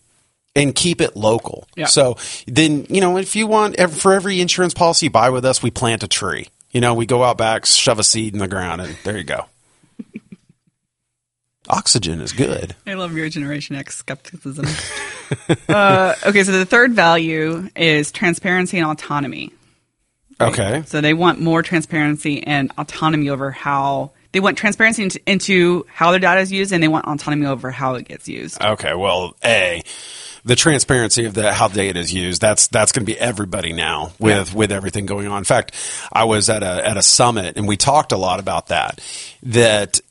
and 0.56 0.74
keep 0.74 1.02
it 1.02 1.16
local. 1.16 1.68
Yeah. 1.76 1.86
So 1.86 2.18
then, 2.48 2.86
you 2.90 3.02
know, 3.02 3.18
if 3.18 3.36
you 3.36 3.48
want 3.48 3.80
for 3.92 4.14
every 4.14 4.42
insurance 4.42 4.74
policy 4.74 5.08
you 5.08 5.10
buy 5.12 5.30
with 5.30 5.46
us, 5.46 5.62
we 5.62 5.72
plant 5.72 6.04
a 6.04 6.08
tree. 6.08 6.48
You 6.72 6.82
know, 6.82 6.96
we 6.96 7.06
go 7.06 7.24
out 7.24 7.38
back, 7.38 7.66
shove 7.66 8.00
a 8.00 8.04
seed 8.04 8.34
in 8.34 8.40
the 8.40 8.48
ground, 8.48 8.82
and 8.82 8.98
there 9.04 9.18
you 9.18 9.24
go. 9.24 9.46
Oxygen 11.70 12.20
is 12.20 12.34
good. 12.34 12.76
I 12.86 12.96
love 12.96 13.16
your 13.16 13.30
Generation 13.30 13.76
X 13.76 13.98
skepticism. 13.98 14.66
uh, 15.70 16.16
okay, 16.26 16.44
so 16.44 16.52
the 16.52 16.66
third 16.66 16.94
value 16.94 17.70
is 17.76 18.12
transparency 18.12 18.78
and 18.80 18.88
autonomy. 18.88 19.52
Okay. 20.42 20.84
So 20.86 21.00
they 21.00 21.14
want 21.14 21.40
more 21.40 21.62
transparency 21.62 22.46
and 22.46 22.72
autonomy 22.78 23.30
over 23.30 23.52
how 23.52 24.12
they 24.34 24.40
want 24.40 24.58
transparency 24.58 25.04
into, 25.04 25.22
into 25.28 25.86
how 25.90 26.12
their 26.12 26.20
data 26.20 26.42
is 26.42 26.52
used, 26.52 26.74
and 26.74 26.82
they 26.82 26.88
want 26.88 27.06
autonomy 27.06 27.46
over 27.46 27.72
how 27.72 27.96
it 27.96 28.08
gets 28.08 28.28
used. 28.28 28.62
Okay. 28.62 28.94
Well, 28.94 29.36
a 29.46 29.82
the 30.46 30.56
transparency 30.56 31.26
of 31.26 31.34
the 31.34 31.54
how 31.54 31.70
data 31.70 32.00
is 32.00 32.14
used 32.14 32.42
that's 32.42 32.68
that's 32.68 32.92
going 32.92 33.06
to 33.06 33.12
be 33.12 33.18
everybody 33.18 33.72
now 33.74 34.12
with 34.20 34.54
with 34.54 34.72
everything 34.72 35.06
going 35.06 35.28
on. 35.28 35.38
In 35.38 35.44
fact, 35.44 35.74
I 36.12 36.26
was 36.26 36.50
at 36.50 36.64
a 36.64 36.86
at 36.88 36.98
a 36.98 37.04
summit 37.04 37.58
and 37.58 37.68
we 37.68 37.78
talked 37.78 38.12
a 38.12 38.18
lot 38.18 38.40
about 38.40 38.68
that. 38.68 39.00
That 39.44 40.02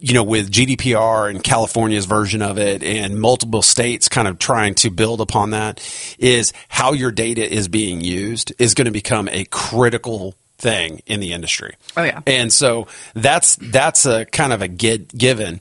you 0.00 0.14
know 0.14 0.24
with 0.24 0.50
GDPR 0.50 1.30
and 1.30 1.42
California's 1.42 2.06
version 2.06 2.42
of 2.42 2.58
it 2.58 2.82
and 2.82 3.20
multiple 3.20 3.62
states 3.62 4.08
kind 4.08 4.26
of 4.26 4.38
trying 4.38 4.74
to 4.76 4.90
build 4.90 5.20
upon 5.20 5.50
that 5.50 5.80
is 6.18 6.52
how 6.68 6.92
your 6.92 7.10
data 7.10 7.48
is 7.48 7.68
being 7.68 8.00
used 8.00 8.52
is 8.58 8.74
going 8.74 8.86
to 8.86 8.90
become 8.90 9.28
a 9.28 9.44
critical 9.44 10.34
thing 10.60 11.02
in 11.06 11.20
the 11.20 11.32
industry. 11.32 11.74
Oh, 11.96 12.04
yeah. 12.04 12.20
And 12.26 12.52
so 12.52 12.86
that's 13.14 13.56
that's 13.56 14.06
a 14.06 14.24
kind 14.26 14.52
of 14.52 14.62
a 14.62 14.68
get, 14.68 15.16
given. 15.16 15.60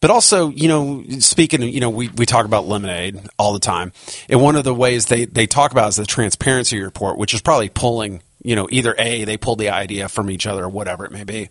But 0.00 0.10
also, 0.10 0.48
you 0.48 0.68
know, 0.68 1.04
speaking 1.18 1.62
of, 1.62 1.68
you 1.68 1.80
know, 1.80 1.90
we, 1.90 2.08
we 2.08 2.24
talk 2.24 2.46
about 2.46 2.66
lemonade 2.66 3.18
all 3.36 3.52
the 3.52 3.58
time. 3.58 3.92
And 4.28 4.40
one 4.40 4.54
of 4.54 4.62
the 4.62 4.74
ways 4.74 5.06
they, 5.06 5.24
they 5.24 5.46
talk 5.46 5.72
about 5.72 5.88
is 5.88 5.96
the 5.96 6.06
transparency 6.06 6.80
report, 6.80 7.18
which 7.18 7.34
is 7.34 7.40
probably 7.40 7.68
pulling, 7.68 8.22
you 8.42 8.54
know, 8.54 8.68
either 8.70 8.94
A, 8.96 9.24
they 9.24 9.36
pulled 9.36 9.58
the 9.58 9.70
idea 9.70 10.08
from 10.08 10.30
each 10.30 10.46
other 10.46 10.64
or 10.64 10.68
whatever 10.68 11.04
it 11.04 11.10
may 11.10 11.24
be. 11.24 11.48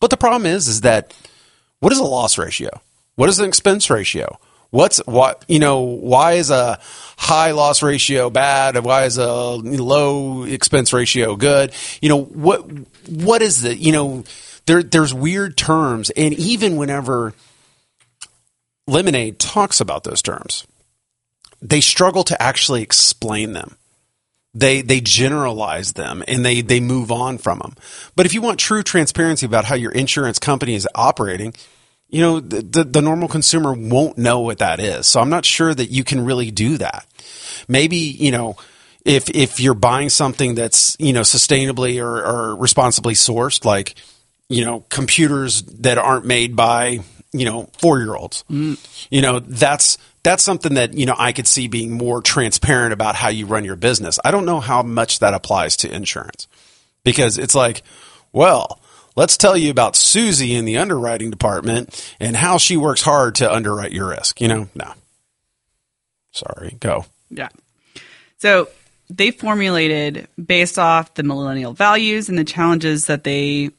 But 0.00 0.10
the 0.10 0.16
problem 0.16 0.46
is, 0.46 0.66
is 0.66 0.80
that 0.80 1.14
what 1.80 1.92
is 1.92 1.98
a 1.98 2.04
loss 2.04 2.38
ratio? 2.38 2.80
What 3.16 3.28
is 3.28 3.38
an 3.38 3.46
expense 3.46 3.90
ratio? 3.90 4.38
What's 4.70 4.98
what 5.04 5.44
you 5.48 5.58
know? 5.58 5.80
Why 5.80 6.32
is 6.32 6.50
a 6.50 6.78
high 7.16 7.50
loss 7.50 7.82
ratio 7.82 8.30
bad? 8.30 8.76
and 8.76 8.84
Why 8.84 9.04
is 9.04 9.18
a 9.18 9.28
low 9.28 10.44
expense 10.44 10.92
ratio 10.92 11.36
good? 11.36 11.72
You 12.00 12.08
know 12.08 12.22
what? 12.22 12.64
What 13.08 13.42
is 13.42 13.62
the 13.62 13.74
you 13.76 13.92
know? 13.92 14.24
There, 14.66 14.82
there's 14.82 15.12
weird 15.12 15.56
terms, 15.56 16.10
and 16.10 16.34
even 16.34 16.76
whenever 16.76 17.34
Lemonade 18.86 19.38
talks 19.40 19.80
about 19.80 20.04
those 20.04 20.22
terms, 20.22 20.66
they 21.60 21.80
struggle 21.80 22.22
to 22.24 22.40
actually 22.40 22.82
explain 22.82 23.52
them 23.52 23.76
they 24.54 24.82
they 24.82 25.00
generalize 25.00 25.92
them 25.92 26.24
and 26.26 26.44
they 26.44 26.60
they 26.60 26.80
move 26.80 27.12
on 27.12 27.38
from 27.38 27.58
them. 27.60 27.74
But 28.16 28.26
if 28.26 28.34
you 28.34 28.42
want 28.42 28.58
true 28.58 28.82
transparency 28.82 29.46
about 29.46 29.64
how 29.64 29.76
your 29.76 29.92
insurance 29.92 30.38
company 30.38 30.74
is 30.74 30.88
operating, 30.94 31.54
you 32.08 32.20
know, 32.20 32.40
the, 32.40 32.62
the, 32.62 32.84
the 32.84 33.02
normal 33.02 33.28
consumer 33.28 33.72
won't 33.72 34.18
know 34.18 34.40
what 34.40 34.58
that 34.58 34.80
is. 34.80 35.06
So 35.06 35.20
I'm 35.20 35.30
not 35.30 35.44
sure 35.44 35.72
that 35.72 35.90
you 35.90 36.04
can 36.04 36.24
really 36.24 36.50
do 36.50 36.78
that. 36.78 37.06
Maybe, 37.68 37.96
you 37.96 38.32
know, 38.32 38.56
if, 39.04 39.30
if 39.30 39.60
you're 39.60 39.74
buying 39.74 40.08
something 40.08 40.56
that's, 40.56 40.96
you 40.98 41.12
know, 41.12 41.20
sustainably 41.20 42.02
or, 42.02 42.24
or 42.24 42.56
responsibly 42.56 43.14
sourced, 43.14 43.64
like, 43.64 43.94
you 44.48 44.64
know, 44.64 44.80
computers 44.88 45.62
that 45.62 45.98
aren't 45.98 46.26
made 46.26 46.56
by, 46.56 47.00
you 47.32 47.44
know, 47.44 47.70
four 47.78 48.00
year 48.00 48.16
olds, 48.16 48.44
mm. 48.50 48.76
you 49.10 49.22
know, 49.22 49.38
that's, 49.38 49.96
that's 50.22 50.42
something 50.42 50.74
that, 50.74 50.94
you 50.94 51.06
know, 51.06 51.14
I 51.18 51.32
could 51.32 51.46
see 51.46 51.68
being 51.68 51.92
more 51.92 52.20
transparent 52.20 52.92
about 52.92 53.14
how 53.14 53.28
you 53.28 53.46
run 53.46 53.64
your 53.64 53.76
business. 53.76 54.18
I 54.24 54.30
don't 54.30 54.44
know 54.44 54.60
how 54.60 54.82
much 54.82 55.20
that 55.20 55.34
applies 55.34 55.76
to 55.78 55.92
insurance 55.92 56.46
because 57.04 57.38
it's 57.38 57.54
like, 57.54 57.82
well, 58.32 58.80
let's 59.16 59.36
tell 59.36 59.56
you 59.56 59.70
about 59.70 59.96
Susie 59.96 60.54
in 60.54 60.64
the 60.64 60.78
underwriting 60.78 61.30
department 61.30 62.14
and 62.20 62.36
how 62.36 62.58
she 62.58 62.76
works 62.76 63.02
hard 63.02 63.36
to 63.36 63.52
underwrite 63.52 63.92
your 63.92 64.08
risk. 64.08 64.40
You 64.40 64.48
know, 64.48 64.68
no. 64.74 64.92
Sorry, 66.32 66.76
go. 66.80 67.06
Yeah. 67.30 67.48
So 68.38 68.68
they 69.08 69.30
formulated 69.30 70.28
based 70.42 70.78
off 70.78 71.14
the 71.14 71.22
millennial 71.22 71.72
values 71.72 72.28
and 72.28 72.38
the 72.38 72.44
challenges 72.44 73.06
that 73.06 73.24
they 73.24 73.70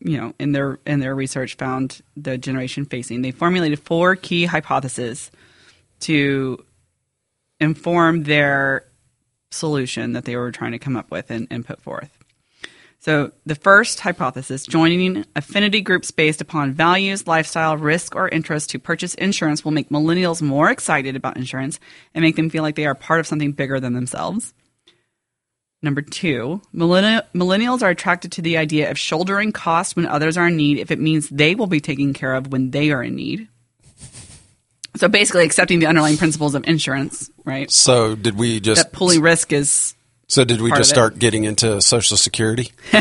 you 0.00 0.16
know 0.16 0.34
in 0.38 0.52
their 0.52 0.78
in 0.86 1.00
their 1.00 1.14
research 1.14 1.56
found 1.56 2.00
the 2.16 2.38
generation 2.38 2.84
facing 2.84 3.22
they 3.22 3.32
formulated 3.32 3.80
four 3.80 4.14
key 4.14 4.44
hypotheses 4.44 5.30
to 6.00 6.64
inform 7.60 8.24
their 8.24 8.84
solution 9.50 10.12
that 10.12 10.24
they 10.24 10.36
were 10.36 10.52
trying 10.52 10.72
to 10.72 10.78
come 10.78 10.96
up 10.96 11.10
with 11.10 11.30
and, 11.30 11.46
and 11.50 11.66
put 11.66 11.80
forth 11.80 12.18
so, 13.00 13.30
the 13.46 13.54
first 13.54 14.00
hypothesis 14.00 14.66
joining 14.66 15.24
affinity 15.36 15.80
groups 15.80 16.10
based 16.10 16.40
upon 16.40 16.74
values, 16.74 17.28
lifestyle, 17.28 17.76
risk, 17.76 18.16
or 18.16 18.28
interest 18.28 18.70
to 18.70 18.80
purchase 18.80 19.14
insurance 19.14 19.64
will 19.64 19.70
make 19.70 19.88
millennials 19.88 20.42
more 20.42 20.68
excited 20.68 21.14
about 21.14 21.36
insurance 21.36 21.78
and 22.12 22.22
make 22.22 22.34
them 22.34 22.50
feel 22.50 22.64
like 22.64 22.74
they 22.74 22.86
are 22.86 22.96
part 22.96 23.20
of 23.20 23.26
something 23.26 23.52
bigger 23.52 23.78
than 23.78 23.92
themselves. 23.92 24.52
Number 25.80 26.02
two, 26.02 26.60
millennials 26.74 27.82
are 27.82 27.90
attracted 27.90 28.32
to 28.32 28.42
the 28.42 28.56
idea 28.56 28.90
of 28.90 28.98
shouldering 28.98 29.52
costs 29.52 29.94
when 29.94 30.06
others 30.06 30.36
are 30.36 30.48
in 30.48 30.56
need 30.56 30.78
if 30.78 30.90
it 30.90 30.98
means 30.98 31.28
they 31.28 31.54
will 31.54 31.68
be 31.68 31.80
taken 31.80 32.12
care 32.12 32.34
of 32.34 32.50
when 32.50 32.72
they 32.72 32.90
are 32.90 33.04
in 33.04 33.14
need. 33.14 33.48
So 34.96 35.08
basically, 35.08 35.44
accepting 35.44 35.78
the 35.78 35.86
underlying 35.86 36.16
principles 36.16 36.54
of 36.54 36.66
insurance, 36.66 37.30
right? 37.44 37.70
So, 37.70 38.14
did 38.16 38.36
we 38.36 38.58
just. 38.60 38.82
That 38.84 38.92
pulling 38.92 39.20
risk 39.20 39.52
is 39.52 39.94
so 40.30 40.44
did 40.44 40.60
we 40.60 40.70
just 40.72 40.90
start 40.90 41.18
getting 41.18 41.44
into 41.44 41.80
Social 41.80 42.18
Security? 42.18 42.70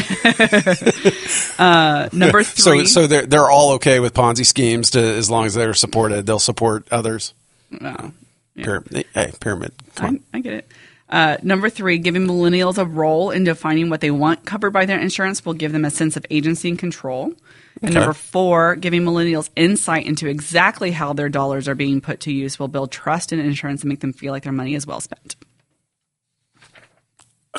uh, 1.59 2.07
number 2.13 2.41
three. 2.45 2.85
So, 2.85 3.01
so 3.01 3.07
they're 3.07 3.25
they're 3.25 3.49
all 3.49 3.73
okay 3.73 3.99
with 3.99 4.13
Ponzi 4.13 4.45
schemes 4.45 4.91
to 4.91 4.99
as 4.99 5.29
long 5.29 5.45
as 5.45 5.53
they're 5.53 5.73
supported. 5.73 6.25
They'll 6.25 6.39
support 6.39 6.87
others. 6.89 7.33
Yeah. 7.69 8.11
pyramid. 8.55 9.05
Hey, 9.13 9.33
pyramid. 9.41 9.73
I, 9.97 10.21
I, 10.33 10.39
get 10.39 10.53
it. 10.53 10.71
Uh, 11.09 11.35
number 11.43 11.69
three, 11.69 11.97
giving 11.97 12.25
millennials 12.25 12.77
a 12.77 12.85
role 12.85 13.31
in 13.31 13.43
defining 13.43 13.89
what 13.89 13.99
they 13.99 14.09
want 14.09 14.45
covered 14.45 14.71
by 14.71 14.85
their 14.85 14.99
insurance 14.99 15.43
will 15.43 15.53
give 15.53 15.73
them 15.73 15.83
a 15.83 15.91
sense 15.91 16.15
of 16.15 16.25
agency 16.29 16.69
and 16.69 16.79
control. 16.79 17.33
And 17.81 17.91
okay. 17.91 17.99
number 17.99 18.13
four, 18.13 18.75
giving 18.75 19.03
millennials 19.03 19.49
insight 19.55 20.05
into 20.05 20.27
exactly 20.27 20.91
how 20.91 21.13
their 21.13 21.29
dollars 21.29 21.67
are 21.67 21.75
being 21.75 22.01
put 22.01 22.21
to 22.21 22.31
use 22.31 22.57
will 22.57 22.67
build 22.67 22.91
trust 22.91 23.31
in 23.31 23.39
insurance 23.39 23.81
and 23.81 23.89
make 23.89 23.99
them 23.99 24.13
feel 24.13 24.31
like 24.31 24.43
their 24.43 24.51
money 24.51 24.73
is 24.73 24.87
well 24.87 24.99
spent. 24.99 25.35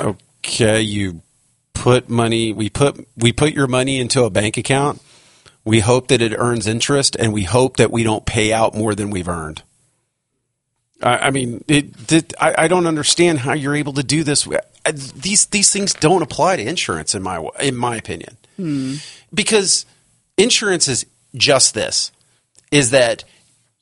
Okay, 0.01 0.81
you 0.81 1.23
put 1.73 2.09
money. 2.09 2.53
We 2.53 2.69
put 2.69 3.07
we 3.17 3.33
put 3.33 3.53
your 3.53 3.67
money 3.67 4.01
into 4.01 4.25
a 4.25 4.31
bank 4.31 4.57
account. 4.57 5.01
We 5.65 5.81
hope 5.81 6.09
that 6.09 6.23
it 6.23 6.35
earns 6.37 6.67
interest, 6.67 7.17
and 7.17 7.33
we 7.33 7.45
hope 7.45 7.77
that 7.77 7.91
we 7.91 8.03
don't 8.03 8.25
pay 8.25 8.53
out 8.53 8.75
more 8.75 8.95
than 8.95 9.11
we've 9.11 9.29
earned. 9.29 9.63
I, 11.03 11.19
I 11.19 11.31
mean, 11.31 11.65
it, 11.69 12.11
it, 12.11 12.35
I, 12.41 12.55
I, 12.65 12.69
don't 12.69 12.87
understand 12.87 13.41
how 13.41 13.53
you're 13.53 13.77
able 13.77 13.93
to 13.95 14.03
do 14.03 14.25
this. 14.25 14.49
These 15.15 15.47
these 15.47 15.71
things 15.71 15.95
don't 15.95 16.23
apply 16.23 16.57
to 16.57 16.63
insurance, 16.63 17.15
in 17.15 17.23
my 17.23 17.47
in 17.61 17.77
my 17.77 17.97
opinion, 17.97 18.37
hmm. 18.57 18.95
because 19.33 19.87
insurance 20.39 20.89
is 20.89 21.05
just 21.35 21.75
this: 21.75 22.11
is 22.71 22.91
that 22.91 23.25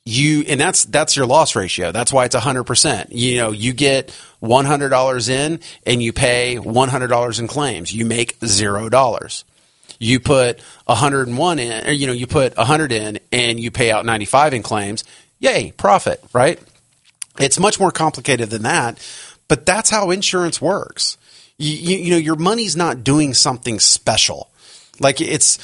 you 0.07 0.45
and 0.47 0.59
that's 0.59 0.85
that's 0.85 1.17
your 1.17 1.25
loss 1.25 1.55
ratio. 1.55 1.91
That's 1.91 2.13
why 2.13 2.23
it's 2.23 2.35
100%. 2.35 3.07
You 3.09 3.37
know, 3.37 3.51
you 3.51 3.73
get 3.73 4.07
$100 4.41 5.29
in 5.29 5.59
and 5.85 6.01
you 6.01 6.13
pay 6.13 6.55
$100 6.55 7.39
in 7.39 7.47
claims. 7.47 7.93
You 7.93 8.05
make 8.05 8.39
$0. 8.39 9.43
You 9.99 10.19
put 10.19 10.61
101 10.85 11.59
in, 11.59 11.87
or, 11.87 11.91
you 11.91 12.07
know, 12.07 12.13
you 12.13 12.25
put 12.25 12.55
100 12.55 12.91
in 12.91 13.19
and 13.33 13.59
you 13.59 13.69
pay 13.69 13.91
out 13.91 14.05
95 14.05 14.53
in 14.53 14.63
claims. 14.63 15.03
Yay, 15.39 15.73
profit, 15.75 16.23
right? 16.31 16.59
It's 17.39 17.59
much 17.59 17.79
more 17.79 17.91
complicated 17.91 18.49
than 18.49 18.63
that, 18.63 19.05
but 19.49 19.65
that's 19.65 19.89
how 19.89 20.11
insurance 20.11 20.61
works. 20.61 21.17
You, 21.57 21.73
you, 21.73 21.97
you 21.97 22.11
know, 22.11 22.17
your 22.17 22.35
money's 22.35 22.77
not 22.77 23.03
doing 23.03 23.33
something 23.33 23.79
special. 23.79 24.49
Like 24.99 25.19
it's, 25.19 25.59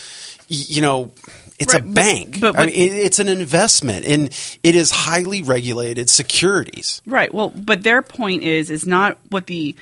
you 0.47 0.81
know, 0.81 1.11
it's 1.59 1.73
right, 1.73 1.83
a 1.83 1.85
bank. 1.85 2.39
But, 2.39 2.53
but, 2.53 2.61
I 2.61 2.65
mean, 2.67 2.75
it, 2.75 2.93
it's 2.93 3.19
an 3.19 3.27
investment, 3.27 4.05
and 4.05 4.25
it 4.63 4.75
is 4.75 4.91
highly 4.91 5.41
regulated 5.41 6.09
securities. 6.09 7.01
Right. 7.05 7.33
Well, 7.33 7.49
but 7.49 7.83
their 7.83 8.01
point 8.01 8.43
is 8.43 8.69
is 8.69 8.85
not 8.85 9.17
what 9.29 9.47
the 9.47 9.75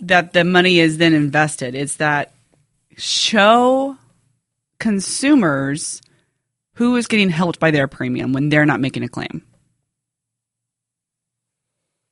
that 0.00 0.32
the 0.32 0.44
money 0.44 0.78
is 0.78 0.98
then 0.98 1.14
invested. 1.14 1.74
It's 1.74 1.96
that 1.96 2.32
show 2.96 3.96
consumers 4.78 6.02
who 6.74 6.96
is 6.96 7.06
getting 7.06 7.30
helped 7.30 7.60
by 7.60 7.70
their 7.70 7.86
premium 7.86 8.32
when 8.32 8.48
they're 8.48 8.66
not 8.66 8.80
making 8.80 9.04
a 9.04 9.08
claim. 9.08 9.42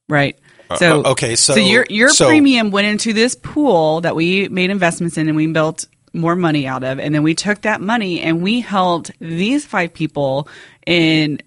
Right. 0.08 0.38
Uh, 0.68 0.76
so 0.76 1.04
uh, 1.04 1.10
okay, 1.10 1.36
so, 1.36 1.54
so 1.54 1.60
your 1.60 1.86
your 1.88 2.10
so, 2.10 2.28
premium 2.28 2.70
went 2.70 2.86
into 2.86 3.12
this 3.12 3.34
pool 3.34 4.00
that 4.02 4.14
we 4.14 4.48
made 4.48 4.70
investments 4.70 5.18
in, 5.18 5.28
and 5.28 5.36
we 5.36 5.46
built 5.48 5.86
more 6.12 6.36
money 6.36 6.66
out 6.66 6.84
of. 6.84 6.98
And 6.98 7.14
then 7.14 7.22
we 7.22 7.34
took 7.34 7.62
that 7.62 7.80
money 7.80 8.20
and 8.20 8.42
we 8.42 8.60
helped 8.60 9.12
these 9.20 9.64
five 9.64 9.94
people 9.94 10.48
in 10.86 11.40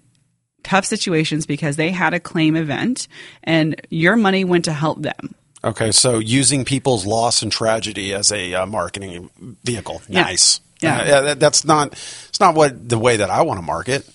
tough 0.62 0.84
situations 0.84 1.46
because 1.46 1.76
they 1.76 1.90
had 1.90 2.14
a 2.14 2.20
claim 2.20 2.56
event 2.56 3.08
and 3.42 3.80
your 3.90 4.16
money 4.16 4.44
went 4.44 4.64
to 4.64 4.72
help 4.72 5.02
them. 5.02 5.34
Okay, 5.62 5.92
so 5.92 6.18
using 6.18 6.64
people's 6.64 7.06
loss 7.06 7.42
and 7.42 7.50
tragedy 7.50 8.12
as 8.12 8.30
a 8.32 8.54
uh, 8.54 8.66
marketing 8.66 9.30
vehicle. 9.64 10.02
Nice. 10.08 10.60
Yeah, 10.80 11.06
yeah. 11.06 11.14
Uh, 11.14 11.20
that, 11.22 11.40
that's 11.40 11.64
not. 11.64 11.92
It's 11.92 12.40
not 12.40 12.54
what 12.54 12.86
the 12.86 12.98
way 12.98 13.16
that 13.16 13.30
I 13.30 13.42
want 13.42 13.58
to 13.58 13.62
market. 13.62 14.06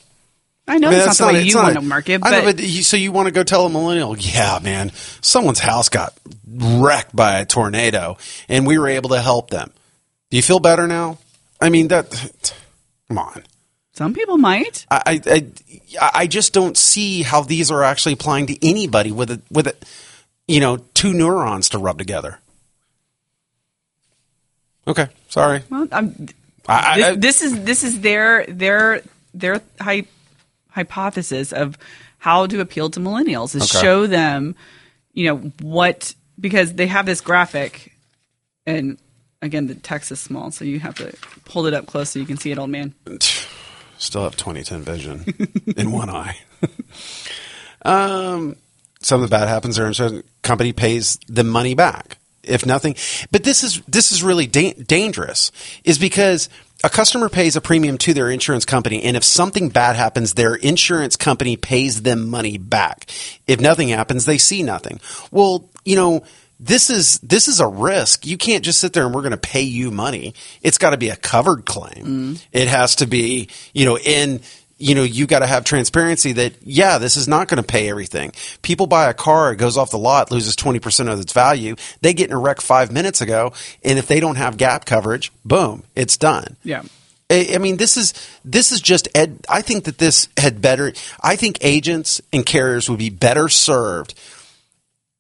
I 0.68 0.78
know 0.78 0.90
I 0.90 0.92
mean, 0.92 1.00
it's 1.00 1.20
not 1.20 1.32
the 1.32 1.34
way 1.34 1.42
you 1.42 1.56
want 1.58 1.74
to 1.74 1.82
market, 1.82 2.22
but, 2.22 2.30
know, 2.30 2.44
but 2.44 2.60
you, 2.60 2.84
so 2.84 2.96
you 2.96 3.12
want 3.12 3.28
to 3.28 3.32
go 3.32 3.44
tell 3.44 3.66
a 3.66 3.70
millennial, 3.70 4.16
yeah, 4.16 4.60
man, 4.62 4.92
someone's 5.20 5.58
house 5.58 5.90
got 5.90 6.14
wrecked 6.48 7.16
by 7.16 7.40
a 7.40 7.46
tornado, 7.46 8.18
and 8.48 8.68
we 8.68 8.78
were 8.78 8.88
able 8.88 9.10
to 9.10 9.20
help 9.20 9.50
them. 9.50 9.72
Do 10.30 10.38
you 10.38 10.44
feel 10.44 10.60
better 10.60 10.88
now? 10.88 11.18
I 11.60 11.70
mean, 11.70 11.88
that. 11.90 12.54
Come 13.08 13.18
on. 13.18 13.44
Some 13.94 14.14
people 14.14 14.38
might. 14.38 14.86
I, 14.90 15.22
I, 15.26 16.10
I 16.14 16.28
just 16.28 16.54
don't 16.54 16.78
see 16.78 17.24
how 17.24 17.42
these 17.42 17.70
are 17.70 17.84
actually 17.84 18.14
applying 18.14 18.48
to 18.48 18.68
anybody 18.68 19.12
with 19.12 19.32
it 19.32 19.42
with 19.52 19.68
it, 19.68 19.84
you 20.48 20.62
know, 20.62 20.78
two 20.94 21.14
neurons 21.14 21.70
to 21.70 21.80
rub 21.80 21.98
together. 21.98 22.40
Okay, 24.88 25.08
sorry. 25.28 25.64
Well, 25.70 25.88
I'm, 25.92 26.30
I, 26.68 26.92
I, 26.92 27.16
this, 27.16 27.18
this, 27.18 27.42
is 27.42 27.64
this 27.64 27.84
is 27.84 28.00
their 28.02 28.46
their 28.46 29.02
their 29.34 29.62
hy- 29.82 30.08
hypothesis 30.70 31.52
of 31.52 31.78
how 32.20 32.48
to 32.48 32.62
appeal 32.62 32.90
to 32.92 33.00
millennials 33.00 33.56
is 33.56 33.64
okay. 33.64 33.82
show 33.82 34.08
them, 34.08 34.56
you 35.14 35.26
know, 35.26 35.38
what 35.62 36.16
because 36.40 36.74
they 36.74 36.88
have 36.88 37.06
this 37.06 37.20
graphic, 37.20 37.94
and 38.66 38.98
again, 39.42 39.68
the 39.68 39.76
text 39.76 40.12
is 40.12 40.20
small, 40.20 40.52
so 40.52 40.66
you 40.66 40.80
have 40.80 40.96
to 40.96 41.14
hold 41.50 41.68
it 41.68 41.74
up 41.74 41.86
close 41.86 42.12
so 42.12 42.20
you 42.20 42.26
can 42.26 42.38
see 42.38 42.52
it, 42.52 42.58
old 42.58 42.70
man. 42.70 42.94
Still 43.98 44.24
have 44.24 44.38
2010 44.38 44.82
vision 44.82 45.26
in 45.76 45.92
one 45.92 46.10
eye. 46.10 46.38
um, 47.84 48.56
something 49.02 49.30
bad 49.30 49.50
happens, 49.50 49.76
their 49.76 49.88
insurance 49.88 50.26
company 50.42 50.72
pays 50.72 51.20
the 51.28 51.44
money 51.44 51.74
back. 51.74 52.18
If 52.42 52.66
nothing, 52.66 52.96
but 53.32 53.44
this 53.44 53.66
is 53.66 53.82
this 53.82 54.14
is 54.14 54.24
really 54.24 54.48
da- 54.48 54.74
dangerous, 54.74 55.52
is 55.84 56.00
because 56.00 56.48
a 56.86 56.90
customer 56.90 57.28
pays 57.28 57.58
a 57.58 57.62
premium 57.62 57.98
to 58.00 58.14
their 58.14 58.32
insurance 58.32 58.64
company, 58.64 59.04
and 59.04 59.18
if 59.18 59.26
something 59.26 59.68
bad 59.68 59.98
happens, 59.98 60.34
their 60.34 60.56
insurance 60.56 61.18
company 61.18 61.58
pays 61.58 62.02
them 62.02 62.30
money 62.30 62.58
back. 62.58 63.12
If 63.46 63.60
nothing 63.60 63.90
happens, 63.90 64.24
they 64.24 64.38
see 64.38 64.64
nothing. 64.64 65.02
Well, 65.32 65.70
you 65.84 65.98
know 65.98 66.24
this 66.60 66.90
is 66.90 67.20
this 67.20 67.48
is 67.48 67.60
a 67.60 67.68
risk. 67.68 68.26
You 68.26 68.38
can't 68.38 68.64
just 68.64 68.80
sit 68.80 68.94
there 68.94 69.06
and 69.06 69.16
we're 69.16 69.22
going 69.22 69.32
to 69.32 69.38
pay 69.38 69.62
you 69.62 69.92
money. 69.92 70.34
It's 70.62 70.78
got 70.78 70.90
to 70.90 70.98
be 70.98 71.10
a 71.10 71.16
covered 71.16 71.66
claim. 71.66 72.06
Mm. 72.06 72.46
It 72.52 72.68
has 72.68 72.98
to 72.98 73.08
be, 73.08 73.50
you 73.74 73.86
know, 73.86 73.98
in 73.98 74.42
you 74.78 74.96
know, 74.96 75.04
you 75.04 75.28
got 75.28 75.40
to 75.40 75.48
have 75.48 75.64
transparency 75.64 76.34
that 76.34 76.54
yeah, 76.64 76.98
this 76.98 77.18
is 77.18 77.28
not 77.28 77.48
going 77.48 77.62
to 77.62 77.68
pay 77.68 77.90
everything. 77.90 78.34
People 78.62 78.88
buy 78.88 79.10
a 79.10 79.14
car, 79.14 79.52
it 79.52 79.58
goes 79.58 79.78
off 79.78 79.92
the 79.92 79.98
lot, 79.98 80.32
loses 80.32 80.56
20% 80.56 81.12
of 81.12 81.20
its 81.20 81.34
value. 81.34 81.76
They 82.02 82.14
get 82.14 82.30
in 82.30 82.36
a 82.36 82.40
wreck 82.40 82.62
5 82.62 82.92
minutes 82.92 83.22
ago, 83.22 83.54
and 83.84 84.00
if 84.00 84.08
they 84.08 84.20
don't 84.20 84.38
have 84.38 84.58
gap 84.58 84.86
coverage, 84.86 85.32
boom, 85.46 85.84
it's 85.96 86.18
done. 86.18 86.56
Yeah. 86.64 86.84
I 87.30 87.52
I 87.56 87.58
mean, 87.58 87.78
this 87.78 87.96
is 87.96 88.14
this 88.44 88.72
is 88.72 88.82
just 88.82 89.08
ed. 89.16 89.40
I 89.48 89.62
think 89.62 89.86
that 89.86 89.98
this 89.98 90.28
had 90.38 90.62
better. 90.62 90.94
I 91.22 91.36
think 91.36 91.60
agents 91.62 92.22
and 92.34 92.46
carriers 92.46 92.90
would 92.90 93.00
be 93.00 93.10
better 93.10 93.50
served 93.50 94.16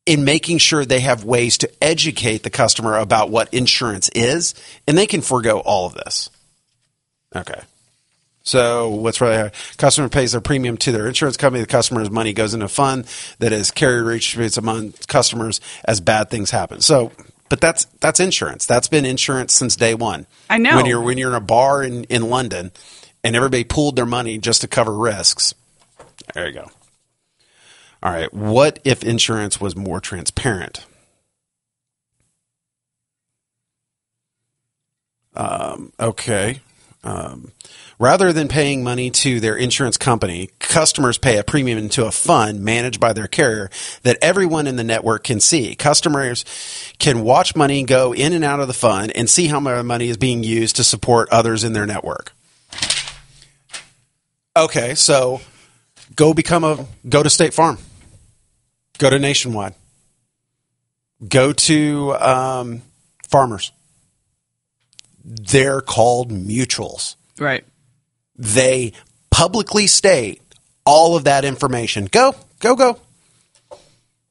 in 0.10 0.26
making 0.26 0.58
sure 0.58 0.86
they 0.86 1.02
have 1.02 1.24
ways 1.24 1.60
to 1.60 1.70
educate 1.84 2.42
the 2.42 2.50
customer 2.50 2.98
about 2.98 3.30
what 3.30 3.54
insurance 3.54 4.10
is, 4.16 4.56
and 4.88 4.98
they 4.98 5.06
can 5.06 5.22
forego 5.22 5.60
all 5.60 5.86
of 5.86 5.94
this. 5.94 6.32
Okay. 7.36 7.62
So 8.42 8.90
what's 8.90 9.22
really 9.22 9.52
customer 9.78 10.10
pays 10.10 10.32
their 10.32 10.42
premium 10.42 10.78
to 10.78 10.92
their 10.92 11.08
insurance 11.08 11.38
company. 11.38 11.62
The 11.62 11.68
customer's 11.68 12.10
money 12.10 12.34
goes 12.34 12.56
into 12.56 12.66
a 12.66 12.70
fund 12.70 13.06
that 13.38 13.52
is 13.52 13.70
carrier 13.70 14.04
redistributes 14.04 14.58
among 14.58 14.94
customers 15.08 15.62
as 15.86 16.02
bad 16.02 16.32
things 16.32 16.50
happen. 16.50 16.82
So, 16.82 17.12
but 17.48 17.62
that's 17.62 17.86
that's 18.00 18.20
insurance. 18.20 18.66
That's 18.66 18.88
been 18.88 19.06
insurance 19.06 19.54
since 19.54 19.76
day 19.76 19.94
one. 19.94 20.26
I 20.50 20.58
know. 20.58 20.78
when 20.78 20.88
you're 20.88 21.02
when 21.02 21.20
you're 21.20 21.30
in 21.30 21.36
a 21.36 21.40
bar 21.40 21.84
in 21.84 22.06
in 22.06 22.32
London, 22.32 22.72
and 23.24 23.36
everybody 23.36 23.64
pooled 23.64 23.96
their 23.96 24.08
money 24.08 24.40
just 24.40 24.62
to 24.62 24.68
cover 24.68 24.98
risks. 24.98 25.54
There 26.34 26.48
you 26.48 26.54
go. 26.54 26.72
All 28.02 28.12
right. 28.12 28.34
What 28.34 28.80
if 28.84 29.04
insurance 29.04 29.60
was 29.60 29.76
more 29.76 30.00
transparent? 30.00 30.86
Um, 35.36 35.94
okay. 36.00 36.62
Um, 37.02 37.54
rather 37.98 38.34
than 38.34 38.50
paying 38.50 38.84
money 38.84 39.10
to 39.10 39.40
their 39.40 39.56
insurance 39.56 39.98
company, 39.98 40.50
customers 40.60 41.18
pay 41.18 41.38
a 41.38 41.44
premium 41.44 41.78
into 41.78 42.06
a 42.06 42.12
fund 42.12 42.62
managed 42.62 43.00
by 43.00 43.14
their 43.14 43.28
carrier 43.28 43.70
that 44.04 44.18
everyone 44.22 44.68
in 44.68 44.76
the 44.76 44.84
network 44.84 45.24
can 45.24 45.40
see. 45.40 45.76
Customers 45.76 46.44
can 47.00 47.24
watch 47.24 47.56
money 47.56 47.84
go 47.84 48.14
in 48.14 48.34
and 48.34 48.44
out 48.44 48.60
of 48.60 48.68
the 48.68 48.74
fund 48.74 49.14
and 49.16 49.30
see 49.30 49.48
how 49.48 49.60
much 49.62 49.84
money 49.86 50.10
is 50.10 50.18
being 50.18 50.44
used 50.44 50.76
to 50.76 50.84
support 50.84 51.30
others 51.30 51.64
in 51.64 51.72
their 51.74 51.86
network. 51.86 52.34
Okay, 54.58 54.94
so 54.96 55.40
go 56.16 56.34
become 56.34 56.66
a 56.66 56.86
go 57.08 57.24
to 57.24 57.30
State 57.30 57.54
Farm, 57.54 57.78
go 59.00 59.10
to 59.10 59.18
Nationwide, 59.18 59.74
go 61.28 61.52
to 61.52 62.14
um, 62.14 62.82
Farmers. 63.28 63.72
They're 65.24 65.82
called 65.82 66.32
mutuals. 66.32 67.16
Right. 67.40 67.66
They 68.36 68.94
publicly 69.32 69.88
state 69.88 70.42
all 70.86 71.16
of 71.16 71.24
that 71.24 71.46
information. 71.46 72.06
Go, 72.06 72.36
go, 72.60 72.76
go. 72.76 73.00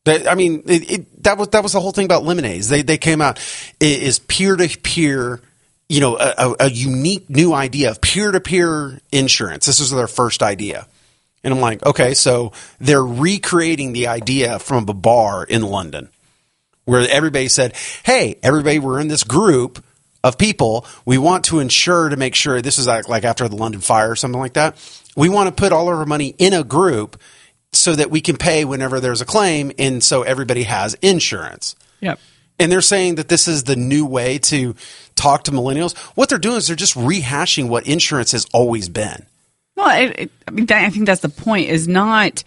I 0.07 0.35
mean, 0.37 0.63
it, 0.67 0.91
it, 0.91 1.23
that 1.25 1.37
was 1.37 1.49
that 1.49 1.63
was 1.63 1.73
the 1.73 1.81
whole 1.81 1.93
thing 1.93 2.07
about 2.07 2.25
lemonades. 2.25 2.69
They 2.69 2.81
they 2.81 2.97
came 2.97 3.21
out 3.21 3.39
it 3.79 4.03
is 4.03 4.19
peer 4.19 4.57
to 4.57 4.79
peer. 4.79 5.43
You 5.91 6.01
know, 6.01 6.19
a, 6.19 6.35
a, 6.37 6.57
a 6.61 6.71
unique 6.71 7.31
new 7.31 7.55
idea 7.55 7.91
of 7.91 8.01
peer 8.01 8.31
to 8.31 8.41
peer 8.41 9.01
insurance. 9.11 9.67
This 9.67 9.81
was 9.81 9.91
their 9.91 10.07
first 10.07 10.43
idea. 10.43 10.87
And 11.45 11.55
I'm 11.55 11.61
like, 11.61 11.85
okay, 11.87 12.15
so 12.15 12.53
they're 12.81 13.05
recreating 13.05 13.93
the 13.93 14.09
idea 14.09 14.59
from 14.59 14.89
a 14.89 14.95
bar 14.95 15.45
in 15.45 15.63
London 15.63 16.09
where 16.85 17.07
everybody 17.09 17.49
said, 17.49 17.75
hey, 18.03 18.39
everybody, 18.43 18.79
we're 18.79 18.99
in 18.99 19.09
this 19.09 19.23
group 19.23 19.85
of 20.25 20.39
people. 20.39 20.87
We 21.05 21.19
want 21.19 21.45
to 21.45 21.61
ensure 21.61 22.09
to 22.09 22.17
make 22.17 22.35
sure 22.35 22.61
this 22.61 22.79
is 22.79 22.87
like, 22.87 23.09
like 23.09 23.25
after 23.25 23.47
the 23.47 23.57
London 23.57 23.81
fire 23.81 24.11
or 24.11 24.17
something 24.17 24.41
like 24.41 24.55
that. 24.55 24.77
We 25.17 25.29
want 25.29 25.55
to 25.55 25.61
put 25.61 25.73
all 25.73 25.89
of 25.93 25.99
our 25.99 26.07
money 26.07 26.35
in 26.39 26.55
a 26.55 26.65
group 26.65 27.21
so 27.73 27.95
that 27.95 28.11
we 28.11 28.21
can 28.21 28.37
pay 28.37 28.65
whenever 28.65 29.01
there's 29.01 29.21
a 29.21 29.27
claim. 29.27 29.71
And 29.79 30.03
so 30.03 30.23
everybody 30.23 30.63
has 30.63 30.95
insurance. 30.95 31.77
Yep. 32.01 32.19
And 32.59 32.73
they're 32.73 32.81
saying 32.81 33.17
that 33.17 33.29
this 33.29 33.47
is 33.47 33.65
the 33.65 33.77
new 33.77 34.05
way 34.05 34.39
to 34.39 34.75
talk 35.15 35.45
to 35.45 35.53
millennials. 35.53 35.97
What 36.17 36.29
they're 36.29 36.39
doing 36.39 36.57
is 36.57 36.67
they're 36.67 36.77
just 36.77 36.97
rehashing 36.97 37.69
what 37.69 37.87
insurance 37.87 38.33
has 38.33 38.47
always 38.53 38.89
been. 38.89 39.27
Well, 39.79 39.97
it, 39.97 40.19
it, 40.19 40.31
I 40.49 40.51
mean, 40.51 40.67
that, 40.67 40.85
I 40.85 40.91
think 40.91 41.07
that's 41.07 41.21
the 41.21 41.29
point. 41.29 41.69
Is 41.69 41.87
not 41.87 42.43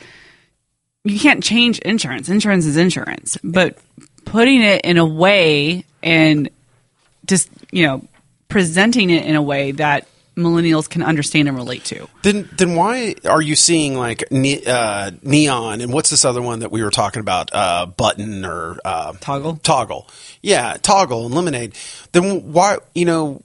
you 1.06 1.17
can't 1.17 1.41
change 1.41 1.80
insurance. 1.80 2.28
Insurance 2.28 2.65
is 2.65 2.76
insurance, 2.76 3.38
but 3.41 3.78
putting 4.26 4.62
it 4.62 4.82
in 4.82 4.98
a 4.98 5.06
way 5.06 5.86
and 6.04 6.50
just 7.26 7.50
you 7.72 7.88
know 7.88 8.04
presenting 8.50 9.10
it 9.10 9.26
in 9.26 9.38
a 9.38 9.41
way 9.41 9.72
that 9.72 10.08
millennials 10.36 10.89
can 10.89 11.04
understand 11.04 11.48
and 11.48 11.56
relate 11.56 11.86
to. 11.86 12.06
Then, 12.22 12.50
then 12.58 12.76
why 12.76 13.15
are 13.26 13.41
you 13.41 13.56
seeing 13.56 13.96
like 13.96 14.30
ne- 14.30 14.65
uh, 14.65 15.12
neon 15.24 15.80
and 15.80 15.94
what's 15.94 16.10
this 16.10 16.26
other 16.26 16.41
one 16.41 16.60
that 16.60 16.72
we 16.72 16.84
were 16.84 16.91
talking 16.91 17.22
about? 17.22 17.50
Uh, 17.54 17.86
button 17.86 18.44
or 18.44 18.78
uh, 18.84 19.13
Toggle? 19.22 19.56
Toggle, 19.63 20.06
yeah, 20.41 20.76
toggle 20.82 21.28
and 21.28 21.34
lemonade. 21.34 21.76
Then 22.12 22.52
why 22.52 22.80
you 22.94 23.06
know 23.06 23.41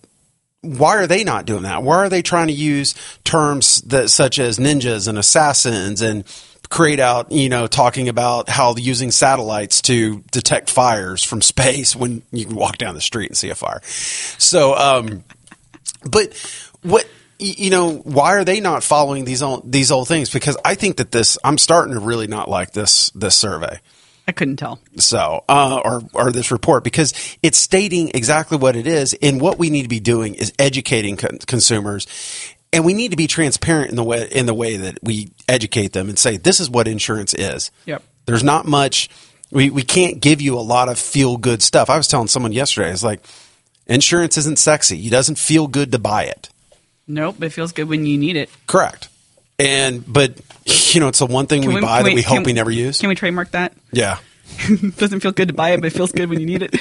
why 0.66 0.96
are 0.96 1.06
they 1.06 1.24
not 1.24 1.46
doing 1.46 1.62
that? 1.62 1.82
Why 1.82 1.96
are 1.96 2.08
they 2.08 2.22
trying 2.22 2.48
to 2.48 2.52
use 2.52 2.94
terms 3.24 3.80
that 3.82 4.10
such 4.10 4.38
as 4.38 4.58
ninjas 4.58 5.08
and 5.08 5.18
assassins 5.18 6.02
and 6.02 6.24
create 6.68 7.00
out, 7.00 7.30
you 7.30 7.48
know, 7.48 7.66
talking 7.66 8.08
about 8.08 8.48
how 8.48 8.74
using 8.76 9.10
satellites 9.10 9.82
to 9.82 10.22
detect 10.32 10.70
fires 10.70 11.22
from 11.22 11.40
space 11.42 11.94
when 11.94 12.22
you 12.32 12.44
can 12.44 12.56
walk 12.56 12.78
down 12.78 12.94
the 12.94 13.00
street 13.00 13.30
and 13.30 13.36
see 13.36 13.50
a 13.50 13.54
fire. 13.54 13.80
So, 13.84 14.74
um, 14.74 15.24
but 16.04 16.36
what 16.82 17.06
you 17.38 17.68
know, 17.70 17.98
why 17.98 18.34
are 18.34 18.44
they 18.44 18.60
not 18.60 18.82
following 18.82 19.26
these 19.26 19.42
old, 19.42 19.70
these 19.70 19.90
old 19.90 20.08
things? 20.08 20.30
Because 20.30 20.56
I 20.64 20.74
think 20.74 20.96
that 20.96 21.10
this, 21.10 21.36
I'm 21.44 21.58
starting 21.58 21.92
to 21.92 22.00
really 22.00 22.26
not 22.26 22.48
like 22.48 22.72
this 22.72 23.10
this 23.10 23.36
survey. 23.36 23.78
I 24.28 24.32
couldn't 24.32 24.56
tell. 24.56 24.80
So, 24.96 25.44
uh, 25.48 25.80
or 25.84 26.02
or 26.12 26.32
this 26.32 26.50
report 26.50 26.82
because 26.82 27.14
it's 27.42 27.58
stating 27.58 28.10
exactly 28.14 28.58
what 28.58 28.74
it 28.74 28.86
is, 28.86 29.14
and 29.22 29.40
what 29.40 29.58
we 29.58 29.70
need 29.70 29.82
to 29.82 29.88
be 29.88 30.00
doing 30.00 30.34
is 30.34 30.52
educating 30.58 31.16
con- 31.16 31.38
consumers, 31.46 32.06
and 32.72 32.84
we 32.84 32.92
need 32.92 33.12
to 33.12 33.16
be 33.16 33.28
transparent 33.28 33.90
in 33.90 33.96
the 33.96 34.02
way 34.04 34.28
in 34.28 34.46
the 34.46 34.54
way 34.54 34.76
that 34.78 34.98
we 35.02 35.30
educate 35.48 35.92
them 35.92 36.08
and 36.08 36.18
say 36.18 36.36
this 36.36 36.58
is 36.58 36.68
what 36.68 36.88
insurance 36.88 37.34
is. 37.34 37.70
Yep. 37.84 38.02
There's 38.26 38.42
not 38.42 38.66
much. 38.66 39.08
We 39.52 39.70
we 39.70 39.82
can't 39.82 40.20
give 40.20 40.40
you 40.40 40.58
a 40.58 40.60
lot 40.60 40.88
of 40.88 40.98
feel 40.98 41.36
good 41.36 41.62
stuff. 41.62 41.88
I 41.88 41.96
was 41.96 42.08
telling 42.08 42.26
someone 42.26 42.52
yesterday, 42.52 42.90
it's 42.90 43.04
like 43.04 43.24
insurance 43.86 44.36
isn't 44.38 44.58
sexy. 44.58 45.06
It 45.06 45.10
doesn't 45.10 45.38
feel 45.38 45.68
good 45.68 45.92
to 45.92 46.00
buy 46.00 46.24
it. 46.24 46.48
Nope, 47.06 47.40
it 47.42 47.50
feels 47.50 47.70
good 47.70 47.88
when 47.88 48.04
you 48.04 48.18
need 48.18 48.34
it. 48.34 48.50
Correct. 48.66 49.08
And 49.58 50.04
but 50.10 50.38
you 50.92 51.00
know, 51.00 51.08
it's 51.08 51.18
the 51.20 51.26
one 51.26 51.46
thing 51.46 51.66
we, 51.66 51.74
we- 51.76 51.80
buy 51.80 52.02
that 52.02 52.08
we- 52.08 52.16
we 52.16 52.22
hope 52.22 52.36
can- 52.38 52.44
we 52.44 52.52
never 52.52 52.70
use. 52.70 53.00
Can 53.00 53.08
we 53.08 53.14
trademark 53.14 53.50
that? 53.52 53.72
yeah. 53.92 54.18
Doesn't 54.96 55.20
feel 55.20 55.32
good 55.32 55.48
to 55.48 55.54
buy 55.54 55.70
it, 55.70 55.80
but 55.80 55.86
it 55.88 55.90
feels 55.92 56.12
good 56.12 56.30
when 56.30 56.38
you 56.40 56.46
need 56.46 56.62
it. 56.62 56.74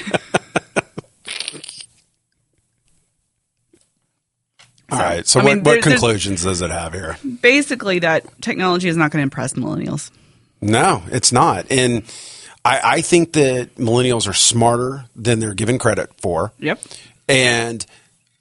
All 4.90 4.98
right. 5.00 5.26
So 5.26 5.40
I 5.40 5.44
what, 5.44 5.54
mean, 5.56 5.64
what 5.64 5.72
there- 5.72 5.82
conclusions 5.82 6.44
does 6.44 6.62
it 6.62 6.70
have 6.70 6.92
here? 6.92 7.16
Basically, 7.42 7.98
that 8.00 8.24
technology 8.40 8.88
is 8.88 8.96
not 8.96 9.10
going 9.10 9.18
to 9.20 9.24
impress 9.24 9.54
millennials. 9.54 10.10
No, 10.60 11.02
it's 11.08 11.32
not. 11.32 11.66
And 11.70 12.04
I, 12.64 12.80
I 12.82 13.00
think 13.00 13.32
that 13.34 13.74
millennials 13.76 14.28
are 14.28 14.32
smarter 14.32 15.04
than 15.14 15.40
they're 15.40 15.54
given 15.54 15.78
credit 15.78 16.10
for. 16.20 16.52
Yep. 16.60 16.80
And 17.28 17.84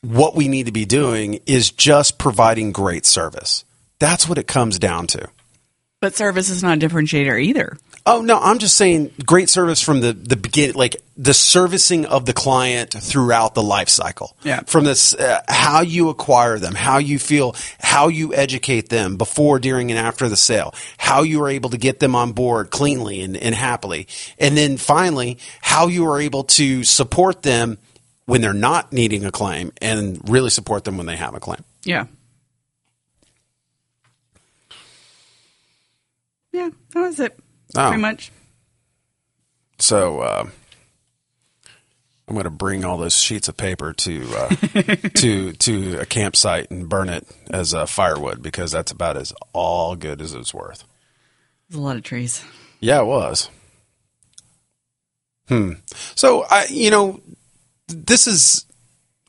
what 0.01 0.35
we 0.35 0.47
need 0.47 0.67
to 0.67 0.71
be 0.71 0.85
doing 0.85 1.39
is 1.45 1.71
just 1.71 2.17
providing 2.19 2.71
great 2.71 3.05
service. 3.05 3.64
That's 3.99 4.27
what 4.27 4.37
it 4.37 4.47
comes 4.47 4.79
down 4.79 5.07
to. 5.07 5.29
But 6.01 6.15
service 6.15 6.49
is 6.49 6.61
not 6.61 6.77
a 6.77 6.87
differentiator 6.87 7.41
either. 7.41 7.77
Oh 8.05 8.21
no, 8.21 8.37
I'm 8.37 8.59
just 8.59 8.75
saying 8.75 9.11
great 9.25 9.49
service 9.49 9.81
from 9.81 10.01
the 10.01 10.13
the 10.13 10.35
beginning, 10.35 10.75
like 10.75 10.97
the 11.17 11.33
servicing 11.33 12.05
of 12.05 12.27
the 12.27 12.33
client 12.33 12.91
throughout 12.91 13.55
the 13.55 13.63
life 13.63 13.89
cycle. 13.89 14.37
Yeah. 14.43 14.59
From 14.67 14.83
this, 14.83 15.15
uh, 15.15 15.41
how 15.47 15.81
you 15.81 16.09
acquire 16.09 16.59
them, 16.59 16.75
how 16.75 16.99
you 16.99 17.17
feel, 17.17 17.55
how 17.79 18.09
you 18.09 18.35
educate 18.35 18.89
them 18.89 19.17
before, 19.17 19.57
during, 19.57 19.89
and 19.89 19.99
after 19.99 20.29
the 20.29 20.35
sale, 20.35 20.75
how 20.99 21.23
you 21.23 21.41
are 21.41 21.49
able 21.49 21.71
to 21.71 21.77
get 21.77 21.99
them 21.99 22.13
on 22.13 22.33
board 22.33 22.69
cleanly 22.69 23.21
and, 23.21 23.35
and 23.35 23.55
happily, 23.55 24.07
and 24.37 24.55
then 24.55 24.77
finally, 24.77 25.39
how 25.61 25.87
you 25.87 26.07
are 26.07 26.21
able 26.21 26.43
to 26.43 26.83
support 26.83 27.41
them 27.41 27.79
when 28.25 28.41
they're 28.41 28.53
not 28.53 28.93
needing 28.93 29.25
a 29.25 29.31
claim, 29.31 29.71
and 29.81 30.19
really 30.29 30.51
support 30.51 30.83
them 30.83 30.97
when 30.97 31.07
they 31.07 31.15
have 31.15 31.33
a 31.33 31.39
claim. 31.39 31.63
Yeah. 31.83 32.05
Yeah, 36.55 36.69
that 36.93 37.01
was 37.01 37.19
it. 37.19 37.37
Oh. 37.75 37.89
Pretty 37.89 38.01
much. 38.01 38.31
So 39.77 40.21
uh, 40.21 40.47
I'm 42.29 42.33
going 42.33 42.45
to 42.45 42.49
bring 42.49 42.85
all 42.85 42.97
those 42.97 43.17
sheets 43.17 43.49
of 43.49 43.57
paper 43.57 43.91
to 43.91 44.25
uh, 44.33 44.47
to 45.15 45.51
to 45.51 45.99
a 45.99 46.05
campsite 46.05 46.71
and 46.71 46.87
burn 46.87 47.09
it 47.09 47.27
as 47.49 47.73
uh, 47.73 47.85
firewood 47.85 48.41
because 48.41 48.71
that's 48.71 48.93
about 48.93 49.17
as 49.17 49.33
all 49.51 49.97
good 49.97 50.21
as 50.21 50.33
it's 50.33 50.53
worth. 50.53 50.85
There's 51.67 51.77
a 51.77 51.83
lot 51.83 51.97
of 51.97 52.03
trees. 52.03 52.41
Yeah, 52.79 53.01
it 53.01 53.05
was. 53.05 53.49
Hmm. 55.49 55.73
So 56.15 56.45
I, 56.49 56.67
you 56.69 56.89
know, 56.89 57.19
this 57.89 58.27
is 58.27 58.65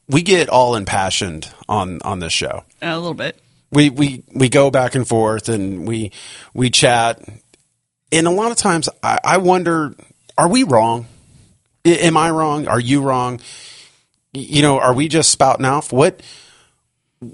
we 0.09 0.23
get 0.23 0.49
all 0.49 0.77
impassioned 0.77 1.53
on 1.69 1.99
on 2.03 2.21
this 2.21 2.33
show. 2.33 2.63
A 2.81 2.97
little 2.97 3.15
bit. 3.15 3.41
We 3.71 3.91
we 3.91 4.23
we 4.35 4.49
go 4.49 4.71
back 4.71 4.95
and 4.95 5.07
forth 5.07 5.49
and 5.49 5.87
we 5.87 6.13
we 6.55 6.71
chat 6.71 7.21
and 8.13 8.27
a 8.27 8.31
lot 8.31 8.51
of 8.51 8.57
times 8.57 8.89
i, 9.03 9.19
I 9.25 9.37
wonder 9.39 9.95
are 10.39 10.49
we 10.49 10.63
wrong 10.63 11.07
I- 11.85 11.91
am 11.91 12.17
i 12.17 12.31
wrong 12.31 12.69
are 12.69 12.81
you 12.81 13.03
wrong 13.03 13.41
you 14.33 14.63
know 14.63 14.79
are 14.79 14.95
we 14.95 15.09
just 15.09 15.31
spouting 15.31 15.67
off 15.67 15.93
what 15.93 16.23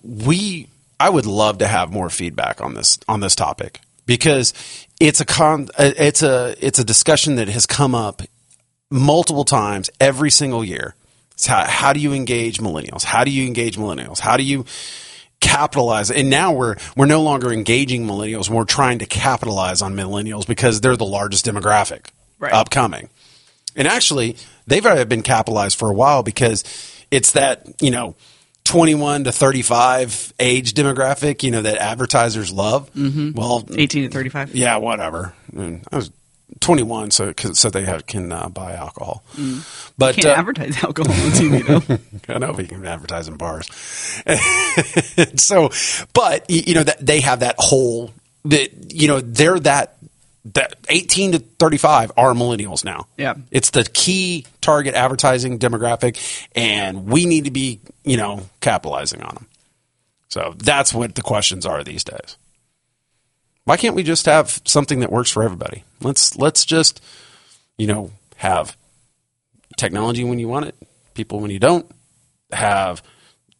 we 0.03 0.69
I 1.03 1.09
would 1.11 1.27
love 1.27 1.59
to 1.59 1.67
have 1.67 1.91
more 1.91 2.09
feedback 2.11 2.61
on 2.61 2.75
this 2.75 2.97
on 3.09 3.19
this 3.19 3.35
topic 3.35 3.81
because 4.07 4.55
it's 5.01 5.21
a 5.21 5.25
con 5.25 5.69
uh, 5.77 5.91
it's 5.97 6.23
a 6.23 6.55
it's 6.65 6.79
a 6.79 6.85
discussion 6.85 7.35
that 7.37 7.49
has 7.49 7.67
come 7.67 7.93
up 7.93 8.23
multiple 8.89 9.45
times 9.45 9.91
every 9.99 10.31
single 10.31 10.65
year. 10.65 10.95
It's 11.33 11.47
how 11.47 11.65
how 11.65 11.93
do 11.93 11.99
you 11.99 12.13
engage 12.13 12.59
millennials? 12.59 13.03
How 13.03 13.25
do 13.25 13.33
you 13.33 13.49
engage 13.49 13.77
millennials? 13.77 14.21
How 14.21 14.37
do 14.37 14.45
you 14.45 14.65
capitalize? 15.43 16.11
And 16.11 16.31
now 16.31 16.53
we're 16.53 16.77
we're 16.97 17.05
no 17.07 17.21
longer 17.23 17.53
engaging 17.53 18.07
millennials. 18.07 18.49
We're 18.49 18.65
trying 18.65 19.01
to 19.01 19.07
capitalize 19.07 19.83
on 19.83 19.95
millennials 19.95 20.47
because 20.47 20.81
they're 20.81 20.97
the 20.97 21.05
largest 21.05 21.45
demographic 21.45 22.07
Right. 22.39 22.53
upcoming. 22.55 23.11
And 23.77 23.87
actually, 23.87 24.37
they've 24.67 24.85
already 24.85 25.05
been 25.05 25.23
capitalized 25.23 25.79
for 25.79 25.91
a 25.91 25.95
while 25.95 26.23
because 26.23 26.65
it's 27.11 27.33
that, 27.33 27.67
you 27.81 27.91
know, 27.91 28.17
21 28.65 29.25
to 29.25 29.33
35 29.33 30.33
age 30.39 30.75
demographic, 30.75 31.43
you 31.43 31.51
know, 31.51 31.63
that 31.63 31.79
advertisers 31.79 32.53
love. 32.53 32.93
Mm-hmm. 32.95 33.33
Well, 33.33 33.65
18 33.75 34.05
to 34.05 34.09
35. 34.09 34.55
yeah, 34.55 34.77
whatever. 34.77 35.35
And 35.57 35.85
I 35.93 35.97
was 35.97 36.11
21, 36.63 37.11
so 37.11 37.33
so 37.37 37.71
they 37.71 37.85
have, 37.85 38.07
can 38.07 38.33
uh, 38.33 38.49
buy 38.49 38.73
alcohol. 38.75 39.23
But 39.99 40.15
Can't 40.15 40.27
uh, 40.27 40.31
advertise 40.31 40.83
alcohol 40.83 41.13
on 41.13 41.31
TV 41.33 41.67
though. 41.67 42.35
I 42.35 42.39
know 42.39 42.53
we 42.53 42.67
can 42.67 42.87
advertise 42.87 43.29
in 43.29 43.37
bars. 43.37 43.67
so, 45.41 45.71
but 46.15 46.49
you 46.49 46.75
know 46.75 46.85
that 46.85 47.05
they 47.05 47.21
have 47.21 47.41
that 47.41 47.57
whole 47.59 48.13
that 48.47 48.93
you 48.93 49.09
know 49.09 49.21
they're 49.21 49.61
that 49.61 49.99
that 50.45 50.75
18 50.89 51.33
to 51.33 51.39
35 51.39 52.13
are 52.17 52.33
millennials 52.33 52.85
now. 52.85 53.07
Yeah. 53.17 53.35
It's 53.51 53.71
the 53.71 53.85
key 53.85 54.45
target 54.61 54.95
advertising 54.95 55.59
demographic 55.59 56.19
and 56.55 57.07
we 57.07 57.27
need 57.27 57.45
to 57.45 57.51
be, 57.51 57.81
you 58.05 58.17
know, 58.17 58.49
capitalizing 58.61 59.23
on 59.23 59.35
them. 59.35 59.47
So 60.29 60.55
that's 60.57 60.93
what 60.93 61.15
the 61.15 61.23
questions 61.23 61.65
are 61.67 61.85
these 61.85 62.03
days. 62.03 62.37
Why 63.65 63.77
can't 63.77 63.95
we 63.95 64.03
just 64.03 64.27
have 64.27 64.61
something 64.65 65.01
that 65.01 65.13
works 65.13 65.31
for 65.31 65.43
everybody? 65.43 65.85
Let's 66.01 66.37
let's 66.37 66.65
just 66.65 67.01
you 67.79 67.87
know 67.87 68.11
have 68.37 68.77
technology 69.77 70.25
when 70.25 70.39
you 70.39 70.49
want 70.49 70.67
it, 70.67 70.75
people 71.15 71.41
when 71.41 71.51
you 71.51 71.59
don't, 71.59 71.87
have 72.51 73.03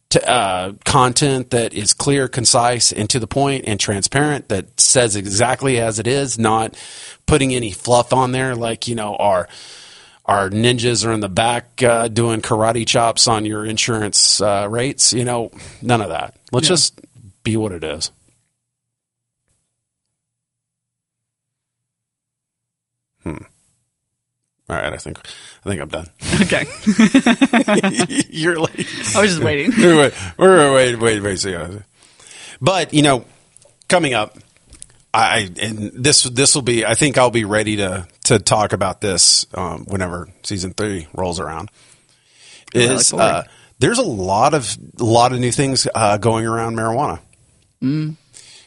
t- 0.09 0.19
uh, 0.25 0.73
content 0.85 1.49
that 1.51 1.73
is 1.73 1.93
clear, 1.93 2.27
concise, 2.27 2.91
and 2.91 3.09
to 3.09 3.19
the 3.19 3.27
point, 3.27 3.63
and 3.65 3.79
transparent 3.79 4.49
that 4.49 4.79
says 4.79 5.15
exactly 5.15 5.79
as 5.79 5.99
it 5.99 6.07
is, 6.07 6.37
not 6.37 6.77
putting 7.25 7.53
any 7.55 7.71
fluff 7.71 8.11
on 8.13 8.31
there 8.33 8.55
like 8.55 8.87
you 8.87 8.95
know 8.95 9.15
our 9.15 9.47
our 10.25 10.49
ninjas 10.49 11.05
are 11.05 11.11
in 11.11 11.19
the 11.21 11.29
back 11.29 11.81
uh, 11.83 12.07
doing 12.07 12.41
karate 12.41 12.85
chops 12.87 13.27
on 13.27 13.45
your 13.45 13.65
insurance 13.65 14.39
uh, 14.41 14.67
rates. 14.69 15.13
You 15.13 15.23
know, 15.25 15.51
none 15.81 16.01
of 16.01 16.09
that. 16.09 16.35
Let's 16.51 16.67
Yeah. 16.67 16.73
just 16.73 17.01
be 17.43 17.57
what 17.57 17.71
it 17.71 17.83
is. 17.83 18.11
Hmm. 23.23 23.37
All 24.69 24.77
right, 24.77 24.93
I 24.93 24.97
think 24.97 25.17
I 25.65 25.69
think 25.69 25.81
I'm 25.81 25.89
done. 25.89 26.07
okay. 26.41 26.65
You're 28.29 28.59
like 28.59 28.79
I 29.15 29.21
was 29.21 29.31
just 29.31 29.43
waiting. 29.43 29.71
wait, 29.77 29.95
wait, 29.97 30.13
wait, 30.37 30.73
wait, 30.73 30.95
wait, 30.99 31.21
wait. 31.21 31.39
So, 31.39 31.49
yeah. 31.49 31.69
But 32.61 32.93
you 32.93 33.01
know, 33.01 33.25
coming 33.89 34.13
up, 34.13 34.37
I 35.13 35.49
and 35.61 35.91
this 35.93 36.23
this 36.23 36.55
will 36.55 36.61
be. 36.61 36.85
I 36.85 36.95
think 36.95 37.17
I'll 37.17 37.29
be 37.29 37.43
ready 37.45 37.75
to 37.77 38.07
to 38.25 38.39
talk 38.39 38.71
about 38.73 39.01
this 39.01 39.45
um, 39.53 39.85
whenever 39.85 40.29
season 40.43 40.73
three 40.73 41.07
rolls 41.13 41.39
around. 41.39 41.69
Well, 42.73 42.83
I 42.85 42.87
look 42.93 43.01
Is 43.01 43.13
uh, 43.13 43.43
there's 43.79 43.99
a 43.99 44.03
lot 44.03 44.53
of 44.53 44.75
a 44.99 45.03
lot 45.03 45.33
of 45.33 45.39
new 45.39 45.51
things 45.51 45.87
uh, 45.93 46.17
going 46.17 46.45
around 46.47 46.75
marijuana, 46.77 47.19
Mm. 47.83 48.15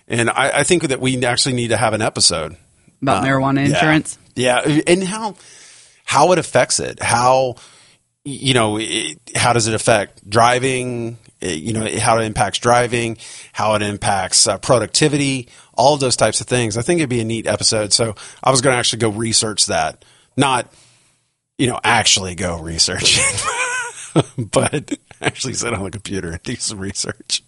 and 0.09 0.29
I, 0.31 0.59
I 0.61 0.63
think 0.63 0.89
that 0.89 1.01
we 1.01 1.25
actually 1.25 1.55
need 1.55 1.69
to 1.69 1.77
have 1.79 1.95
an 1.95 2.03
episode 2.03 2.57
About 3.01 3.25
marijuana 3.25 3.65
insurance. 3.67 4.19
Yeah, 4.21 4.26
and 4.37 5.05
how 5.05 5.37
how 6.05 6.33
it 6.33 6.39
affects 6.39 6.81
it. 6.81 7.03
How 7.03 7.57
you 8.25 8.55
know 8.55 8.79
it, 8.81 9.19
how 9.35 9.53
does 9.53 9.67
it 9.67 9.75
affect 9.75 10.29
driving? 10.29 11.19
eh, 11.43 11.53
You 11.55 11.73
know 11.73 11.87
how 11.99 12.19
it 12.19 12.25
impacts 12.25 12.59
driving, 12.59 13.19
how 13.53 13.75
it 13.75 13.83
impacts 13.83 14.47
uh, 14.47 14.59
productivity, 14.59 15.49
all 15.75 15.95
of 15.95 16.01
those 16.01 16.17
types 16.17 16.41
of 16.41 16.47
things. 16.47 16.77
I 16.77 16.83
think 16.83 17.01
it'd 17.01 17.11
be 17.11 17.21
a 17.21 17.25
neat 17.25 17.47
episode. 17.47 17.93
So 17.93 18.15
I 18.43 18.51
was 18.51 18.61
going 18.61 18.75
to 18.75 18.79
actually 18.79 19.01
go 19.01 19.11
research 19.11 19.67
that, 19.67 20.05
not 20.37 20.73
you 21.59 21.67
know 21.69 21.81
actually 21.85 22.35
go 22.35 22.61
research 22.61 23.19
it, 23.21 24.27
but 24.53 24.99
actually 25.21 25.55
sit 25.55 25.73
on 25.73 25.83
the 25.85 25.91
computer 25.91 26.31
and 26.33 26.43
do 26.43 26.57
some 26.57 26.79
research. 26.79 27.43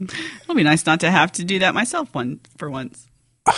It'll 0.00 0.54
be 0.54 0.62
nice 0.62 0.86
not 0.86 1.00
to 1.00 1.10
have 1.10 1.32
to 1.32 1.44
do 1.44 1.58
that 1.58 1.74
myself 1.74 2.14
one 2.14 2.40
for 2.56 2.70
once. 2.70 3.06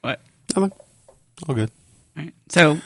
What? 0.00 0.20
All 0.56 1.54
good. 1.54 1.70
Right. 2.16 2.32
So 2.48 2.78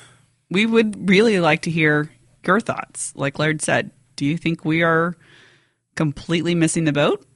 we 0.50 0.66
would 0.66 1.08
really 1.08 1.40
like 1.40 1.62
to 1.62 1.70
hear 1.70 2.10
your 2.46 2.60
thoughts. 2.60 3.12
Like 3.16 3.38
Laird 3.38 3.62
said, 3.62 3.90
do 4.16 4.24
you 4.24 4.36
think 4.36 4.64
we 4.64 4.82
are 4.82 5.16
completely 5.96 6.54
missing 6.54 6.84
the 6.84 6.92
boat? 6.92 7.26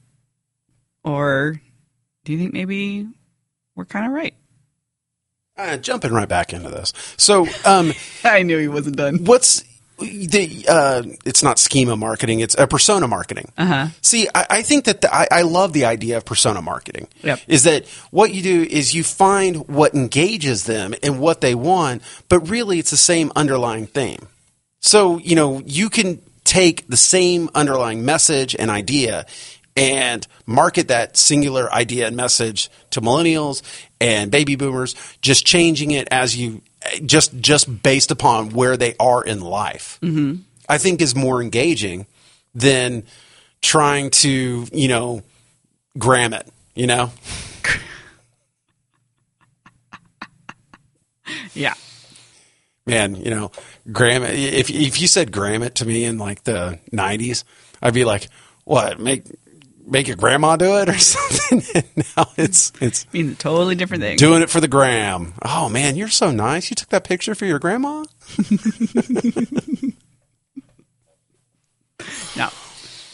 Or 1.03 1.61
do 2.23 2.31
you 2.31 2.37
think 2.37 2.53
maybe 2.53 3.07
we're 3.75 3.85
kind 3.85 4.05
of 4.05 4.11
right? 4.11 4.35
Uh, 5.57 5.77
jumping 5.77 6.13
right 6.13 6.29
back 6.29 6.53
into 6.53 6.69
this. 6.69 6.93
So, 7.17 7.45
um, 7.65 7.91
I 8.23 8.43
knew 8.43 8.57
he 8.57 8.69
wasn't 8.69 8.95
done. 8.95 9.25
what's 9.25 9.63
the 10.01 10.65
uh, 10.67 11.03
it's 11.25 11.43
not 11.43 11.59
schema 11.59 11.95
marketing 11.95 12.39
it's 12.39 12.55
a 12.57 12.65
persona 12.67 13.07
marketing 13.07 13.51
Uh-huh. 13.57 13.87
see 14.01 14.27
i, 14.33 14.45
I 14.49 14.61
think 14.61 14.85
that 14.85 15.01
the, 15.01 15.13
I, 15.13 15.27
I 15.31 15.41
love 15.41 15.73
the 15.73 15.85
idea 15.85 16.17
of 16.17 16.25
persona 16.25 16.61
marketing 16.61 17.07
Yep. 17.23 17.39
is 17.47 17.63
that 17.63 17.87
what 18.11 18.33
you 18.33 18.41
do 18.41 18.63
is 18.63 18.93
you 18.93 19.03
find 19.03 19.67
what 19.67 19.93
engages 19.93 20.63
them 20.65 20.93
and 21.03 21.19
what 21.19 21.41
they 21.41 21.55
want 21.55 22.01
but 22.29 22.49
really 22.49 22.79
it's 22.79 22.91
the 22.91 22.97
same 22.97 23.31
underlying 23.35 23.87
theme 23.87 24.27
so 24.79 25.17
you 25.19 25.35
know 25.35 25.61
you 25.65 25.89
can 25.89 26.21
take 26.43 26.87
the 26.87 26.97
same 26.97 27.49
underlying 27.53 28.05
message 28.05 28.55
and 28.57 28.71
idea 28.71 29.25
and 29.77 30.27
market 30.45 30.87
that 30.87 31.15
singular 31.15 31.71
idea 31.73 32.07
and 32.07 32.15
message 32.15 32.69
to 32.89 33.01
millennials 33.01 33.61
and 34.01 34.31
baby 34.31 34.55
boomers 34.55 34.95
just 35.21 35.45
changing 35.45 35.91
it 35.91 36.07
as 36.11 36.35
you 36.35 36.61
just 37.05 37.37
just 37.39 37.83
based 37.83 38.11
upon 38.11 38.49
where 38.51 38.77
they 38.77 38.95
are 38.99 39.23
in 39.23 39.41
life 39.41 39.99
mm-hmm. 40.01 40.41
i 40.67 40.77
think 40.77 41.01
is 41.01 41.15
more 41.15 41.41
engaging 41.41 42.05
than 42.53 43.03
trying 43.61 44.09
to 44.09 44.67
you 44.71 44.87
know 44.87 45.21
gram 45.97 46.33
it 46.33 46.47
you 46.75 46.87
know 46.87 47.11
Yeah. 51.53 51.73
man, 52.85 53.15
you 53.15 53.29
know, 53.29 53.51
gram 53.91 54.23
it. 54.23 54.35
If 54.35 54.69
if 54.69 55.01
you 55.01 55.07
said 55.07 55.31
gram 55.31 55.61
it 55.63 55.75
to 55.75 55.85
me 55.85 56.03
in 56.05 56.17
like 56.17 56.43
the 56.43 56.79
'90s, 56.91 57.43
I'd 57.81 57.93
be 57.93 58.05
like, 58.05 58.27
"What? 58.65 58.99
Make 58.99 59.25
make 59.89 60.07
your 60.07 60.15
grandma 60.17 60.55
do 60.55 60.77
it 60.79 60.89
or 60.89 60.97
something?" 60.97 61.61
And 61.75 62.05
now 62.17 62.29
it's 62.37 62.71
it's 62.79 63.11
Means 63.13 63.33
a 63.33 63.35
totally 63.35 63.75
different 63.75 64.01
thing. 64.03 64.17
doing 64.17 64.41
it 64.41 64.49
for 64.49 64.61
the 64.61 64.67
gram. 64.67 65.33
Oh 65.43 65.67
man, 65.69 65.95
you're 65.95 66.07
so 66.09 66.31
nice. 66.31 66.69
You 66.69 66.75
took 66.75 66.89
that 66.89 67.03
picture 67.03 67.35
for 67.35 67.45
your 67.45 67.59
grandma. 67.59 68.05
No. 72.35 72.49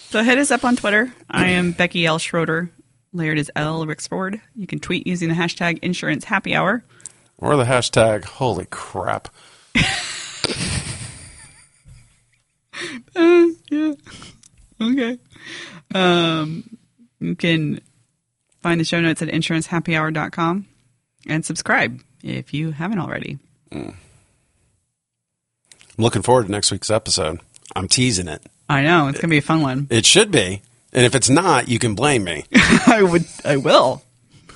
So 0.10 0.24
hit 0.24 0.38
us 0.38 0.52
up 0.52 0.64
on 0.64 0.76
Twitter. 0.76 1.12
I 1.30 1.48
am 1.48 1.72
Becky 1.72 2.06
L. 2.06 2.20
Schroeder. 2.20 2.70
Laird 3.14 3.40
is 3.40 3.52
L. 3.56 3.86
Rixford. 3.86 4.40
You 4.56 4.68
can 4.68 4.80
tweet 4.80 5.08
using 5.08 5.30
the 5.30 5.36
hashtag 5.36 5.80
insurance 5.82 6.26
happy 6.26 6.54
hour. 6.56 6.84
Or 7.38 7.56
the 7.58 7.64
hashtag. 7.64 8.26
Holy 8.26 8.66
crap! 8.70 9.30
Uh, 13.16 13.46
yeah. 13.72 13.94
Okay. 14.82 15.18
Um, 15.94 16.78
you 17.20 17.36
can 17.36 17.82
find 18.62 18.80
the 18.80 18.86
show 18.86 19.02
notes 19.02 19.22
at 19.22 19.30
insurancehappyhour.com 19.30 20.66
and 21.28 21.46
subscribe 21.46 22.02
if 22.24 22.54
you 22.54 22.72
haven't 22.72 23.00
already. 23.00 23.40
I'm 23.72 23.96
looking 25.98 26.22
forward 26.22 26.48
to 26.48 26.52
next 26.52 26.72
week's 26.72 26.90
episode. 26.90 27.40
I'm 27.76 27.88
teasing 27.88 28.28
it. 28.28 28.42
I 28.68 28.82
know 28.82 29.08
it's 29.08 29.20
gonna 29.20 29.32
be 29.32 29.38
a 29.38 29.42
fun 29.42 29.62
one. 29.62 29.88
It 29.90 30.06
should 30.06 30.32
be, 30.32 30.62
and 30.92 31.06
if 31.06 31.16
it's 31.16 31.30
not, 31.30 31.68
you 31.68 31.80
can 31.80 31.96
blame 31.96 32.24
me. 32.24 32.46
I 32.88 33.04
would. 33.04 33.26
I 33.44 33.58
will. 33.58 34.02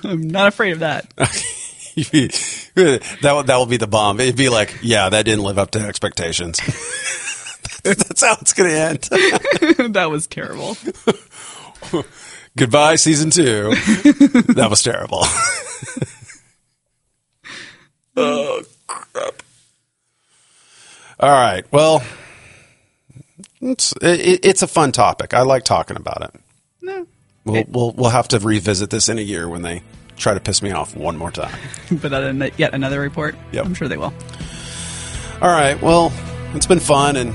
I'm 0.02 0.28
not 0.28 0.48
afraid 0.48 0.72
of 0.72 0.80
that. 0.80 1.08
that 1.16 1.30
that 3.46 3.56
will 3.56 3.66
be 3.66 3.76
the 3.76 3.86
bomb. 3.86 4.20
It'd 4.20 4.36
be 4.36 4.48
like, 4.48 4.78
yeah, 4.82 5.08
that 5.08 5.24
didn't 5.24 5.44
live 5.44 5.58
up 5.58 5.72
to 5.72 5.80
expectations. 5.80 6.60
That's 7.84 8.22
how 8.22 8.36
it's 8.40 8.52
going 8.52 8.70
to 8.70 8.78
end. 8.78 8.98
that 9.94 10.10
was 10.10 10.26
terrible. 10.26 10.76
Goodbye, 12.56 12.96
season 12.96 13.30
two. 13.30 13.70
that 14.54 14.66
was 14.68 14.82
terrible. 14.82 15.20
oh 18.16 18.62
crap! 18.86 19.42
All 21.20 21.30
right. 21.30 21.64
Well, 21.72 22.02
it's 23.60 23.92
it, 24.02 24.44
it's 24.44 24.62
a 24.62 24.66
fun 24.66 24.92
topic. 24.92 25.32
I 25.32 25.42
like 25.42 25.64
talking 25.64 25.96
about 25.96 26.22
it. 26.22 26.40
No. 26.82 27.06
We'll 27.44 27.64
we'll 27.68 27.92
we'll 27.92 28.10
have 28.10 28.28
to 28.28 28.38
revisit 28.38 28.90
this 28.90 29.08
in 29.08 29.18
a 29.18 29.22
year 29.22 29.48
when 29.48 29.62
they 29.62 29.82
try 30.16 30.34
to 30.34 30.40
piss 30.40 30.60
me 30.62 30.72
off 30.72 30.94
one 30.94 31.16
more 31.16 31.30
time. 31.30 31.58
but 31.90 32.58
yet 32.58 32.74
another 32.74 33.00
report. 33.00 33.36
Yep. 33.52 33.64
I'm 33.64 33.74
sure 33.74 33.88
they 33.88 33.96
will. 33.96 34.12
All 35.40 35.48
right. 35.48 35.80
Well, 35.80 36.12
it's 36.54 36.66
been 36.66 36.80
fun, 36.80 37.16
and 37.16 37.34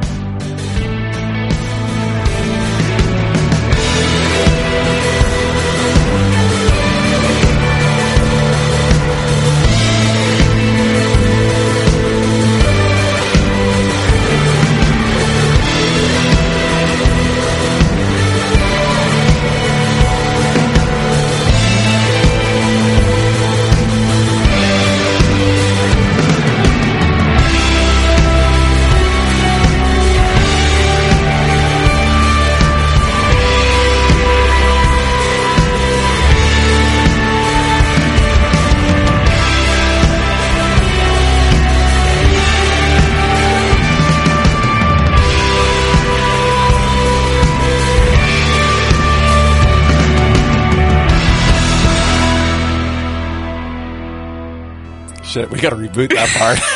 Shit, 55.61 55.69
got 55.69 55.69
to 55.69 55.75
reboot 55.75 56.09
that 56.13 56.29
part. 56.37 56.59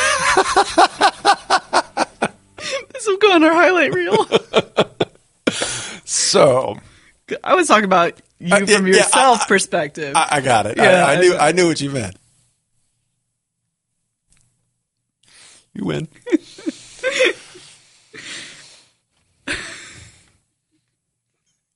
This 2.94 3.08
will 3.08 3.18
go 3.18 3.34
on 3.34 3.44
our 3.44 3.54
highlight 3.54 3.94
reel. 3.94 4.26
so 6.06 6.78
I 7.44 7.54
was 7.54 7.68
talking 7.68 7.84
about 7.86 8.20
you 8.40 8.54
Uh, 8.56 8.60
from 8.66 8.88
yeah, 8.88 8.96
yourself 8.96 9.42
I- 9.44 9.48
perspective. 9.48 10.16
I, 10.16 10.28
I 10.32 10.42
got 10.42 10.66
it. 10.66 10.78
Yeah, 10.78 11.06
I, 11.06 11.14
I 11.14 11.16
I 11.18 11.20
knew 11.22 11.30
know. 11.32 11.38
I 11.38 11.52
knew 11.52 11.68
what 11.68 11.80
you 11.82 11.92
meant. 11.92 12.16
You 15.74 15.86
win. 15.86 16.08
you 16.32 16.34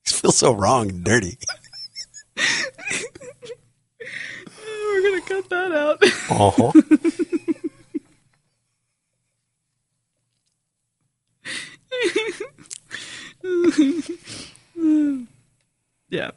feel 0.06 0.32
so 0.32 0.52
wrong 0.54 0.90
and 0.90 1.04
dirty. 1.04 1.38
Cut 5.30 5.48
that 5.50 5.72
out. 5.72 6.04
Uh-huh. 6.32 6.72
yeah. 16.10 16.32